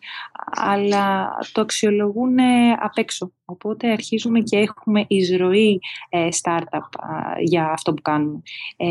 αλλά 0.50 1.30
το 1.52 1.60
αξιολογούν 1.60 2.36
απ' 2.80 2.98
έξω. 2.98 3.32
Οπότε 3.44 3.90
αρχίζουμε 3.90 4.40
και 4.40 4.56
έχουμε 4.56 5.04
εισρωή 5.08 5.80
ε, 6.08 6.28
startup 6.42 6.88
για 7.44 7.70
αυτό 7.70 7.94
που 7.94 8.02
κάνουμε. 8.02 8.42
Ε, 8.76 8.86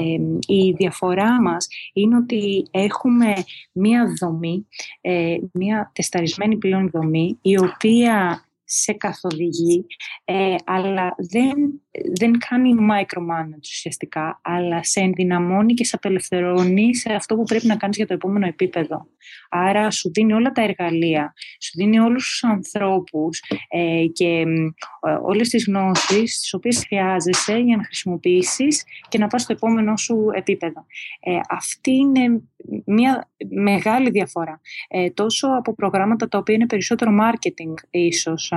η 0.48 0.72
διαφορά 0.78 1.42
μας 1.42 1.68
είναι 1.94 2.16
ότι 2.16 2.68
έχουμε 2.72 3.34
μία 3.72 4.14
δομή, 4.20 4.68
ε, 5.02 5.38
μία 5.54 5.92
τεσταρισμένη 5.94 6.58
πλέον 6.58 6.90
δομή, 6.90 7.38
η 7.42 7.58
οποία 7.60 8.44
σε 8.64 8.94
καθοδηγεί, 8.94 9.86
ε, 10.26 10.56
αλλά 10.66 11.16
δεν, 11.18 11.82
δεν 12.18 12.38
κάνει 12.50 12.76
micromanage 12.92 13.62
ουσιαστικά, 13.62 14.40
αλλά 14.44 14.84
σε 14.84 15.00
ενδυναμώνει 15.00 15.74
και 15.74 15.86
σε 15.86 15.96
απελευθερώνει 15.96 16.96
σε 16.96 17.14
αυτό 17.14 17.36
που 17.36 17.44
πρέπει 17.44 17.68
να 17.68 17.76
κάνεις 17.76 17.98
για 17.98 18.08
το 18.08 18.14
επόμενο 18.14 18.46
επίπεδο. 18.46 19.08
Άρα 19.50 19.92
σου 19.92 20.12
δίνει 20.12 20.34
όλα 20.34 20.52
τα 20.52 20.62
εργαλεία, 20.62 21.34
σου 21.60 21.72
δίνει 21.76 22.00
όλους 22.00 22.30
τους 22.30 22.44
ανθρώπους 22.44 23.44
ε, 23.68 24.06
και 24.14 24.26
ε, 24.26 25.12
όλες 25.22 25.50
τις 25.50 25.66
γνώσεις 25.68 26.40
τις 26.40 26.54
οποίες 26.54 26.86
χρειάζεσαι 26.88 27.58
για 27.58 27.78
να 27.78 27.84
χρησιμοποιήσεις 27.84 28.84
και 29.08 29.18
να 29.18 29.28
πας 29.28 29.42
στο 29.42 29.54
επόμενο 29.54 29.98
σου 29.98 30.28
επίπεδο. 30.36 30.86
Ε, 31.20 31.40
αυτή 31.50 31.92
είναι 31.92 32.42
μια 32.86 33.30
μεγάλη 33.50 34.10
διαφορά. 34.10 34.62
Ε, 34.88 35.10
τόσο 35.10 35.48
από 35.48 35.74
προγράμματα 35.74 36.28
τα 36.28 36.38
οποία 36.38 36.56
είναι 36.56 36.66
περισσότερο 36.66 37.12
marketing 37.22 37.74
ίσως, 37.90 38.54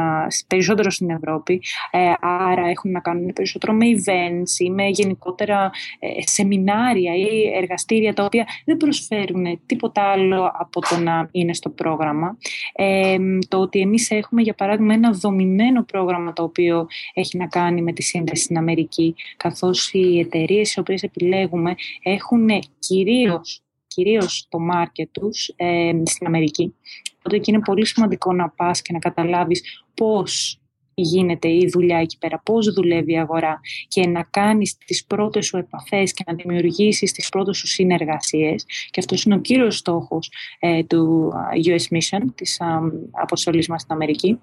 περισσότερο 0.47 0.90
στην 0.90 1.11
Ευρώπη, 1.11 1.62
ε, 1.90 2.12
άρα 2.20 2.68
έχουν 2.68 2.90
να 2.90 3.01
κάνουν 3.01 3.31
περισσότερο 3.32 3.72
με 3.72 3.86
events 3.86 4.58
ή 4.58 4.70
με 4.70 4.86
γενικότερα 4.86 5.70
ε, 5.98 6.08
σεμινάρια 6.26 7.14
ή 7.14 7.52
εργαστήρια 7.54 8.14
τα 8.14 8.24
οποία 8.24 8.46
δεν 8.64 8.76
προσφέρουν 8.76 9.60
τίποτα 9.66 10.02
άλλο 10.02 10.50
από 10.54 10.80
το 10.80 10.98
να 10.98 11.28
είναι 11.30 11.54
στο 11.54 11.70
πρόγραμμα. 11.70 12.36
Ε, 12.72 13.16
το 13.48 13.58
ότι 13.58 13.80
εμείς 13.80 14.10
έχουμε 14.10 14.42
για 14.42 14.54
παράδειγμα 14.54 14.94
ένα 14.94 15.10
δομημένο 15.10 15.84
πρόγραμμα 15.84 16.32
το 16.32 16.42
οποίο 16.42 16.86
έχει 17.14 17.36
να 17.36 17.46
κάνει 17.46 17.82
με 17.82 17.92
τη 17.92 18.02
σύνδεση 18.02 18.42
στην 18.42 18.56
Αμερική, 18.56 19.14
καθώς 19.36 19.92
οι 19.92 20.18
εταιρείες 20.18 20.74
οι 20.74 20.80
οποίες 20.80 21.02
επιλέγουμε 21.02 21.74
έχουν 22.02 22.48
κυρίως 22.78 23.62
κυρίως 23.94 24.46
το 24.48 24.58
μάρκετ 24.58 25.08
τους 25.12 25.52
ε, 25.56 25.92
στην 26.04 26.26
Αμερική. 26.26 26.74
Οπότε 27.18 27.36
εκεί 27.36 27.50
είναι 27.50 27.60
πολύ 27.60 27.86
σημαντικό 27.86 28.32
να 28.32 28.50
πας 28.50 28.82
και 28.82 28.92
να 28.92 28.98
καταλάβεις 28.98 29.84
πώς 29.94 30.61
γίνεται 31.03 31.48
η 31.48 31.68
δουλειά 31.72 31.98
εκεί 31.98 32.18
πέρα, 32.18 32.40
πώς 32.44 32.72
δουλεύει 32.72 33.12
η 33.12 33.18
αγορά 33.18 33.61
και 33.88 34.07
να 34.07 34.22
κάνεις 34.22 34.76
τις 34.76 35.05
πρώτες 35.05 35.46
σου 35.46 35.57
επαφές 35.57 36.12
και 36.12 36.24
να 36.26 36.34
δημιουργήσεις 36.34 37.12
τις 37.12 37.28
πρώτες 37.28 37.57
σου 37.57 37.66
συνεργασίες 37.66 38.64
και 38.90 39.00
αυτός 39.00 39.22
είναι 39.22 39.34
ο 39.34 39.38
κύριος 39.38 39.76
στόχος 39.76 40.30
ε, 40.59 40.84
του 40.84 41.32
US 41.64 41.96
Mission, 41.96 42.24
της 42.34 42.59
ε, 42.59 42.64
αποστολής 43.11 43.68
μας 43.68 43.80
στην 43.80 43.94
Αμερική. 43.94 44.38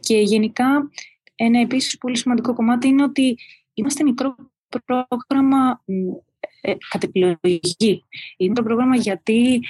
Και 0.00 0.16
γενικά 0.16 0.90
ένα 1.34 1.60
επίσης 1.60 1.98
πολύ 1.98 2.16
σημαντικό 2.16 2.54
κομμάτι 2.54 2.88
είναι 2.88 3.02
ότι 3.02 3.38
είμαστε 3.74 4.04
μικρό 4.04 4.34
πρόγραμμα 4.84 5.82
ε, 6.64 6.72
κατ' 6.88 7.02
επιλογή. 7.02 8.04
Είναι 8.36 8.54
το 8.54 8.62
πρόγραμμα 8.62 8.96
γιατί 8.96 9.60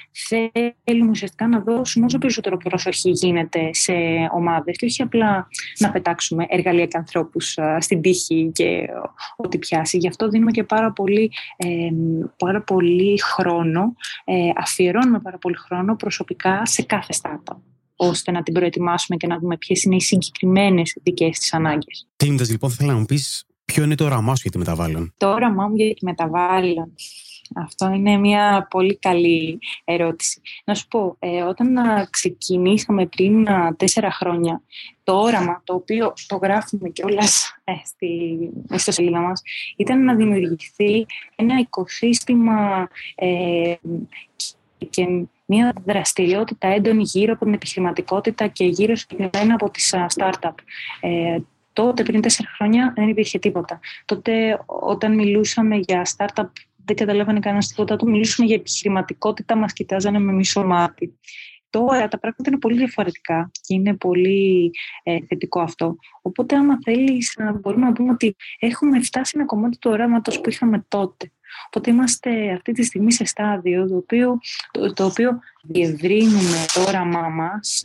θέλουμε 0.85 1.11
ουσιαστικά 1.11 1.49
να 1.49 1.61
δώσουμε 1.61 2.05
όσο 2.05 2.19
περισσότερο 2.19 2.57
προσοχή 2.57 3.11
γίνεται 3.11 3.71
σε 3.73 3.93
ομάδες 4.35 4.77
και 4.77 4.85
όχι 4.85 5.03
απλά 5.03 5.49
να 5.79 5.91
πετάξουμε 5.91 6.47
εργαλεία 6.49 6.87
και 6.87 6.97
ανθρώπους 6.97 7.59
στην 7.79 8.01
τύχη 8.01 8.51
και 8.55 8.87
ό,τι 9.37 9.59
πιάσει. 9.59 9.97
Γι' 9.99 10.09
αυτό 10.09 10.29
δίνουμε 10.29 10.51
και 10.51 10.65
πάρα 10.65 10.93
πολύ, 10.93 11.31
ε, 11.57 11.67
πάρα 12.37 12.63
πολύ 12.63 13.21
χρόνο, 13.21 13.95
ε, 14.25 14.35
αφιερώνουμε 14.57 15.21
πάρα 15.21 15.39
πολύ 15.39 15.57
χρόνο 15.57 15.97
προσωπικά 15.97 16.67
σε 16.67 16.83
κάθε 16.83 17.15
startup 17.23 17.57
ώστε 17.97 18.31
να 18.31 18.43
την 18.43 18.55
προετοιμάσουμε 18.55 19.17
και 19.17 19.27
να 19.27 19.39
δούμε 19.39 19.57
ποιες 19.57 19.83
είναι 19.83 19.97
οι 19.97 20.01
συγκεκριμένες 20.01 20.97
δικές 21.03 21.39
της 21.39 21.53
ανάγκες. 21.53 22.09
Κλείνοντα, 22.17 22.45
λοιπόν, 22.49 22.71
θα 22.71 22.77
ήθελα 22.79 22.93
να 22.93 22.99
μου 22.99 23.05
πεις 23.05 23.47
Ποιο 23.65 23.83
είναι 23.83 23.95
το 23.95 24.05
όραμά 24.05 24.35
σου 24.35 24.41
για 24.43 24.51
τη 24.51 24.59
μεταβάλλον; 24.59 25.15
Το 25.17 25.33
όραμά 25.33 25.69
μου 25.69 25.77
για 25.77 25.95
τη 25.95 26.05
μεταβάλλον. 26.05 26.95
Αυτό 27.55 27.91
είναι 27.91 28.17
μια 28.17 28.67
πολύ 28.71 28.97
καλή 28.97 29.59
ερώτηση. 29.85 30.41
Να 30.65 30.75
σου 30.75 30.89
πω, 30.89 31.17
ε, 31.19 31.43
όταν 31.43 31.77
ξεκινήσαμε 32.11 33.07
πριν 33.07 33.47
τέσσερα 33.77 34.11
χρόνια, 34.11 34.63
το 35.05 35.21
όραμα 35.21 35.63
το 35.65 35.75
οποίο 35.75 36.13
το 36.27 36.37
γράφουμε 36.37 36.89
κιόλας 36.89 37.57
ε, 37.65 37.73
στη 37.85 38.93
σελίδα 38.93 39.21
μας 39.21 39.43
ήταν 39.77 40.05
να 40.05 40.15
δημιουργηθεί 40.15 41.07
ένα 41.37 41.59
οικοσύστημα 41.59 42.89
ε, 43.15 43.75
και 44.91 45.07
μια 45.45 45.73
δραστηριότητα 45.87 46.69
έντονη 46.69 47.03
γύρω 47.03 47.33
από 47.33 47.45
την 47.45 47.55
επιχειρηματικότητα 47.55 48.47
και 48.47 48.65
γύρω 48.65 48.97
συγκεκριμένα 48.97 49.55
από 49.55 49.71
τις 49.71 49.95
startup. 50.17 50.55
Ε, 51.01 51.39
Τότε, 51.73 52.03
πριν 52.03 52.21
τέσσερα 52.21 52.49
χρόνια, 52.57 52.93
δεν 52.97 53.09
υπήρχε 53.09 53.39
τίποτα. 53.39 53.81
Τότε, 54.05 54.63
όταν 54.67 55.15
μιλούσαμε 55.15 55.77
για 55.77 56.07
startup, 56.17 56.51
δεν 56.85 56.97
καταλάβανε 56.97 57.41
κανένας 57.41 57.69
τίποτα. 57.69 57.95
Όταν 57.95 58.11
μιλούσαμε 58.11 58.49
για 58.49 58.57
επιχειρηματικότητα, 58.57 59.57
μας 59.57 59.73
κοιτάζανε 59.73 60.19
με 60.19 60.33
μισό 60.33 60.65
μάτι. 60.65 61.19
Τώρα 61.71 62.09
τα 62.09 62.19
πράγματα 62.19 62.51
είναι 62.51 62.59
πολύ 62.59 62.77
διαφορετικά 62.77 63.51
και 63.61 63.75
είναι 63.75 63.95
πολύ 63.95 64.71
ε, 65.03 65.19
θετικό 65.29 65.61
αυτό. 65.61 65.97
Οπότε, 66.23 66.57
άμα 66.57 66.79
θέλεις, 66.85 67.39
μπορούμε 67.61 67.87
να 67.87 67.93
πούμε 67.93 68.11
ότι 68.11 68.37
έχουμε 68.59 69.01
φτάσει 69.01 69.33
ένα 69.37 69.47
κομμάτι 69.47 69.79
του 69.79 69.91
οράματος 69.91 70.41
που 70.41 70.49
είχαμε 70.49 70.85
τότε. 70.89 71.33
Οπότε 71.67 71.91
είμαστε 71.91 72.53
αυτή 72.53 72.73
τη 72.73 72.83
στιγμή 72.83 73.13
σε 73.13 73.25
στάδιο 73.25 73.89
το 73.89 73.97
οποίο, 73.97 74.39
το, 74.71 74.93
το 74.93 75.05
οποίο 75.05 75.39
διευρύνουμε 75.63 76.65
το 76.75 76.81
όραμά 76.81 77.29
μας 77.29 77.83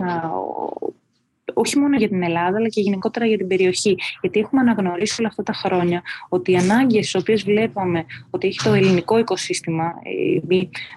όχι 1.58 1.80
μόνο 1.80 1.98
για 1.98 2.08
την 2.08 2.24
Ελλάδα, 2.24 2.58
αλλά 2.58 2.68
και 2.68 2.82
γενικότερα 2.82 3.26
για 3.26 3.38
την 3.38 3.48
περιοχή. 3.48 3.96
Γιατί 4.22 4.40
έχουμε 4.40 4.62
αναγνωρίσει 4.62 5.16
όλα 5.20 5.28
αυτά 5.30 5.44
τα 5.44 5.54
χρόνια 5.54 6.02
ότι 6.30 6.52
οι 6.52 6.56
ανάγκες 6.56 7.12
τι 7.12 7.18
οποίες 7.18 7.44
βλέπαμε 7.44 8.06
ότι 8.30 8.48
έχει 8.48 8.60
το 8.64 8.74
ελληνικό 8.74 9.18
οικοσύστημα, 9.18 9.94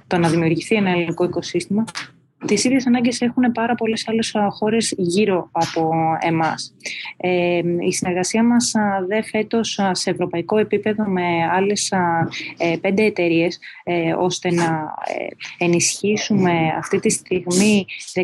το 0.06 0.18
να 0.18 0.28
δημιουργηθεί 0.28 0.74
ένα 0.74 0.90
ελληνικό 0.90 1.24
οικοσύστημα, 1.24 1.84
τις 2.47 2.64
ίδιες 2.64 2.86
ανάγκες 2.86 3.20
έχουν 3.20 3.53
πάρα 3.53 3.74
πολλές 3.74 4.09
άλλες 4.09 4.34
χώρες 4.49 4.95
γύρω 4.97 5.49
από 5.53 5.91
εμάς. 6.20 6.74
Ε, 7.16 7.61
η 7.80 7.93
συνεργασία 7.93 8.45
μας 8.45 8.72
δε 9.07 9.22
φέτος 9.22 9.78
σε 9.91 10.11
ευρωπαϊκό 10.11 10.59
επίπεδο 10.59 11.05
με 11.05 11.47
άλλες 11.53 11.93
ε, 12.57 12.76
πέντε 12.80 13.05
εταιρείες 13.05 13.59
ε, 13.84 14.12
ώστε 14.12 14.53
να 14.53 14.64
ε, 15.05 15.64
ενισχύσουμε 15.64 16.53
αυτή 16.76 17.01
τη 17.01 17.11
στιγμή 17.11 17.86
16 18.14 18.20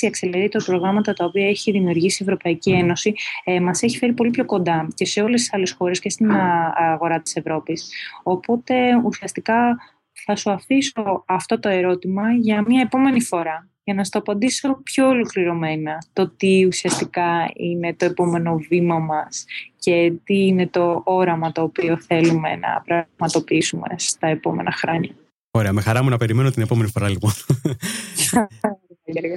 accelerator 0.00 0.64
προγράμματα 0.64 1.12
τα 1.12 1.24
οποία 1.24 1.48
έχει 1.48 1.70
δημιουργήσει 1.70 2.22
η 2.22 2.26
Ευρωπαϊκή 2.26 2.70
Ένωση 2.70 3.14
ε, 3.44 3.60
μας 3.60 3.82
έχει 3.82 3.98
φέρει 3.98 4.12
πολύ 4.12 4.30
πιο 4.30 4.44
κοντά 4.44 4.88
και 4.94 5.04
σε 5.04 5.22
όλες 5.22 5.40
τις 5.40 5.52
άλλες 5.54 5.72
χώρες 5.72 6.00
και 6.00 6.10
στην 6.10 6.30
αγορά 6.74 7.20
της 7.20 7.36
Ευρώπης. 7.36 7.92
Οπότε 8.22 8.74
ουσιαστικά 9.04 9.76
θα 10.24 10.36
σου 10.36 10.50
αφήσω 10.50 11.24
αυτό 11.26 11.58
το 11.58 11.68
ερώτημα 11.68 12.32
για 12.32 12.64
μια 12.66 12.80
επόμενη 12.80 13.20
φορά 13.20 13.68
για 13.84 13.94
να 13.94 14.04
στο 14.04 14.18
απαντήσω 14.18 14.80
πιο 14.82 15.08
ολοκληρωμένα 15.08 15.98
το 16.12 16.28
τι 16.28 16.66
ουσιαστικά 16.66 17.50
είναι 17.56 17.94
το 17.94 18.04
επόμενο 18.04 18.56
βήμα 18.68 18.98
μας 18.98 19.44
και 19.78 20.12
τι 20.24 20.46
είναι 20.46 20.66
το 20.66 21.00
όραμα 21.04 21.52
το 21.52 21.62
οποίο 21.62 22.00
θέλουμε 22.00 22.56
να 22.56 22.82
πραγματοποιήσουμε 22.86 23.94
στα 23.96 24.26
επόμενα 24.26 24.72
χρόνια. 24.72 25.14
Ωραία, 25.50 25.72
με 25.72 25.80
χαρά 25.80 26.02
μου 26.02 26.08
να 26.08 26.16
περιμένω 26.16 26.50
την 26.50 26.62
επόμενη 26.62 26.90
φορά 26.90 27.08
λοιπόν. 27.08 27.30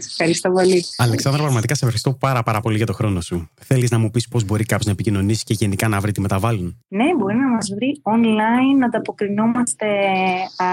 ευχαριστώ 0.09 0.51
πολύ. 0.51 0.84
Αλεξάνδρα, 0.97 1.41
πραγματικά 1.41 1.76
σε 1.76 1.86
ευχαριστώ 1.86 2.13
πάρα, 2.13 2.43
πάρα 2.43 2.59
πολύ 2.61 2.78
για 2.78 2.86
το 2.86 2.93
χρόνο 2.93 3.22
σου. 3.22 3.49
Θέλεις 3.61 3.91
να 3.91 3.97
μου 3.97 4.09
πεις 4.09 4.28
πώς 4.28 4.43
μπορεί 4.45 4.65
κάποιος 4.65 4.86
να 4.86 4.91
επικοινωνήσει 4.91 5.43
και 5.43 5.53
γενικά 5.53 5.88
να 5.88 5.99
βρει 5.99 6.11
τη 6.11 6.22
μεταβάλλον. 6.22 6.84
Ναι, 6.88 7.15
μπορεί 7.15 7.36
να 7.36 7.47
μας 7.47 7.70
βρει 7.76 8.01
online, 8.03 8.78
να 8.80 8.86
ανταποκρινόμαστε 8.86 9.86
α, 10.57 10.68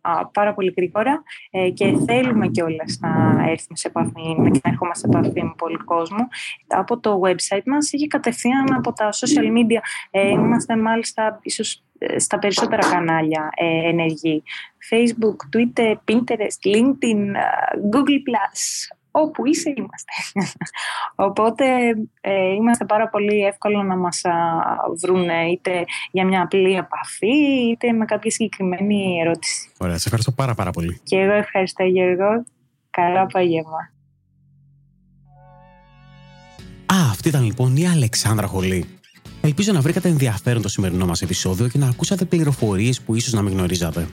α, 0.00 0.26
πάρα 0.26 0.54
πολύ 0.54 0.74
γρήγορα 0.76 1.22
ε, 1.50 1.70
και 1.70 1.94
θέλουμε 2.06 2.48
κιόλας 2.48 2.98
να 3.00 3.08
έρθουμε 3.50 3.76
σε 3.76 3.88
επαφή, 3.88 4.40
να 4.40 4.70
ερχόμαστε 4.70 5.08
σε 5.12 5.18
επαφή 5.18 5.42
με 5.42 5.54
πολύ 5.56 5.76
κόσμο. 5.76 6.28
Από 6.66 7.00
το 7.00 7.20
website 7.24 7.64
μας 7.66 7.92
ή 7.92 8.06
κατευθείαν 8.06 8.74
από 8.74 8.92
τα 8.92 9.08
social 9.12 9.46
media. 9.58 9.80
Ε, 10.10 10.28
είμαστε 10.28 10.76
μάλιστα 10.76 11.38
ίσως 11.42 11.74
ε, 11.74 11.89
στα 12.16 12.38
περισσότερα 12.38 12.90
κανάλια 12.90 13.50
ε, 13.54 13.88
ενεργοί. 13.88 14.42
Facebook, 14.90 15.56
Twitter, 15.56 15.92
Pinterest, 15.92 16.74
LinkedIn, 16.74 17.20
Google+, 17.92 18.50
όπου 19.10 19.46
είσαι 19.46 19.72
είμαστε. 19.76 20.12
Οπότε 21.28 21.64
ε, 22.20 22.52
είμαστε 22.52 22.84
πάρα 22.84 23.08
πολύ 23.08 23.44
εύκολο 23.44 23.82
να 23.82 23.96
μας 23.96 24.22
βρουν 25.02 25.28
είτε 25.52 25.84
για 26.10 26.26
μια 26.26 26.42
απλή 26.42 26.76
επαφή 26.76 27.36
είτε 27.70 27.92
με 27.92 28.04
κάποια 28.04 28.30
συγκεκριμένη 28.30 29.20
ερώτηση. 29.20 29.70
Ωραία, 29.78 29.96
σε 29.96 30.02
ευχαριστώ 30.04 30.32
πάρα 30.32 30.54
πάρα 30.54 30.70
πολύ. 30.70 31.00
Και 31.02 31.16
εγώ 31.16 31.32
ευχαριστώ 31.32 31.84
Γιώργο. 31.84 32.44
Καλό 32.90 33.22
απόγευμα. 33.22 33.90
Α, 36.92 36.96
αυτή 37.10 37.28
ήταν 37.28 37.44
λοιπόν 37.44 37.76
η 37.76 37.88
Αλεξάνδρα 37.88 38.46
Χολή. 38.46 38.99
Ελπίζω 39.40 39.72
να 39.72 39.80
βρήκατε 39.80 40.08
ενδιαφέρον 40.08 40.62
το 40.62 40.68
σημερινό 40.68 41.06
μας 41.06 41.22
επεισόδιο 41.22 41.68
και 41.68 41.78
να 41.78 41.86
ακούσατε 41.88 42.24
πληροφορίες 42.24 43.00
που 43.00 43.14
ίσως 43.14 43.32
να 43.32 43.42
μην 43.42 43.52
γνωρίζατε. 43.52 44.08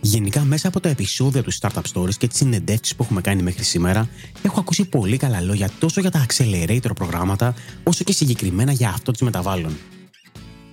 Γενικά, 0.00 0.40
μέσα 0.40 0.68
από 0.68 0.80
τα 0.80 0.88
επεισόδια 0.88 1.42
του 1.42 1.52
Startup 1.52 1.82
Stories 1.92 2.14
και 2.14 2.28
τις 2.28 2.36
συνεντεύξεις 2.36 2.96
που 2.96 3.02
έχουμε 3.02 3.20
κάνει 3.20 3.42
μέχρι 3.42 3.64
σήμερα, 3.64 4.08
έχω 4.42 4.60
ακούσει 4.60 4.84
πολύ 4.84 5.16
καλά 5.16 5.40
λόγια 5.40 5.70
τόσο 5.78 6.00
για 6.00 6.10
τα 6.10 6.26
accelerator 6.26 6.90
προγράμματα, 6.94 7.54
όσο 7.84 8.04
και 8.04 8.12
συγκεκριμένα 8.12 8.72
για 8.72 8.88
αυτό 8.88 9.12
της 9.12 9.20
μεταβάλλον. 9.20 9.76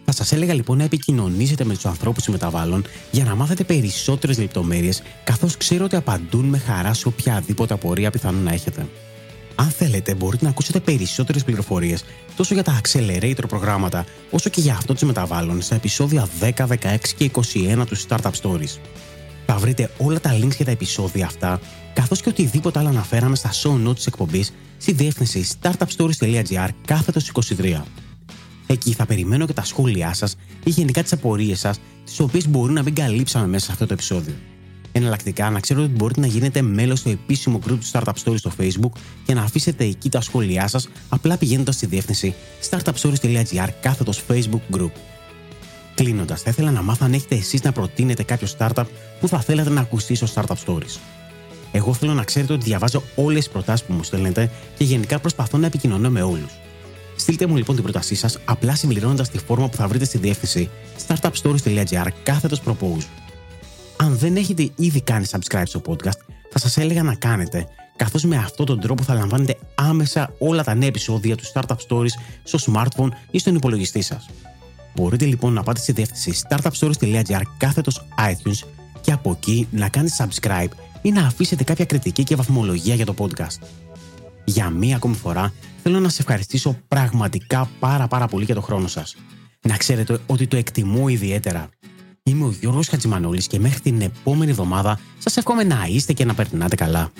Θα 0.05 0.11
σας 0.11 0.31
έλεγα 0.31 0.53
λοιπόν 0.53 0.77
να 0.77 0.83
επικοινωνήσετε 0.83 1.63
με 1.63 1.73
τους 1.73 1.85
ανθρώπους 1.85 2.23
της 2.23 2.31
μεταβάλλον 2.31 2.83
για 3.11 3.23
να 3.23 3.35
μάθετε 3.35 3.63
περισσότερες 3.63 4.37
λεπτομέρειες, 4.37 5.01
καθώς 5.23 5.57
ξέρω 5.57 5.85
ότι 5.85 5.95
απαντούν 5.95 6.45
με 6.45 6.57
χαρά 6.57 6.93
σε 6.93 7.07
οποιαδήποτε 7.07 7.73
απορία 7.73 8.11
πιθανόν 8.11 8.43
να 8.43 8.51
έχετε. 8.51 8.87
Αν 9.59 9.69
θέλετε, 9.69 10.15
μπορείτε 10.15 10.43
να 10.43 10.49
ακούσετε 10.49 10.79
περισσότερες 10.79 11.43
πληροφορίες 11.43 12.03
τόσο 12.35 12.53
για 12.53 12.63
τα 12.63 12.81
accelerator 12.83 13.43
προγράμματα, 13.47 14.05
όσο 14.31 14.49
και 14.49 14.61
για 14.61 14.73
αυτό 14.73 14.93
τη 14.93 15.05
μεταβάλλον 15.05 15.61
στα 15.61 15.75
επεισόδια 15.75 16.27
10, 16.39 16.67
16 16.67 16.97
και 17.17 17.31
21 17.53 17.85
του 17.85 17.97
Startup 17.97 18.31
Stories. 18.41 18.79
Θα 19.45 19.57
βρείτε 19.57 19.89
όλα 19.97 20.19
τα 20.19 20.37
links 20.39 20.55
για 20.55 20.65
τα 20.65 20.71
επεισόδια 20.71 21.25
αυτά, 21.25 21.59
καθώς 21.93 22.21
και 22.21 22.29
οτιδήποτε 22.29 22.79
άλλο 22.79 22.87
αναφέραμε 22.87 23.35
στα 23.35 23.51
show 23.53 23.87
notes 23.87 23.95
της 23.95 24.05
εκπομπής 24.05 24.53
στη 24.77 24.91
διεύθυνση 24.91 25.47
startupstories.gr 25.61 26.69
κάθετος 26.85 27.31
23. 27.57 27.81
Εκεί 28.67 28.93
θα 28.93 29.05
περιμένω 29.05 29.45
και 29.45 29.53
τα 29.53 29.63
σχόλιά 29.63 30.13
σας 30.13 30.35
ή 30.63 30.69
γενικά 30.69 31.03
τις 31.03 31.11
απορίες 31.11 31.59
σας, 31.59 31.79
τις 32.05 32.19
οποίες 32.19 32.47
μπορεί 32.47 32.73
να 32.73 32.83
μην 32.83 32.95
καλύψαμε 32.95 33.47
μέσα 33.47 33.65
σε 33.65 33.71
αυτό 33.71 33.85
το 33.85 33.93
επεισόδιο. 33.93 34.33
Εναλλακτικά, 34.97 35.49
να 35.49 35.59
ξέρετε 35.59 35.85
ότι 35.85 35.95
μπορείτε 35.95 36.19
να 36.19 36.27
γίνετε 36.27 36.61
μέλος 36.61 36.99
στο 36.99 37.09
επίσημο 37.09 37.59
group 37.65 37.77
του 37.79 37.89
Startup 37.91 38.13
Stories 38.23 38.37
στο 38.37 38.51
Facebook 38.59 38.91
και 39.25 39.33
να 39.33 39.41
αφήσετε 39.41 39.83
εκεί 39.83 40.09
τα 40.09 40.21
σχόλιά 40.21 40.67
σας 40.67 40.89
απλά 41.09 41.37
πηγαίνοντας 41.37 41.75
στη 41.75 41.85
διεύθυνση 41.85 42.35
startupstories.gr 42.69 43.67
κάθετος 43.81 44.23
Facebook 44.29 44.75
group. 44.75 44.91
Κλείνοντας, 45.95 46.41
θα 46.41 46.49
ήθελα 46.49 46.71
να 46.71 46.81
μάθω 46.81 47.05
αν 47.05 47.13
έχετε 47.13 47.35
εσείς 47.35 47.61
να 47.63 47.71
προτείνετε 47.71 48.23
κάποιο 48.23 48.47
startup 48.57 48.83
που 49.19 49.27
θα 49.27 49.39
θέλατε 49.39 49.69
να 49.69 49.81
ακουστεί 49.81 50.15
στο 50.15 50.27
Startup 50.33 50.55
Stories. 50.65 50.99
Εγώ 51.71 51.93
θέλω 51.93 52.13
να 52.13 52.23
ξέρετε 52.23 52.53
ότι 52.53 52.63
διαβάζω 52.63 53.03
όλες 53.15 53.43
τις 53.43 53.49
προτάσεις 53.49 53.85
που 53.85 53.93
μου 53.93 54.03
στέλνετε 54.03 54.51
και 54.77 54.83
γενικά 54.83 55.19
προσπαθώ 55.19 55.57
να 55.57 55.65
επικοινωνώ 55.65 56.09
με 56.09 56.21
όλους. 56.21 56.51
Στείλτε 57.15 57.45
μου 57.45 57.55
λοιπόν 57.55 57.75
την 57.75 57.83
πρότασή 57.83 58.15
σας 58.15 58.39
απλά 58.45 58.75
συμπληρώνοντας 58.75 59.29
τη 59.29 59.37
φόρμα 59.37 59.69
που 59.69 59.77
θα 59.77 59.87
βρείτε 59.87 60.05
στη 60.05 60.17
διεύθυνση 60.17 60.69
startupstories.gr 61.07 62.07
κάθετος 62.23 62.61
propose. 62.65 63.26
Αν 63.97 64.17
δεν 64.17 64.35
έχετε 64.35 64.69
ήδη 64.75 65.01
κάνει 65.01 65.25
subscribe 65.29 65.63
στο 65.65 65.81
podcast, 65.87 66.19
θα 66.49 66.59
σας 66.59 66.77
έλεγα 66.77 67.03
να 67.03 67.15
κάνετε, 67.15 67.67
καθώς 67.95 68.23
με 68.23 68.35
αυτόν 68.37 68.65
τον 68.65 68.79
τρόπο 68.79 69.03
θα 69.03 69.13
λαμβάνετε 69.13 69.57
άμεσα 69.75 70.33
όλα 70.37 70.63
τα 70.63 70.73
νέα 70.73 70.87
επεισόδια 70.87 71.35
του 71.35 71.43
Startup 71.53 71.75
Stories 71.87 72.13
στο 72.43 72.73
smartphone 72.73 73.09
ή 73.31 73.39
στον 73.39 73.55
υπολογιστή 73.55 74.01
σας. 74.01 74.29
Μπορείτε 74.95 75.25
λοιπόν 75.25 75.53
να 75.53 75.63
πάτε 75.63 75.79
στη 75.79 75.91
διεύθυνση 75.91 76.41
startupstories.gr 76.49 77.41
κάθετος 77.57 78.05
iTunes 78.17 78.67
και 79.01 79.11
από 79.11 79.31
εκεί 79.31 79.67
να 79.71 79.89
κάνετε 79.89 80.15
subscribe 80.17 80.71
ή 81.01 81.11
να 81.11 81.25
αφήσετε 81.25 81.63
κάποια 81.63 81.85
κριτική 81.85 82.23
και 82.23 82.35
βαθμολογία 82.35 82.95
για 82.95 83.05
το 83.05 83.13
podcast. 83.17 83.67
Για 84.45 84.69
μία 84.69 84.95
ακόμη 84.95 85.15
φορά 85.15 85.53
θέλω 85.83 85.99
να 85.99 86.09
σε 86.09 86.21
ευχαριστήσω 86.21 86.77
πραγματικά 86.87 87.69
πάρα 87.79 88.07
πάρα 88.07 88.27
πολύ 88.27 88.45
για 88.45 88.55
το 88.55 88.61
χρόνο 88.61 88.87
σας. 88.87 89.15
Να 89.61 89.77
ξέρετε 89.77 90.19
ότι 90.25 90.47
το 90.47 90.57
εκτιμώ 90.57 91.07
ιδιαίτερα. 91.07 91.69
Είμαι 92.27 92.45
ο 92.45 92.53
Γιώργος 92.59 92.87
Χατζημανόλης 92.87 93.47
και 93.47 93.59
μέχρι 93.59 93.79
την 93.79 94.01
επόμενη 94.01 94.51
εβδομάδα 94.51 94.99
σας 95.17 95.37
εύχομαι 95.37 95.63
να 95.63 95.85
είστε 95.89 96.13
και 96.13 96.25
να 96.25 96.33
περνάτε 96.33 96.75
καλά. 96.75 97.11